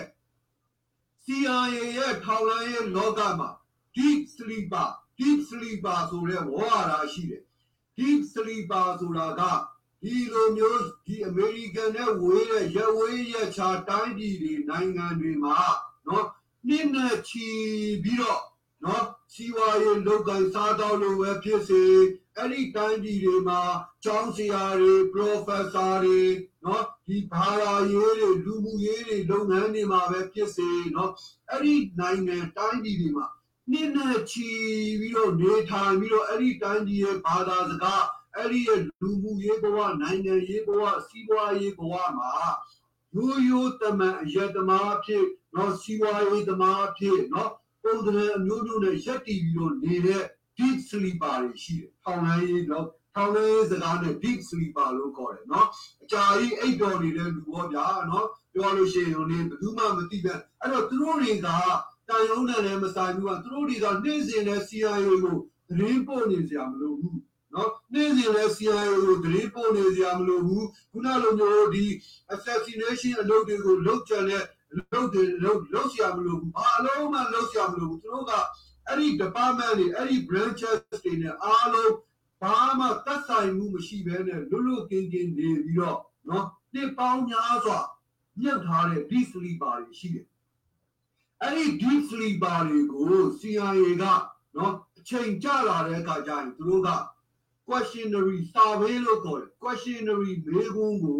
[1.24, 3.50] CIA ရဲ့ထောက်လှမ်းရေးလောကမှာ
[3.96, 4.88] deep sleeper
[5.18, 7.42] deep sleeper ဆိုတဲ့ဝါရာရှိတယ်
[7.98, 9.42] deep sleeper ဆိုတာက
[10.02, 15.58] ဒီလိုမျိုးဒီအမေရိကန်နဲ့ဝေးတဲ့ရဝေးရချာတိုင်းပြည်တွေနိုင်ငံတွေမှာ
[16.06, 16.26] နော်
[16.68, 17.48] နှစ်နဲ့ချီ
[18.02, 18.42] ပြီးတော့
[18.84, 21.82] နော်စီဝါရေးလောက်ကန်စားတော့လို့ပဲဖြစ်စေ
[22.36, 23.60] အဲ့ဒီတိုင်းပြည်တွေမှာ
[24.04, 26.22] ကျောင်းဆရာတွေ professor တွေ
[26.64, 31.12] နော်ဒီဘာသာရေးတွေလူမှုရေးတွေလုပ်ငန်းတွေမှာပဲဖြစ်စေနော်
[31.50, 33.26] အဲ့ဒီနိုင်ငံတိုင်းပြည်တွေမှာ
[33.70, 34.48] နှစ်နဲ့ချီ
[35.00, 38.04] ပြီးတော့နေထိုင်ပြီးတော့အဲ့ဒီတိုင်းပြည်ရဲ့ဘာသာစကား
[38.36, 42.30] အဲ့ဒီရဲ့လူမှုရေးဘဝနိုင်ငံရေးဘဝစီးပွားရေးဘဝမှာ
[43.16, 45.24] ရိုးရိုးတမန်အယက်သမားအဖြစ်
[45.56, 47.52] နော်စီးပွားရေးသမားအဖြစ်နော်
[47.82, 50.22] ပုံစံအမျိုးမျိုးနဲ့ရက်တည်ပြီးတော့နေတဲ့
[50.56, 55.66] deep sleeper တွေရှိတယ်။ထောင်လိုင်းရေးတော့ထောင်လိုင်းရေးစကားနဲ့ deep sleeper လို့ခေါ်တယ်နော်။
[56.02, 61.46] အကြာကြီးအိတ်တော်နေတဲ့လူပေါ့ဗျာနော်။ပြောလို့ရှိရင်ဟိုနေဘယ်သူမှမသိတဲ့အဲ့တော့သူတို့တွေက
[62.08, 64.92] တန်ရုံးနဲ့လည်းမဆိုင်ဘူးကသူတို့တွေကနေ့စဉ်နဲ့ CIA
[65.22, 65.36] ကို
[65.68, 67.20] သတင်းပို့နေကြမလို့ဘူး
[67.54, 71.84] နော်နေ့စဉ်လည်း CIA ကိုသတင်းပို့နေကြမလို့ဘူးခုနလိုမျိုးဒီ
[72.34, 74.44] assassination အလုပ်တွေကိုလုပ်ကြတဲ့
[74.92, 78.32] လုပ်တယ်လုပ်လုပ်ရမလို့ဘူးဘာအလုံးမှလုပ်ရမလို့ဘူးသူတို့က
[78.86, 81.94] အဲ့ဒီ department တွေအဲ့ဒီ branches တွေနဲ့အားလုံး
[82.42, 87.80] ဘာမှသက်ဆိုင်မှုမရှိဘဲနဲ့လွတ်လွတ်ကင်းကင်းနေပြီးတော့နော်နှစ်ပေါင်းများစွာ
[88.40, 90.26] ညှက်ထားတဲ့ deep sleeper တွေရှိတယ်
[91.42, 93.06] အဲ့ဒီ deep sleeper တွေကို
[93.40, 94.04] CIA က
[94.56, 96.88] နော်အချိန်ကြာလာတဲ့အခါကျရင်သူတို့က
[97.70, 101.18] questionary survey လို့ခေါ်တယ် questionary မေးခွန်းကို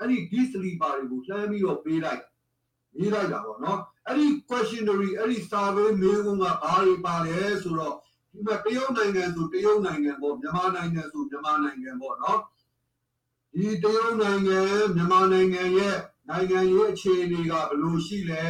[0.00, 2.22] အဲ့ဒီ deep sleeper တွေကိုလှမ်းပြီးတော့ပေးလိုက်
[2.98, 7.96] ရေးလိုက်တာပေါ့နော်အဲ့ဒီ questionary အဲ့ဒီ survey မေးခွန်းကဘာတွေပါလဲဆိုတော့
[8.32, 12.40] ဒီမှာတရုတ်နိုင်ငံဆိုတရုတ်နိုင်ငံပေါ့မြန်မာနိုင်ငံဆိုမြန်မာနိုင်ငံပေါ့နော်
[13.52, 14.60] ဒီတရုတ်နိုင်ငံ
[14.94, 15.96] မြန်မာနိုင်ငံရဲ့
[16.28, 18.44] နိုင်ငံရေးအခြေအနေကဘယ်လိုရှိလဲ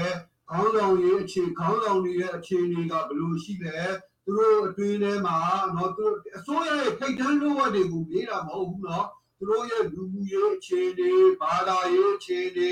[0.50, 3.78] ခေါင်းဆောင်ရေးအခြေခေါင်းဆောင်တွေရဲ့အခြေအနေကဘယ်လိုရှိလဲ
[4.25, 5.37] သူတို့အတွင်းထဲမှာ
[5.75, 9.07] နော်သူတို့အစိုးရရဲ့ထိတ်တန်းလို့ဝတ်တွေကိုမေးတာမဟုတ်ဘူးနော်
[9.37, 12.71] သူတို့ရဲ့လူမှုရေးအခြေအနေဘာသာရေးအခြေအနေ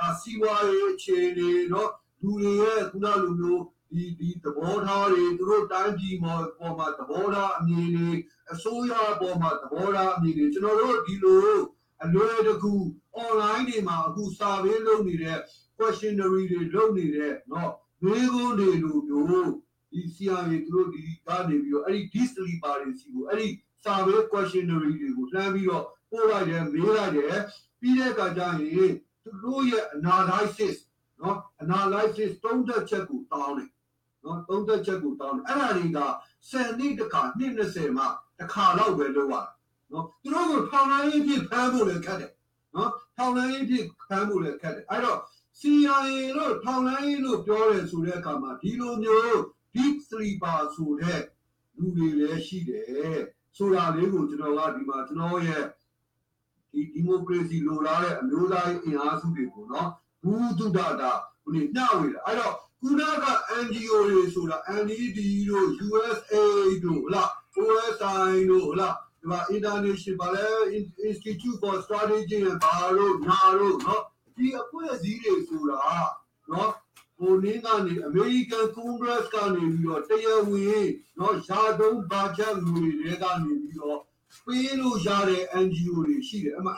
[0.00, 1.90] အာစီးပွားရေးအခြေအနေနော်
[2.22, 8.10] လူတွေရဲ့ခုနလိုမျိုးဒီဒီသဘောထားတွေသူတို့တိုင်းပြည်မှာပေါ်မှာသဘောထားအမြင်တွေ
[8.52, 11.58] အစိုးရပေါ်မှာသဘောထားအမြင်တွေကျွန်တော်တို့ဒီလို
[12.04, 12.74] အလွယ်တကူ
[13.24, 15.38] online တွေမှာအခု survey လုပ်နေတဲ့
[15.76, 17.68] questionary တွေလုပ်နေတဲ့เนาะ
[18.02, 19.52] မေးခွန်းတွေလိုမျိုး
[19.91, 23.47] ဒီ CIA သူတို့ဒီကနေပြီးတော့အဲ့ဒီ deep sleeper တွေစီကိုအဲ့ဒီ
[23.83, 27.37] survey questionnaire တွေကိုလှမ်းပြီးတော့ပို့လိုက်တယ်မေးလိုက်တယ်
[27.79, 30.75] ပြီးတဲ့အခါကျရင်သူတို့ရဲ့ analysis
[31.21, 33.69] နော် analysis သုံးသက်ချက်ကိုတောင်းတယ်
[34.23, 35.99] နော်သုံးသက်ချက်ကိုတောင်းတယ်အဲ့ဒါတွေက
[36.49, 38.05] 10နှစ်တခါနှစ်20မှ
[38.39, 39.43] တခါတော့ပဲလုပ်ရတာ
[39.91, 42.31] နော်သူတို့ကိုထောင်လိုင်းအဖြစ်ဖမ်းဖို့လည်းခက်တယ်
[42.75, 45.19] နော်ထောင်လိုင်းအဖြစ်ဖမ်းဖို့လည်းခက်တယ်အဲ့တော့
[45.59, 49.41] CIA လို့ထောင်လိုင်းလို့ပြောတယ်ဆိုတဲ့အခါမှာဒီလိုမျိုး
[49.73, 51.21] deep sleeper ဆိုတဲ့
[51.77, 53.21] လူတွေလည်းရှိတယ်
[53.57, 55.63] ဆိုတာလေးကိုကျွန်တော်ကဒီမှာကျွန်တော်ရဲ့
[56.71, 59.89] ဒီဒီမိုကရေစီလိုလားတဲ့အမျိုးသားရေးအင်အားစုတွေကိုနော်
[60.21, 61.11] ဘူးတုဒတာ
[61.43, 63.25] ဟိုနေညဝေတာအဲ့တော့ခုနက
[63.63, 65.17] NGO တွေဆိုတာ NED
[65.49, 70.45] တို့ USAID တို့ဟလား OSI တို့ဟလားဒီမှာ International ဗာလဲ
[71.09, 74.03] Institute for Strategy and ဘာလို့ညာတို့နော်
[74.35, 75.79] ဒီအဖွဲ့အစည်းတွေဆိုတာ
[76.51, 76.71] နော်
[77.21, 80.87] ဟိုနင်းကနေအမေရိကန်ကွန်ဂရက်ကနေပြီးတော့တရားဝင်
[81.19, 83.99] နော်ရာသုံးဘာချတ်လူတွေကနေပြီးတော့
[84.45, 86.71] ပေးလို့ရတဲ့ NGO တွေရှိတယ်အမှ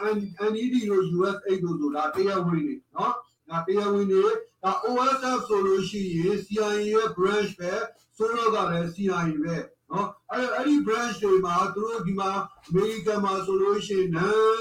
[0.51, 3.13] NED တို့ USAID တို့ဆိုတာတရားဝင်တွေနော်
[3.49, 4.25] ဒါတရားဝင်တွေ
[4.63, 7.73] ဒါ OSF ဆိုလို့ရှိရင် CIA ရဲ့ branch ပဲ
[8.17, 9.55] ဆိုတော့ကလည်း CIA ပဲ
[9.91, 12.31] နော်အဲ့အဲ့ဒီ branch တွေမှာသူတို့ဒီမှာ
[12.69, 14.57] American မှာဆိုလို့ရှိရင် non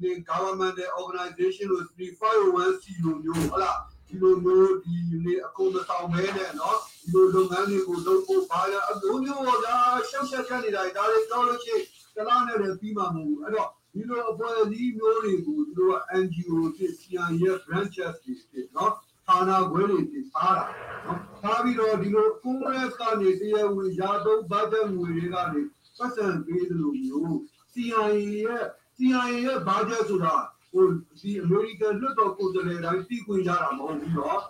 [0.00, 3.78] ဒီ government organization လို့ 501c လို့မျိုးဟုတ်လား
[4.12, 4.94] ဒီလိုမျိုးဒီ
[5.24, 9.76] နေ့အကုန်မဆောင်မဲနဲ့နော်ဒီလိုလုပ်ငန်းတွေကိုလုပ်ဖို့ဘာလဲအမျိုးမျိုးပေါ့ဗျာ
[10.08, 11.82] ရှောက်ရှက်ချက်နေတာဒါတွေကြောက်လို့ရှိရင်
[12.16, 18.92] တလားနဲ့လည်းပြီးမှာမဟုတ်ဘူးအဲ့တော့ဒီလိုအဖွဲ့အစည်းမျိုးတွေကိုသူတို့က NGO ဖြစ် CIA branches တွေဖြစ်နော်
[19.26, 20.64] ဌာနခွဲတွေဖြစ်ပါတာ
[21.04, 25.60] နော်ဒါပြီးတော့ဒီလို Congress ကနေတရားဝင်ရာသုံးဘတ်ငွေတွေကနေ
[25.98, 27.34] ပတ်စံပေးသလိုမျိုး
[27.72, 28.06] CIA
[28.44, 28.64] ရဲ့
[28.96, 30.34] CIA ရဲ့ budget ဆိုတာ
[30.72, 30.86] ဟို
[31.20, 34.40] ဒီအမေရိကန်လွှတ်တော်ကိုယ်စားလှယ်တိုင်းသိခွင့်ရတာမဟုတ်ဘူးနော်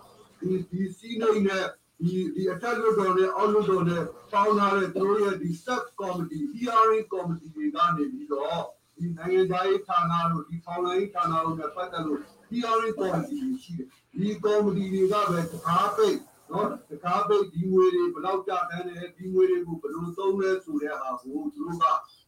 [0.41, 1.65] ဒီဒီစီးနှိမ့်နဲ့
[2.01, 8.63] ဒီဒီအထက်လွှတ်တော်နဲ့အောက်လွှတ်တော်နဲ့ပေါင်းထားတဲ့သူတို့ရဲ့ဒီ sub committee hearing committee တွေကနေပြီးတော့
[8.97, 12.21] ဒီနိုင်ငံသားရေးဌာနတို့ဒီပေါင်းလိုင်းဌာနတို့နဲ့ပတ်သက်လို့
[12.51, 16.19] hearing committee တွေရှိတယ်ဒီ committee တွေကပဲတကားပိတ်
[16.51, 18.85] နော်တကားပိတ်ဒီငွေတွေဘယ်လောက်ကြမ်းတယ်
[19.17, 21.85] ဒီငွေတွေကိုဘယ်လိုသုံးလဲဆိုတဲ့ဟာကိုသူတို့က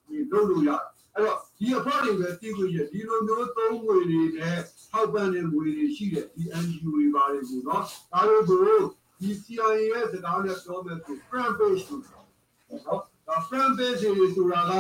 [0.07, 4.59] ဒီလုပ်လို့ရတယ် အဲ့တော့ဒီအဖွဲ့တွေပဲသိခွင့်ရဒီလိုမျိုးသုံးငွေတွေနဲ့
[4.91, 8.61] ထောက်ပံ့တဲ့ငွေတွေရှိတယ်ဒီ NGO တွေပါတယ်ကိုနော်ဒါတို့ကို
[9.21, 14.73] ဒီ CIA ရဲ့စကားနဲ့ပြောမယ်ဆို front page လို့နော်ဒါ front page တွေဆိုတာက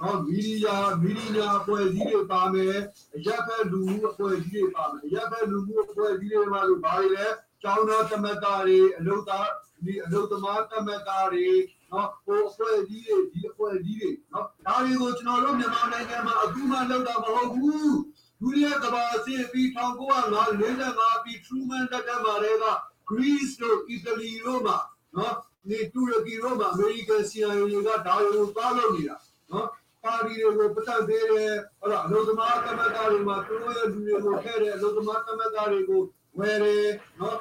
[0.00, 2.76] နော်မီဒီယာမီဒီယာအဖွဲ့အစည်းတွေပါမယ်
[3.16, 7.26] အရက်ဖက်လူမှုအဖွဲ့အစည်းတွေပါမယ်အရက်ဖက်လူမှုအဖွဲ့အစည်းတွေမှာလို့ဘာတွေလဲ
[7.62, 9.48] ကျောင်းသားသမဂ္ဂတွေအလုပ်သား
[9.84, 11.48] ဒီအလုပ်သမားတက်မကတွေ
[11.92, 17.94] နော်ဟိုအဖွဲ့အစည်းတွေဒီအဖွဲ့အစည်းတွေနော်ဒါတွေကိုကျွန်တော်တို့မြန်မာနိုင်ငံမှာအခုမှလုပ်တာမဟုတ်ဘူး
[18.40, 22.64] ဒုတိယကမ္ဘာစစ်ပြီး1945ပြီး Truman တက်တက်မှာတွေက
[23.10, 24.78] Greece တို့ Italy တို့မှာ
[25.16, 25.34] နော်
[25.68, 29.16] နေတူရကီတို့မှာ American CIA တွေကဒါတွေကိုသွားလုပ်နေတာ
[29.50, 29.68] နော်
[30.02, 36.02] ပါတီတွေကိုပတ်သက်သေးတယ်ဟုတ်လားအလုပ်သမားကမ္ဘာတွေမှာသူတို့ရဲ့လူတွေကိုခဲ့တယ်အလုပ်သမားကမ္ဘာတွေကို
[36.38, 36.88] ဝယ်တယ်
[37.20, 37.38] နော်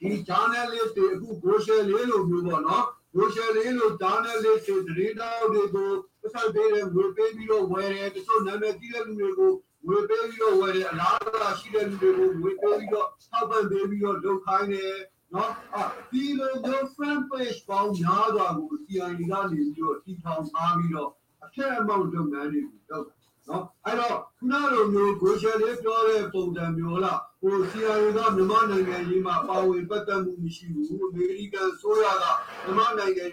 [0.00, 2.84] ဒီ journalist တွေအခု social လေးလို့မျိုးပေါ့နော်
[3.16, 5.90] social လေးလို့ journalist တွေသတင်းတောက်တွေကို
[6.20, 9.52] ပတ်သက်သေးတယ်ဝယ်ပေးပြီးတော့ဝယ်တယ်တချို့နာမည်ကြီးတဲ့လူတွေကို
[9.86, 11.30] ဝယ်ပေးပြီးတော့ဝယ်တယ်အလားတူ
[11.60, 14.94] ရှိတဲ့လူတွေကိုဝယ်ပေးပြီးတော့ထောက်ပံ့ပေးပြီးတော့လုပ်ခိုင်းတယ်
[15.34, 19.30] နော်အဲဒီလိုမျိုး friend page ပေါင်းများစွာကို CI ကနေပြီး
[19.78, 21.10] တော့တီထောင်ထားပြီးတော့
[21.44, 23.15] အထက်အမောက်လုပ်ငန်းတွေကိုလုပ်တာ
[23.48, 32.24] နော်အဲ့တော့ခုနလိုမျိုး social လေးပြောတဲ့ပုံစံမျိုးလားဟို CIA ကမြန်မာနိုင်ငံရေးမှာပါဝင်ပတ်သက်မှုမရှိဘူးအမေရိကန်ဆိုရက
[32.64, 33.24] မြန်မာနိုင်ငံ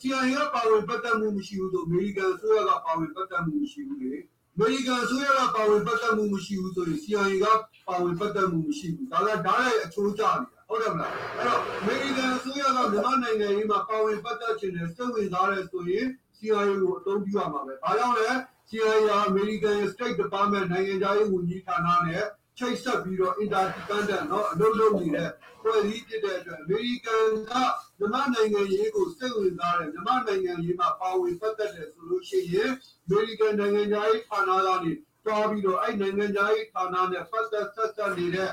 [0.00, 4.14] CIA ကပါဝင်ပတ်သက်မှုမရှိဘူးဆိုအမေရိကန်ဆိုရကပါဝင်ပတ်သက်မှုမရှိဘူးလေ
[4.54, 7.46] အမေရိကန်ဆိုရကပါဝင်ပတ်သက်မှုမရှိဘူးဆိုရင် CIA က
[7.88, 16.06] ပါဝင်ပတ်သက်မှုမရှိဘူးဒါကဓာတ်ရဲ့အချိုးကျနေတာဟုတ်တယ်မလားအဲ့တော့အမေရိကန်ဆိုရကမြန်မာနိုင်ငံရေးမှာပါဝင်ပတ်သက်ခြင်းနဲ့စိတ်ဝင်စားတယ်ဆိုရင်
[16.36, 18.28] CIA ကိုအသုံးပြုရမှာပဲ။ဘာကြောင့်လဲ
[18.69, 22.23] CIA ဟာ American State Department နိုင်ငံခြားရေးဝန်ကြီးဌာနနဲ့
[22.57, 25.29] ချိတ်ဆက်ပြီးတော့ interdependent เนาะအလုပ်လုပ်နေတဲ့
[25.61, 27.53] ဖွဲ့စည်းဖြစ်တဲ့အတွက် American က
[27.99, 32.71] မြန်မာနိုင်ငံရေးကိုစိတ်ဝင်စားတယ်မြန်မာနိုင်ငံရေးမှာပါဝင်ပတ်သက်တယ်ဆိုလို့ရှိရင်
[33.07, 34.91] American နိုင်ငံခြားရေးဌာနကနေ
[35.25, 38.51] တွားပြီးတော့အဲ့နိုင်ငံခြားရေးဌာနနဲ့ပတ်သက်ဆက်ဆက်နေတဲ့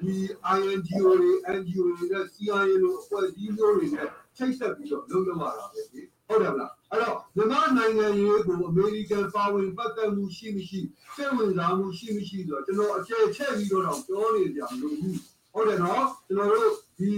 [0.00, 0.14] ဒီ
[0.58, 10.79] INGO တွေ NGO တွေနဲ့ CIA လို့အဖွဲ့အစည်းမျိုးတွေနဲ့ချိတ်ဆက်ပြီးတော့လုပ်လုပ်ရတာပဲဒီဟုတ်တယ်မလား အဲ့တော့မြန်မာနိုင်ငံရေးကိုအမေရိကန်ပါဝင်ပတ်သက်မှုရှိမရှိ
[11.15, 15.17] စိတ်ဝင်စားမှုရှိမရှိဆိုတော့ကျွန်တော်အကျယ်ချက်ပြီးတော့တော့ပြောနေကြမလို့ဘူး
[15.53, 17.11] ဟုတ်တယ်နော်ကျွန်တော်တို့ဒီ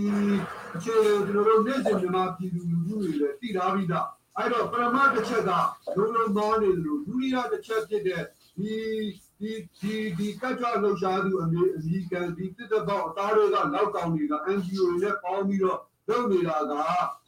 [0.76, 0.96] အခြေ
[1.28, 4.08] ကျွန်တော်တို့နေ့စဉ်မြန်မာပြည်သူလူထုတွေလည်းတည်ထားပြီးသား
[4.38, 5.52] အဲ့တော့ပရမတ်တစ်ချက်က
[5.98, 8.24] လုံးလုံးမောနေတယ်လို့ဒုတိယတစ်ချက်ဖြစ်တဲ့
[8.58, 8.74] ဒီ
[9.40, 16.74] ဒီဒီဒီကကြွလှုပ်ရှားသူအမေအမေရိကန်ဒီတစ်သက်ပေါက်အသားတွေကလောက်ကောင်တွေက NGO တွေနဲ့ပေါင်းပြီးတော့ လုပ်နေတာက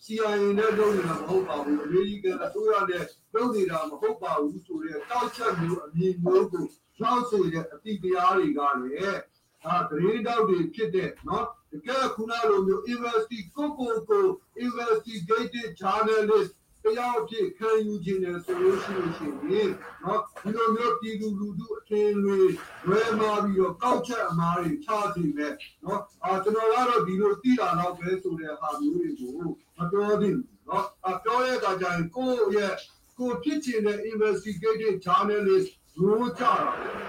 [0.04, 6.66] CIA နဲ့လုပ်နေတာမဟုတ်ပါဘူးအမေရိကန်အစိုးရနဲ့လုပ်နေတာမဟုတ်ပါဘူးဆိုတဲ့တောက်ချက်မျိုးအမြင်မျိုးကို
[7.02, 9.22] ရောက်စေတဲ့အတိတရားတွေကလည်း
[9.66, 14.26] အာဂရေးတောက်တွေဖြစ်တဲ့နော်တကယ်ခုနလိုမျိုး investigate ကိုကိုကို
[14.66, 16.52] investigative journalist
[16.84, 19.70] တယောက်ဖြစ်ခံယူခြင်းနဲ့ဆိုလို့ရှိလို့ရှိရင်
[20.04, 22.40] နော်ဒီလိုမျိုးပြည်သူလူထုအထင်တွေ
[22.88, 25.54] လွဲမှားပြီးတော့ကောက်ချက်အမားတွေချစီမဲ့
[25.84, 29.32] နော်အာကျွန်တော်ကတော့ဒီလိုသိတာတော့ပဲဆိုတဲ့ဟာမျိုးတွေကို
[29.78, 32.74] မပြောသင့်ဘူးနော်အပြောတဲ့အခါကျရင်ကိုယ့်ရဲ့
[33.18, 35.70] ကိုဖြစ်ချင်တဲ့ investigative journalist
[36.00, 36.54] လို့ကြတာ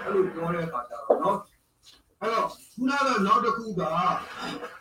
[0.03, 1.37] အဲ့လိုပြောတဲ့အခါကျတော့နော်
[2.21, 3.81] အဲ့တော့ခုနကနောက်တစ်ခုက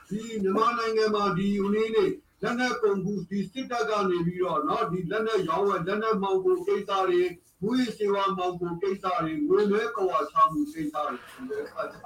[0.09, 2.05] ဒီမြန်မာနိုင်ငံမှာဒီယူနည်းနေ
[2.42, 7.22] လက်နက်ကုန်ကူဒီစစ်တပ်ကနေပြီးတော့เนาะဒီလက်နက်ရောင်းဝယ်လက်နက်မောင်ကိုကိစ္စတွေ
[7.62, 11.98] မူရစေဝါမောင်ကိုကိစ္စတွေငွေလွဲကွာချမှုကိစ္စတွေဒီလိုအခါကျ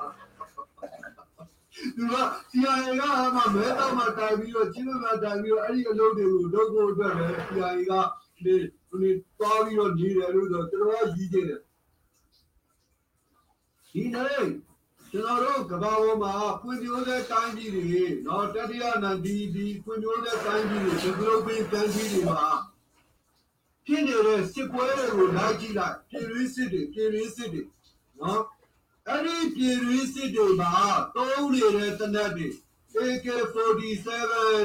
[1.95, 2.15] သူက
[2.51, 3.01] CIA က
[3.35, 7.91] မှမဲတော့မှတိုင်ပြီးတော့ချင်းမတိုင်ပြီးတော့အဲ့ဒီအလုပ်တွေကိုလုပ်ဖို့အတွက်လည်း CIA က
[8.43, 8.55] ဒီ
[8.89, 11.61] ဒီတွားပြီးတော့နေတယ်လို့ဆိုတော့ကျွန်တော်ကရည်ကြည့်တယ်
[13.91, 14.47] ဒီနေ့
[15.10, 22.46] ကျွန်တော်တို့ကဘာပေါ်မှာဖွံ့ဖြိုးတဲ့တိုင်းပြည်တွေနော်တတိယနိုင်ငံဒီဖွံ့ဖြိုးတဲ့တိုင်းပြည်တွေ developing country တွေမှာ
[23.86, 27.62] ဖြစ်နေတဲ့စစ်ပွဲတွေကိုလိုက်ကြည့်လိုက်ပြည်ရင်းစစ်တွေပြည်ရင်းစစ်တွေ
[28.20, 28.42] နော်
[29.08, 30.72] အဲ့ဒီပြည်ရင်းစစ်တွေမှာ
[31.14, 32.48] တုံးနေတဲ့တနက်တွေ
[32.98, 34.08] AK47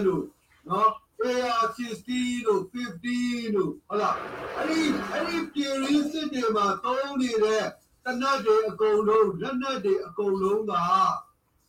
[0.05, 0.25] လို့
[0.69, 0.91] နော်
[1.21, 2.09] AR60
[2.45, 4.17] လို့50လို့ဟုတ်လား
[4.57, 7.65] အဲ့ဒီအဲ့ဒီပြည်ရင်းစစ်တွေမှာတုံးနေတဲ့
[8.05, 10.73] တနက်တွေအကုန်လုံးလက်နက်တွေအကုန်လုံးက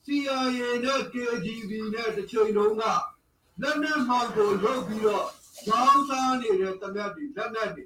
[0.05, 2.83] CIA နဲ့ KGB နဲ့တစ်ချိန်လုံးက
[3.63, 5.27] လက်နက်မှောင်ကိုလုပ်ပြီးတော့
[5.69, 7.85] ရောင်းစားနေတဲ့တနက်တွေလက်နက်တွေ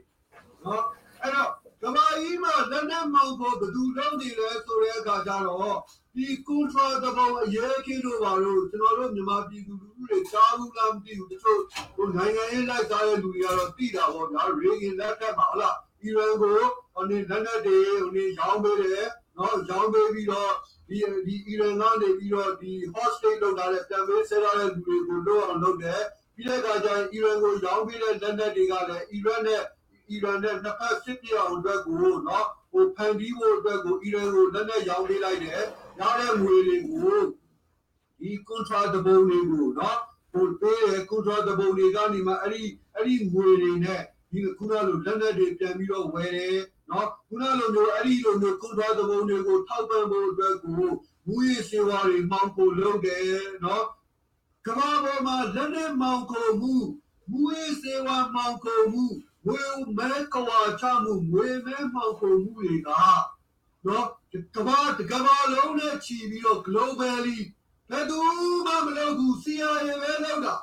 [0.65, 0.85] နော်
[1.23, 1.51] အဲ့တော့
[1.83, 5.79] ကမ္ဘာကြီးမှာလက်နက်မှောင်ကိုဘယ်သူလုပ်နေလဲဆိုတဲ့အခါကျတော့
[6.15, 11.61] ဒီကွန်ထရာတဘောအရေးကြီးလို့ပါလို့ကျွန်တော်တို့မြန်မာပြည်သူလူထုတွေကြားဘူးလားမသိဘူးတချို့
[11.97, 16.59] ဟိုနိုင်ငံရေးလိုက်စားတဲ့လူတွေကတော့သိတာပေါ့ဗျာရေဂင်လက်ထက်မှာဟုတ်လား အီရန်ကို
[16.95, 19.07] ဟိုနေလက်နက်တွေဟိုနေရောင်းပေးတယ်
[19.39, 20.53] နော်ရောင်းပေးပြီးတော့
[20.89, 26.03] ဒီဒီအီရန်ကနေပြီးတော့ဒီ hostage လုပ်ထားတဲ့ပြန်ပေးဆဲထားတဲ့လူတွေကိုတော့အောင်လုပ်တယ်
[26.37, 29.63] ပြီးတဲ့အခါကျရင်အီရန်ကိုရောင်းပေးတဲ့လက်နက်တွေကလည်းအီရန်နဲ့
[30.11, 31.97] အီရန်နဲ့နှစ်ဖက်စစ်ပြောင်အတွက်ကို
[32.29, 35.63] နော်ဟိုဖန်တီးဖို့အတွက်ကိုအီရန်ကိုလက်နက်ရောင်းပေးလိုက်တယ်
[36.01, 37.19] ရတဲ့ငွေတွေကို
[38.21, 39.99] ဒီ contract တပုံတွေကိုနော်
[40.33, 42.63] ဟိုပေးတဲ့ contract တပုံတွေကနေမှအဲ့ဒီ
[42.95, 44.03] အဲ့ဒီငွေတွေနဲ့
[44.37, 46.59] ဒီခုနလိုလက်နက်တွေပြန်ပြီးတော့ဝယ်တယ်
[46.91, 50.73] နော်ခုနလိုမျိုးအဲ့ဒီလိုမျိုး contract တပုံတွေကိုထောက်ပံ့ဖို့အတွက်ကို
[51.27, 53.25] မူရစေဝါတွေမှောင်ဖို့လုပ်တယ်
[53.65, 53.85] နော်
[54.67, 56.75] ကမ္ဘာပေါ်မှာလက်နဲ့မောင်ကိုမှု
[57.31, 59.05] မူရေးစေဝါမောင်ကိုမှု
[59.47, 59.63] ဝေ
[59.97, 62.89] မဲကွာချမှုဝေမဲမောင်ကိုမှုတွေက
[63.87, 64.09] နော်
[64.57, 64.79] ကမ္ဘာ
[65.13, 67.41] ကမ္ဘာလုံးနဲ့ချီပြီးတော့ globally
[67.91, 68.19] ဘယ်သူ
[68.67, 70.57] မှမလုပ်ဘူး CIA ပဲလုပ်တာ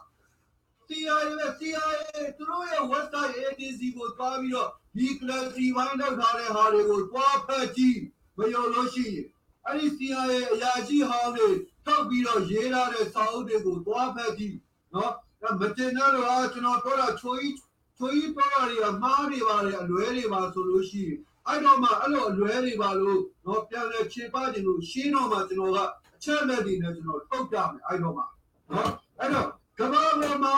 [0.87, 1.91] CIA ပဲ CIA
[2.37, 7.99] သူတို့ရဲ့ website agency ကိုသွားပြီးတော့ဒီ classify လုပ်ထားတဲ့ဟာတွေကိုသွားဖတ်ကြည့်
[8.37, 9.27] မယုံလို့ရှိရင်
[9.67, 11.49] အဲ့ဒီ CIA အရာရှိဟောင်းတွေ
[11.85, 14.57] ထောက်ပြီးတော့ရေးထားတဲ့စာအုပ်တွေကိုသွားဖတ်ကြည့်
[14.93, 17.55] နော်အဲ့မတင်တော့တော့ကျွန်တော်ပြောတာချိုးကြီး
[17.97, 25.79] ချိုးကြီးပြောတာတွေကမှားတွေပါလေအလွဲတွေပါဆိုလို့ရှိရင်အဲ့တော့မှအဲ့လိုအလွဲတွေပါလို့တော့ပြန်လဲခြေပခြင်းလို့ရှင်းတော့မှကျွန်တော်က
[26.15, 28.23] အချက်လက်တွေနဲ့ကျွန်တော်ထုတ်ပြမယ်အဲ့တော့မှ
[28.71, 28.89] နော်
[29.19, 29.47] အဲ့တော့
[29.79, 30.12] ကမ္ဘာပေါ်
[30.43, 30.57] မှာ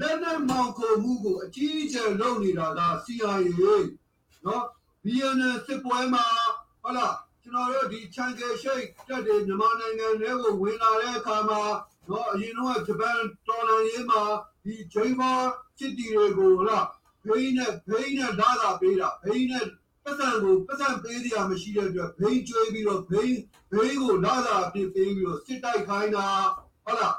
[0.00, 3.68] လက်နက်မောင်ကိုမှုကိုအကြီးအကျယ်လုပ်နေတာက CIA
[4.46, 4.64] နော်
[5.04, 6.24] BNN စစ်ပွဲမှာ
[6.82, 11.60] ဟုတ်လားကျွန်တော်တို့ဒီချန်ကယ်ရှိတ်တက်တဲ့မြန်မာနိုင်ငံတွေကိုဝင်လာတဲ့အခါမှာ
[12.08, 13.18] နော်အရင်တော့ဂျပန်
[13.48, 14.22] တော်လန်ရေးမှာ
[14.64, 15.32] ဒီဂျိမ်းမာ
[15.78, 16.86] စစ်တီတွေကိုဟုတ်လား
[17.26, 19.66] ဘိန်းနဲ့ဘိန်းနဲ့လာတာပေးတာဘိန်းနဲ့
[20.04, 23.38] ပတ်စံကိုပတ်စံပေးစရာမရှိတဲ့အတွက်ဘိန်းကျွေးပြီးတော့ဘိန်း
[23.72, 26.26] ဘိန်းကိုလာတာပြပေးပြီးတော့စစ်တိုက်ခိုင်းတာ
[26.84, 27.16] ဟုတ်လား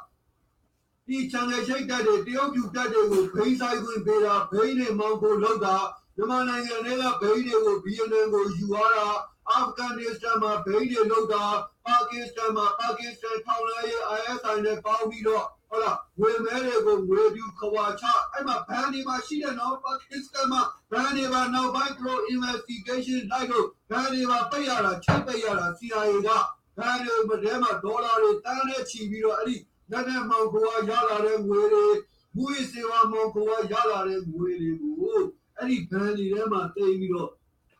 [1.07, 5.75] ဒီချန်နယ်ရှိတ်တက်တဲ့တရုတ်ပြူတက်တွေကိုဘိန်းဆိုင်ခွင့်ပေးတာဘိန်းတွေမောင်းဖို့လောက်တာ
[6.15, 9.07] မြန်မာနိုင်ငံတွေကဘိန်းတွေကို BNN ကိုယူသွားတာ
[9.49, 11.43] အာဖဂန်နစ္စတန်မှာဘိန်းတွေလောက်တာ
[11.85, 20.61] ပါကစ္စတန်မှာပါကစ္စတန်ထောင်လိုက်ရေး ISI နဲ့ပေါင်းပြီးတော့ဟုတ်လားဝေမဲတွေကိုဝေပြူခွာချအဲ့မှာဘန်တွေမှာရှိတဲ့နော်ပါကစ္စတန်မှာ
[20.91, 26.29] ဘန်တွေမှာနောက်ပိုင်း pro investigation လိုက်လို့ဘန်တွေမှာပိတ်ရတာချိတ်ပိတ်ရတာ CIA က
[26.77, 29.57] ဘန်တွေမှာထဲမှာဒေါ်လာတွေတန်းနဲ့ချီပြီးတော့အဲ့ဒီ
[29.93, 31.87] လက်နဲ့မောင်ကွာရလာတဲ့ငွေတွေ
[32.35, 35.17] မူရေးစေဝါမောင်ကွာရလာတဲ့ငွေတွေကို
[35.57, 37.31] အဲ့ဒီဘန်တွေထဲမှာတိတ်ပြီးတော့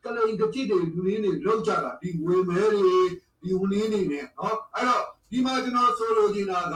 [0.04, 2.96] ကလိန်ကကြည့်တွေလူရင်းတွေလောက်ကြတာဒီငွေမဲတွေ
[3.42, 6.76] ဒီဝင်နေနေနဲ့နော်အဲ့တော့ဒီမှာကျွန်တော်ဆိုလိုချင်တာက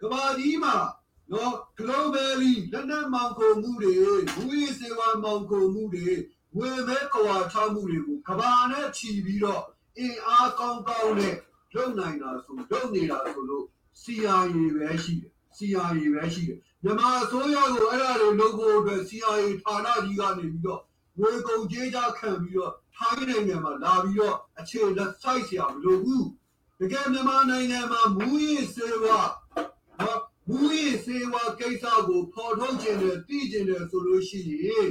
[0.00, 0.74] ကဘာကြီးမှာ
[1.32, 3.94] နော် globally လက်နက်မောင်ကုန်မှုတွေ
[4.34, 6.08] ဘူရီစေဝါမောင်ကုန်မှုတွေ
[6.56, 9.62] ဝေမဲကွာချမှုတွေကိုကဘာနဲ့ချီပြီးတော့
[9.98, 11.36] အင်အားကောင်းကောင်းနဲ့
[11.74, 13.66] လုပ်နိုင်တာဆိုလုပ်နေတာဆိုလို့
[14.02, 20.80] CIA ပဲရှိတယ် CIA ပဲရှိတယ်မြန်မာအစိုးရကိုအဲ့ဒါတွေလုပ်ဖို့အတွက် CIA ဌာနကြီးကနေပြီးတော့
[21.20, 26.28] ဝေကုန်ကြေးကြခံပြီးတော့ထိုင်းနိုင်ငံမှာလာပြီးတော့အခြေလက်ဆိုင်ဆရာမလိုဘူး
[26.80, 29.20] တကယ်မြန်မာနိုင်ငံမှာမူရင်းစေဝါ
[30.00, 34.88] နော်မူရင်းစေဝါကိစ္စကိုဖော်ထုတ်ခြင်းနဲ့တည်ခြင်းနဲ့ဆိုလို့ရှိရင်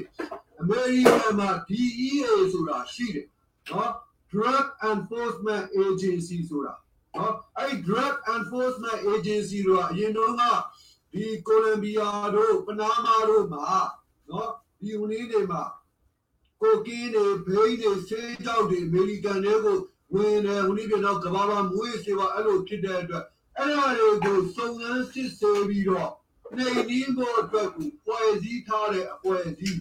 [0.61, 2.11] အမေရိကန်မှာ DEA
[2.53, 3.27] ဆိုတာရှိတယ်
[3.71, 3.91] နော်
[4.31, 6.73] Drug Enforcement Agency ဆိုတာ
[7.15, 10.41] နော်အဲ့ Drug Enforcement Agency တို့ကအရင်တော့က
[11.14, 13.65] ဒီကိုလံဘီယာတို့ပနာမာတို့မှာ
[14.30, 15.64] နော်ဒီဦးလေးတွေမှာ
[16.61, 19.77] ကိုကင်းတွေဘိန်းတွေဆေးကြောက်တွေအမေရိကန်တွေကို
[20.14, 23.26] ဝင်တယ်ဦးလေးတွေတော့ကမ္ဘာမှာမွေးစေပါအဲ့လိုဖြစ်တဲ့အတွက်
[23.57, 26.11] အဲ့ဒါတွေကိုစုံစမ်းစစ်ဆေးပြီးတော့
[26.57, 29.80] နေနည်းဖို့အတွက်ကိုဖွဲ့စည်းထားတဲ့အဖွဲ့အစည်း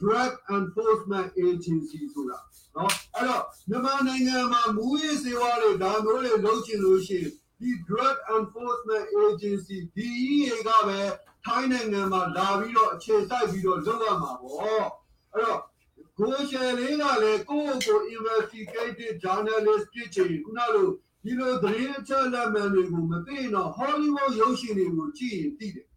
[0.00, 2.38] Drug Enforcement Agency ဆိုတာ
[2.76, 11.00] နော်အဲ့တော့မြန်မာနိုင်ငံမှာမူရေးစေဝါတွေဒါမျိုးတွေလုပ်ချင်လို့ရှိရင်ဒီ Drug Enforcement Agency DEA ကပဲ
[11.44, 15.60] ထိုင်းနိုင်ငံမှာလာပြီးတော့အခြေစိုက်ပြီးတော့လုပ်ရမှာပေါ့အဲ့တော့
[16.18, 20.88] ကိုရှယ်လေးကလည်းကိုယ့်ကိုယ် investigative journalist ဖြစ်ချင်ခုနလို
[21.22, 25.88] ဒီလိုသတင်းအချက်အလက်မှန်တွေကိုမသိရင်တော့ Hollywood ရုပ်ရှင်တွေကိုကြည့်ရင်သိတယ်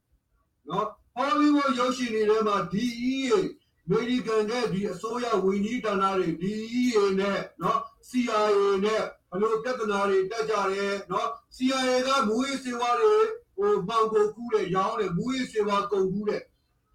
[0.70, 0.88] နော်
[1.18, 8.40] Hollywood ရုပ်ရှင်တွေထဲမှာ DEA အ မေရိကန်ကဒီအစိုးရဝန်ကြီးဌာနတွေ DEA နဲ့နော် CIA
[8.86, 13.16] နဲ့ဘလို့ပြဿနာတွေတက်ကြတယ်နော် CIA ကမူရေးစေဝါတွေ
[13.58, 16.44] ဟိုမှောင်ကိုကူးတယ်ရောင်းတယ်မူရေးစေဝါကုန်ကူးတယ်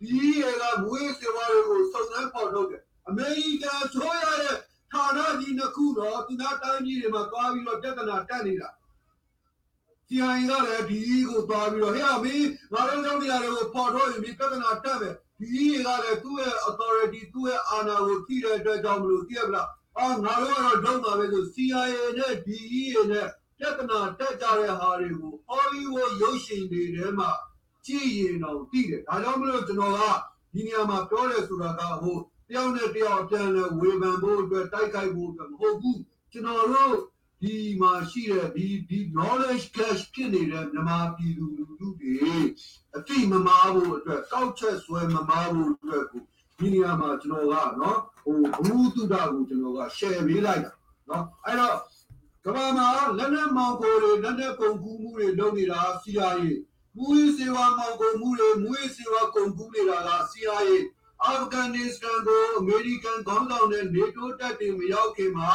[0.01, 4.57] DEA ကမူရေးစေဝါတွေကိုစုံစမ်းဖော်ထုတ်တယ်အမေရိကန်ဆိုရတဲ့
[4.93, 8.71] ဌာနကြီးနှစ်ခုတော့သူနာတိုင်းကြီးတွေမှာသွားပြီးတော့ပြဿနာတက်နေတာ
[10.09, 11.01] CIA ကလည်းဒီ
[11.31, 12.35] ကိုသွားပြီးတော့ဟဲ့အမေ
[12.73, 14.99] ငါတို့လုပ်နေရတယ်ကိုပေါ်ထုတ်ရင်ဒီပြဿနာတက်
[15.32, 23.27] မ ယ်ဒီကလည်းသူ့ရဲ့ authority သူ့ရဲ့အာဏာကိုထိတဲ့အတွက်ကြောင့်မလို့သိရမလားအာငါတို့ကတော့လုံးပါပဲဆို CIA နဲ့ DEA နဲ့
[23.59, 27.31] ပြဿနာတက်ကြတဲ့ဟာတွေကို Hollywood ရုပ်ရှင်တွေထဲမှာ
[27.87, 30.03] ကြည့်ရင်တော့သိတယ်ဒါကြောင့်မလို့ကျွန်တော်က
[30.53, 32.17] ဒီနေရာမှာပြောတယ်ဆိုတာကဟို
[32.49, 36.01] တယောက်နဲ့တယောက်အပြန်လဲဝေဖန်ဖို့အတွက်တိုက်ခိုက်ဖို့အတွက်မဟုတ်ဘူး
[36.33, 36.97] ကျွန်တော်တို့
[37.42, 42.16] ဒီမှာရှိတဲ့ဒီဒီ knowledge cache ဖြစ်နေတဲ့မြန်မာပြည်သူလူထုတွေ
[42.98, 46.24] အတိမမာဖို့အတွက်ကောက်ချက်ဆွဲမမာဖို့အတွက်ကို
[46.58, 50.72] ဒီနေရာမှာကျွန်တော်ကနော်ဟိုဘုသူဒကိုကျွန်တော်က share ပေးလိုက်တာ
[51.10, 51.78] နော်အဲ့တော့
[52.46, 52.88] ကမ္ဘာမှာ
[53.18, 56.48] လက်နက်မောင်ကိုတွေလက်နက်ကုန်ကူးမှုတွေလုပ်နေတာ CIA
[56.96, 60.72] မူရေးစေဝါမောင်ကုန်မှုတွေမူရေးစေဝါကုန်ကူးနေတာက CIA
[61.24, 65.54] အာဖဂန်နစ္စတန်ကိုအမေရိကန်ခေါင်းဆောင်တဲ့ NATO တပ်တွေမရောက်ခင်မှာ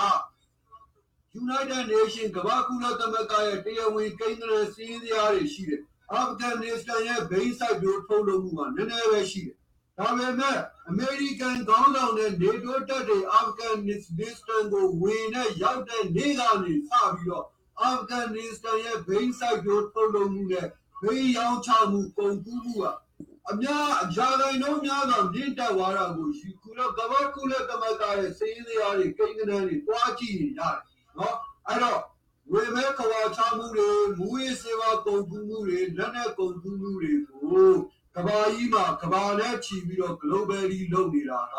[1.43, 5.81] United Nation ကမ္ဘာကုလသမဂ္ဂရဲ့တရားဝင်ကိန်းဂဏန်းစည်းရင်းတရားတွေရှိတယ်
[6.13, 9.55] အာဖဂန်နစ္စတန်ရဲ့ဘိန်းဆိုင်မျိုးထုတ်လုပ်မှုကနည်းနည်းပဲရှိတယ်
[9.97, 10.57] ဒါပေမဲ့
[10.89, 14.05] အမေရိကန်ခေါင်းဆောင်တဲ့နေတိုးတပ်တွေအာဖဂန်နစ္စ
[14.47, 17.45] တန်ကိုဝင်နဲ့ရောက်တဲ့နေ့ကနေစပြီးတော့
[17.81, 20.67] အာဖဂန်နစ္စတန်ရဲ့ဘိန်းဆိုင်မျိုးထုတ်လုပ်မှုနဲ့
[21.01, 22.85] ဘိန်းရောင်းချမှုကုန်ကူးမှုက
[23.51, 30.77] အများအကြိမ်လုံးများစွာမြင့်တက်သွားတာကိုယူကုလကမ္ဘာကုလသမဂ္ဂရဲ့စည်းရင်းတွေကိန်းဂဏန်းတွေတွားကြည့်နေရတယ်
[31.17, 31.35] နော်
[31.67, 31.99] အဲ့တော့
[32.51, 37.73] ဝေမဲခွာချမှုတွေမူရေးစေဝါကုန်ကူးမှုတွေလက်နက်ကုန်ကူးမှုတွေကို
[38.15, 41.57] ကဘာကြီးမှာကဘာနဲ့ချီပြီးတော့ globally လုပ်နေတာက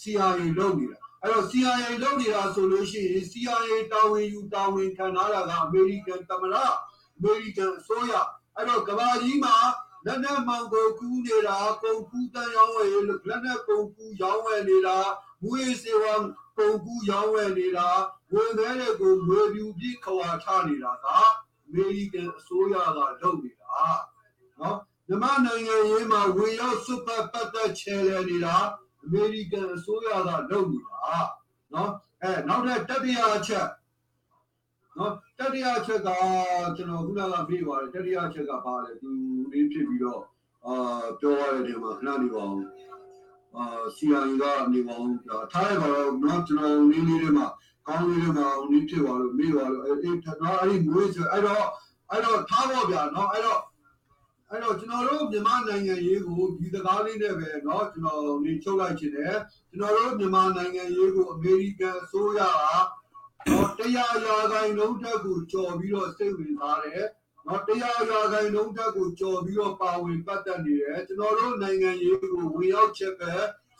[0.00, 8.12] CIA လုပ်နေတာအဲ့တော့ CIA လုပ်နေတာဆိုလို့ရှိရင် CIA တာဝန်ယူတာဝန်ခံထားတာကအမေရိကန်သမ္မတအမေရိကန်အစိုးရ
[8.56, 9.56] အဲ့တော့ကဘာကြီးမှာ
[10.06, 12.88] လက်နက်မောင်ကိုကူးနေတာကုန်ကူးတန်ရောင်းဝယ်
[13.28, 14.96] လက်နက်ကုန်ကူးရောင်းဝယ်နေတာ
[15.42, 16.12] မူရေးစေဝါ
[16.60, 17.88] ကုန်ကူးရောင်းဝယ်နေတာ
[18.32, 23.74] ဝင်မဲတွေကိုငွေပြူပြခွာချနေတာကအမေရိကန်အစိုးရကလုပ်နေတာ
[24.60, 24.76] နော်
[25.08, 28.56] မြန်မာနိုင်ငံရေးမှာဝင်ရောက်စွတ်ပတ်ပတ်သက်ချဲလဲနေတာ
[29.04, 31.14] အမေရိကန်အစိုးရကလုပ်နေတာ
[31.74, 31.90] နော်
[32.22, 33.68] အဲနောက်ထပ်တတိယအချက်
[34.96, 36.08] နော်တတိယအချက်က
[36.76, 39.10] ကျွန်တော်ခုနကပြေးပါတယ်တတိယအချက်ကပါလေသူ
[39.52, 40.22] ရင်းဖြစ်ပြီးတော့
[40.66, 40.74] အာ
[41.20, 42.58] ပြောရတဲ့နေရာမှာခဏနေပါအောင်
[43.57, 43.65] အာ
[43.95, 44.43] စီအိုင်က
[44.73, 45.13] နေပါအောင်
[45.51, 47.47] ထားရပါတော့နော်ကျွန်တော်နင်းလေးတွေမှာ
[47.87, 51.65] ကောင်းလေးတွေမှာနင်းဖြစ်သွားလို့မေးသွားလို့အဲ့အဲ့နော်အဲ့ဒီမွေးဆိုအဲ့တော့
[52.11, 53.61] အဲ့တော့ထားပါဗျာနော်အဲ့တော့
[54.49, 59.35] အဲ့တော့ကျွန်တော်တို့မြန်မာနိုင်ငံရေးကိုဒီစကားလေးနဲ့ပဲเนาะကျွန်တော်နေချုပ်လိုက်ခြင်းတယ်
[59.69, 62.51] ကျွန်တော်တို့မြန်မာနိုင်ငံရေးကိုအမေရိကန်အစိုးရက
[63.49, 67.05] တော့တရားရာဂိုင်လုံးတက်ကိုကြော်ပြီးတော့စိတ်ဝင်စားတယ်
[67.46, 73.32] နော်တရားရာဂိုင်းလုံးတက်ကိုကြော်ပြီးတော့ပါဝင်ပတ်သက်နေတယ်ကျွန်တော်တို့နိုင်ငံရေးကိုဝင်ရောက်ချက်ပဲ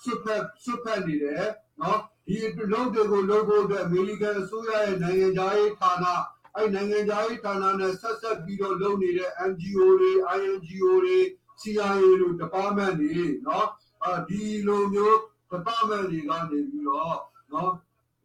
[0.02, 1.44] ဆွတ်ဖက်ဆွတ်ဖက်နေတယ်
[1.80, 2.36] နော်ဒီ
[2.72, 6.06] လုံးတွေကိုလုပ်ဖို့အတွက်အမေရိကန်အစိုးရရဲ့နိုင်ငံခြားရေးဌာန
[6.56, 11.18] အဲ့နိုင်ငံခြားရေးဌာနနဲ့ဆက်ဆက်ပြီးတော့လုပ်နေတဲ့ NGO တွေ INGO တွေ
[11.60, 13.68] CIA တို့ department တွေနော်
[14.04, 15.16] အာဒီလိုမျိုး
[15.52, 17.18] department တွေကနေပြီးတော့
[17.52, 17.72] နော်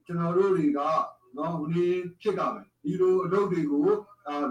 [0.06, 0.80] ကျွန်တော်တို့တွေက
[1.38, 3.88] နော်ဟိုနေ့ဖြစ်ကြမယ်ဒီလိုအလုပ်တွေကို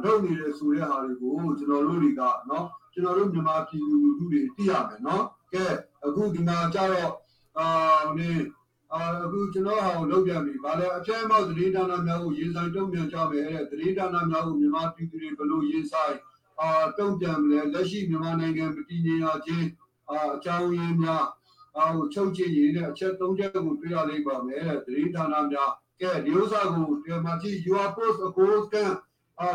[0.05, 5.65] လုပ်နေတဲ့ဆိုတဲ့ဟာတွေကိုကျွန်တော်တို့တွေကနော်ကျွန်တော်တို့မြန်မာပြည်သူလူထုတွေသိရမယ်နော်ကဲ
[6.07, 7.13] အခုဒီမှာကြတော့
[7.59, 7.67] အာ
[8.19, 8.45] နင်း
[9.25, 16.17] အခုကျွန်တော်ဟာလောက်ပြန်ပြီ။ဘာလဲအပြည့်အမောက်သတင်းဌာနများကိုရေးဆိုင်တုံ့ပြန်ကြမယ်တဲ့။သတင်းဌာနများကိုမြန်မာပြည်သူတွေဘလို့ရေးဆိုင်
[16.61, 19.69] အာတုံ့ပြန်မလဲလက်ရှိမြန်မာနိုင်ငံမတည်ငြိမ်ရခြင်း
[20.11, 21.25] အာအကြောင်းရင်းများ
[21.77, 25.71] အာကိုချုပ်ချင်ရတဲ့အချက်၃ချက်ကိုတွေ့ရလိမ့်ပါမယ်တဲ့။သတင်းဌာနများ
[26.01, 28.93] ကဲဒီဥစ္စာကိုဒီမှာကြည့် you are post a goal scan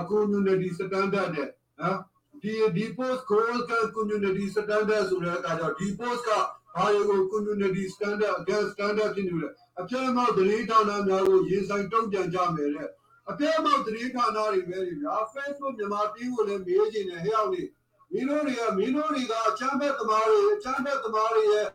[0.10, 1.49] community standard တဲ့
[1.81, 1.97] နော်
[2.41, 6.30] ဒီဒီ post goal can community standard ဆိုတဲ့အခါကျတော့ဒီ post က
[6.76, 9.49] ဘာတွေကို community standard against standard ဖြစ်နေလဲ
[9.80, 12.89] အပြည့်အမောက်သတင်းဌာနများကိုရေးဆိုင်တုံ့ပြန်ကြမယ်တဲ့
[13.30, 17.64] အပြည့်အမောက်သတင်းဌာနတွေပဲတွေဗျာ Facebook မြန်မာတင်းကိုလည်းမေးခြင်းနဲ့ဟဲ့အောင်နေ
[18.11, 21.68] မင်းတို့တွေကမင်းတို့တွေကအချမ်းဘက်သမားတွေအချမ်းဘက်သမားတွေရဲ့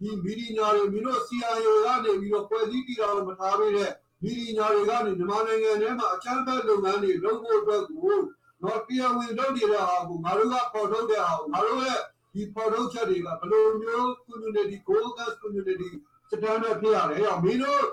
[0.00, 3.92] ဒီမီဒီယာတွေမင်းတို့ CIO ကနေပြီးတော့ဖွဲ့စည်းတည်တော်မထားပေးတဲ့
[4.22, 8.14] မီဒီယာတွေကနေမြန်မာနိုင်ငံထဲမှာအချမ်းဘက်လုပ်ငန်းတွေလုပ်ဖို့အတွက်ကို
[8.62, 12.00] တော့တရားဝင်လုပ်နေတဲ့ဟာကိုငါတို့ကပေါ်ထုတ်တဲ့ဟာကိုငါတို့ရဲ့
[12.34, 15.90] ဒီပေါ်ထုတ်ချက်တွေကဘယ်လိုမျိုး community goal gas community
[16.30, 17.84] standard ဖြစ်ရတယ်။မင်းတို့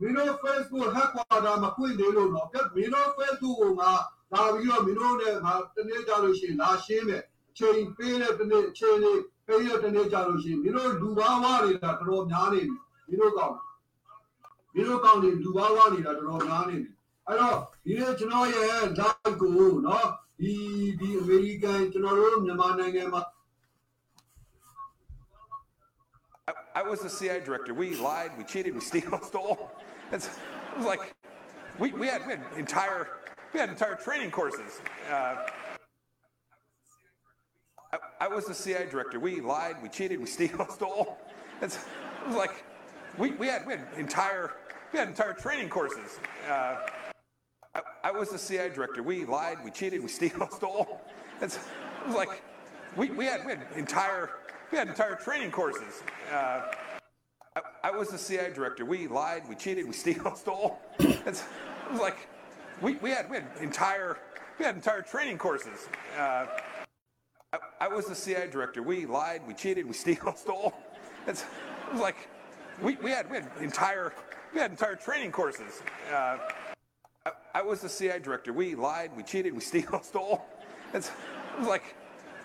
[0.00, 3.90] မင်းတို့ Facebook headquarter မှာဖွင့်နေလို့တော့ကဲမင်းတို့ Facebook ကိုငါ
[4.32, 12.76] လာပြီးတော့မင်းတို့နဲ့ငါတနေ့ကြလို့ရှိရင်လာရှင်းမယ်အချိန်ပေးတဲ့တနေ့အချိန်လေးပေးတဲ့တနေ့ကြလို့ရှိရင်မင်းတို့လူဘာဝနေတာတော်တော်များနေပြီ
[13.08, 13.56] မင်းတို့ကောင်း
[14.74, 16.88] မင်းတို့ကောင်းတွေလူဝါးဝါးနေတာတော်တော်များနေတယ်
[17.26, 18.64] အဲ့တော့ဒီနေ့ကျွန်တော်ရဲ့
[26.48, 27.72] I, I was the CIA director.
[27.72, 29.70] We lied, we cheated, we stole.
[30.12, 30.32] It's, it
[30.78, 31.14] was like
[31.78, 33.08] we, we had, we had entire
[33.52, 34.80] we had entire training courses.
[35.10, 35.36] Uh,
[37.92, 39.20] I, I was the CIA director.
[39.20, 41.18] We lied, we cheated, we stole.
[41.62, 42.64] It's, it was like
[43.16, 44.52] we, we had we had entire
[44.94, 46.20] we had entire training courses.
[46.48, 46.76] Uh,
[47.74, 49.02] I, I was the CIA director.
[49.02, 51.00] We lied, we cheated, we steal, stole.
[51.42, 51.62] It's, it
[52.06, 52.42] was like
[52.96, 54.30] we, we had we had entire
[54.70, 56.04] we had entire training courses.
[56.32, 56.70] Uh,
[57.56, 58.84] I, I was the CIA director.
[58.84, 60.78] We lied, we cheated, we steal, stole.
[61.00, 62.28] It's, it was like
[62.80, 64.18] we, we had we had entire
[64.60, 65.88] we had entire training courses.
[66.16, 66.46] Uh,
[67.52, 68.80] I, I was the CIA director.
[68.80, 70.72] We lied, we cheated, we steal, stole.
[71.26, 72.28] It's, it was like
[72.80, 74.12] we, we had we had entire
[74.54, 75.82] we had entire training courses.
[76.12, 76.38] Uh,
[77.26, 78.52] I, I was the CIA director.
[78.52, 80.44] We lied, we cheated, we steal, stole.
[80.92, 81.96] It's, it was like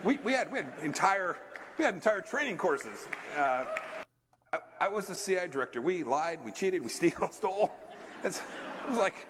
[0.04, 1.38] we, we had we had entire
[1.78, 3.08] we had entire training courses.
[3.38, 3.66] Uh,
[4.52, 5.82] I, I was the CIA director.
[5.82, 7.72] We lied, we cheated, we steal, stole.
[8.24, 9.28] It's, it was like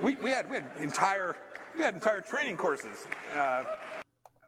[0.00, 1.36] we, we had we had entire
[1.76, 3.06] we had entire training courses.
[3.34, 3.64] Uh,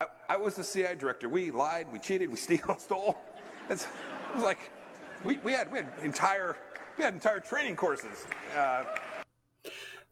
[0.00, 1.28] I, I was the CI director.
[1.28, 3.18] We lied, we cheated, we steal, stole.
[3.68, 4.70] It's, it was like
[5.24, 6.56] we, we had we had entire
[6.98, 8.26] we had entire training courses.
[8.56, 8.84] Uh,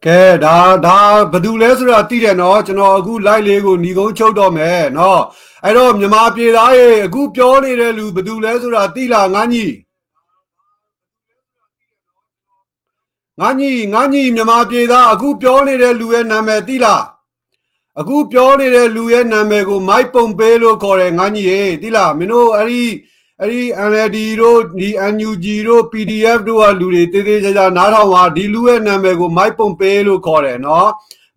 [0.07, 0.99] ကဲဒါဒါ
[1.33, 5.23] ဘယ်သူလဲဆိုတာသိတယ်နော်ကျွန်တော်အခု live လေးကိုညီကုန်းချုပ်တော့မယ်နော်
[5.65, 9.65] အဲ့တော့မြန်မာပြည်သားရေအခုပြောနေတဲ့လူဘယ်သူလဲဆိုတာသိလားငါညီ
[13.41, 17.03] ငါညီငါညီမြန်မာပြည်သားအခုပြောနေတဲ့လူရဲ့နာမည်သိလား
[18.01, 22.85] အခုပြောနေတဲ့လူရဲ့နာမည်ကိုမိုက်ပုံပေးလို့ခေါ်တယ်ငါညီရေသိလားမင်းတို့အဲ့ဒီ
[23.43, 30.91] အဲ့ဒီ NLD တို့ဒီ NUG တို့ PDF တို့ကလူတွေတေးသေးချာချာနားထောင်ပါဒီလူရဲ့နာမည်ကိုမိုက်ပုံပေးလို့ခေါ်တယ်နော်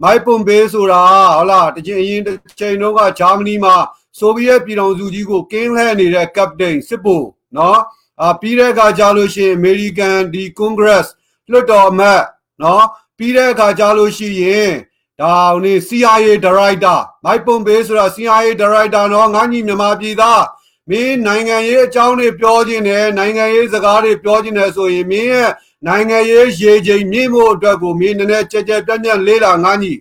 [0.04, 1.04] မိုက်ပုံပေးဆိုတာ
[1.36, 3.76] ဟုတ်လားတချိန်အရင်တစ်ချိန်တုန်းကဂျာမနီမှာ
[4.20, 7.80] ဆိုဗီယက်ပြည်ထောင်စုကြီးကိုကင်းလှည့်နေတဲ့ captain စစ်ဗိုလ်နော်
[8.22, 11.08] အာပြီးတဲ့အခါကြာလို့ရှိရင် American ဒီ Congress
[11.52, 12.24] လွှတ်တော်အမတ်
[12.62, 12.86] နော်
[13.18, 14.72] ပြီးတဲ့အခါကြာလို့ရှိရင်
[15.20, 20.44] ဒါဟိုနေ CIA director မိုက်ပုံပေးဆိုတာ CIA director နော်ငါညီမြန်မာပြည်သား
[20.90, 25.50] မင်းနိုင်ငံရေးအကြောင်းတွေပြောခြင်းနဲ့နိုင်ငံရေးစကားတွေပြောခြင်းနဲ့ဆိုရင်မင်းရဲ့
[25.88, 29.94] နိုင်ငံရေးရေချိန်မြင့်ဖို့အတွက်ကိုမင်းနည်းနည်းကြက်ကြက်ပြန့်ပြန့်လေးလာငါညီ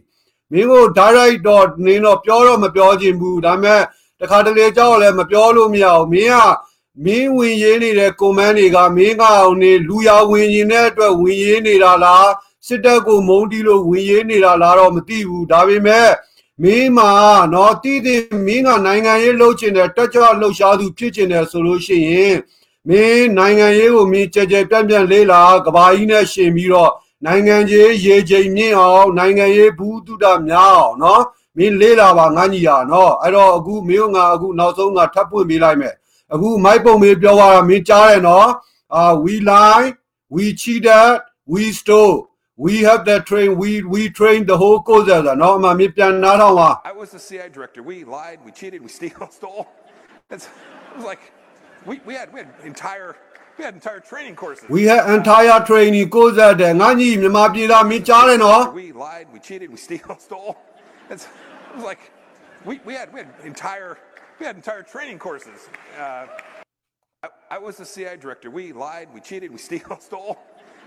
[0.52, 3.82] မင်းကို direct တော့နင်းတော့ပြောတော့မပြောခြင်းဘူးဒါပေမဲ့
[4.20, 6.36] တခါတလေကြောက်လည်းမပြောလို့မရဘူးမင်းက
[7.04, 12.28] မင်းဝင်ရေးနေတဲ့ comment တွေကမင်းကအောင်နေလူရဝင်ရင်တဲ့အတွက်ဝင်ရေးနေတာလား
[12.66, 16.08] စစ်တပ်ကိုမုန်းတီးလို့ဝင်ရေးနေတာလားတော့မသိဘူးဒါပေမဲ့
[16.60, 17.10] မင်းမှာ
[17.54, 22.36] နော်တည်တည်မင်းကနိုင်ငံရေးလှုပ်ချင်တယ်တက်ကြွလှုပ်ရှားသူဖြစ်ချင်တယ်ဆိုလို့ရှိရင်
[22.88, 26.92] မင်းနိုင်ငံရေးကိုမင်းကြဲကြဲပြန့်ပြန့်လေးလာကဘာကြီးနဲ့ရှင်ပြီးတော့
[27.26, 31.22] နိုင်ငံကြီးရေချိန်မြင့်အောင်နိုင်ငံရေးဘူးတုဒများအောင်နော်
[31.56, 35.94] မင်းလေးလာပါငါညီရနော်အဲ့တော့အခုမင်းကငါအခုနောက်ဆုံးငါထပ်ပွင့်ပေးလိုက်မယ်
[36.32, 38.48] အခုမိုက်ပုံမေးပြောသွားတာမင်းကြားတယ်နော်
[38.94, 39.86] အာ we lie
[40.34, 41.12] we cheated
[41.52, 42.16] we stole
[42.62, 43.58] We have that train.
[43.58, 47.18] We we trained the whole coach as a no not pian na I was the
[47.18, 47.82] CI director.
[47.82, 49.66] We lied, we cheated, we steal, stole.
[50.30, 51.32] It's, it was like
[51.84, 53.16] we, we had we had entire
[53.58, 54.70] we had entire training courses.
[54.70, 56.38] We had entire training courses.
[58.72, 60.56] We lied, we cheated, we steal, stole.
[61.10, 62.12] It's, it was like
[62.64, 63.98] we, we had we had entire
[64.38, 65.68] we had entire training courses.
[65.98, 66.26] Uh,
[67.24, 68.52] I, I was the CI director.
[68.52, 70.38] We lied, we cheated, we steal, stole.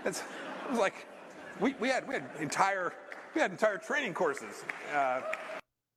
[0.06, 1.06] It's, it was like
[1.63, 2.87] we, we had we had entire
[3.33, 4.53] we had entire training courses.
[4.93, 5.21] Uh,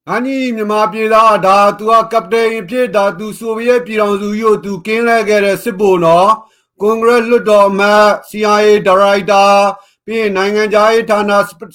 [0.08, 6.30] ငါညီမြန်မာပြည်သားဒါ तू ကကပတိန်ဖြစ်ဒါ तू ဆိုဗီယက်ပြည်ထောင်စုကြီးကို तू ကင်းလဲခဲ့တဲ့စစ်ဗိုလ်နော်
[6.80, 9.50] ကွန်ဂရက်လွှတ်တော်အမတ် CIA Director
[10.06, 11.20] ပြီးရင်နိုင်ငံခြားရေးဌာန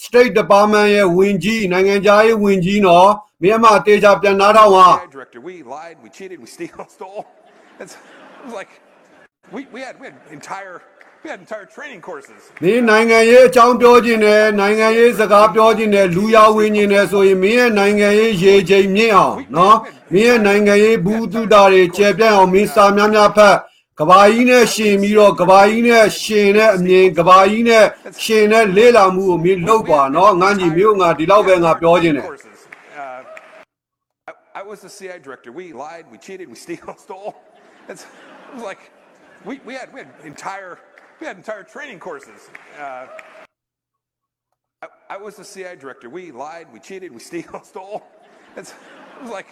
[0.06, 3.10] State Department ရဲ့ဝင်ကြီးနိုင်ငံခြားရေးဝင်ကြီးနော်
[3.44, 5.40] မြန်မာတေချာပြန်နားထောင်ပါ CI director.
[5.50, 7.24] We lied, we cheated, we steal, stole.
[7.82, 7.94] It's,
[8.40, 8.72] it was like
[9.56, 10.78] we, we had we had entire
[11.25, 12.41] we had entire training courses.
[12.63, 19.77] မင်းနိုင်ငံရေးအကြောင်းပြောခြင်းနဲ့နိုင်ငံရေးစကားပြောခြင်းနဲ့လူရဝင်ခြင်းနဲ့ဆိုရင်မင်းရဲ့နိုင်ငံရေးရေချိန်မြင့်အောင်နော်
[20.13, 23.57] မင်းရဲ့နိုင်ငံရေးဘူးတုတာတွေကျေပြန့်အောင်မင်းစာများများဖတ်
[23.99, 27.85] ကဘာကြီးနဲ့ရှင်ပြီးတော့ကဘာကြီးနဲ့ရှင်တဲ့အမြင်ကဘာကြီးနဲ့
[28.25, 32.59] ရှင်တဲ့လေ့လာမှုကိုမင်းလုပ်ပါနော်ငါညီမျိုးငါဒီလောက်ပဲငါပြောခြင်းတယ် Courses.
[33.01, 33.23] Uh,
[34.31, 35.51] I, I was the CI director.
[35.61, 37.33] We lied, we cheated, we steal, stole.
[37.91, 38.03] It's,
[38.49, 38.83] it was like
[39.49, 40.73] we, we had we had entire
[41.25, 42.51] we had entire training courses.
[42.79, 43.07] Uh,
[44.83, 46.11] I, I was the CI director.
[46.11, 48.05] We lied, we cheated, we steal, stole.
[48.59, 49.47] It's, it was like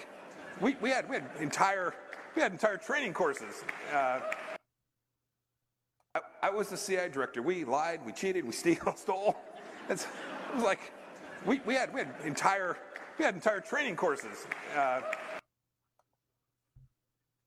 [0.60, 1.94] we, we had we had entire
[2.36, 3.64] we had entire training courses.
[3.90, 4.20] Uh,
[6.14, 7.40] I, I was the CI director.
[7.40, 9.38] We lied, we cheated, we steal, stole.
[9.88, 10.92] It's, it was like
[11.46, 12.76] we, we had we had entire
[13.18, 14.46] we had entire training courses.
[14.76, 15.00] Uh,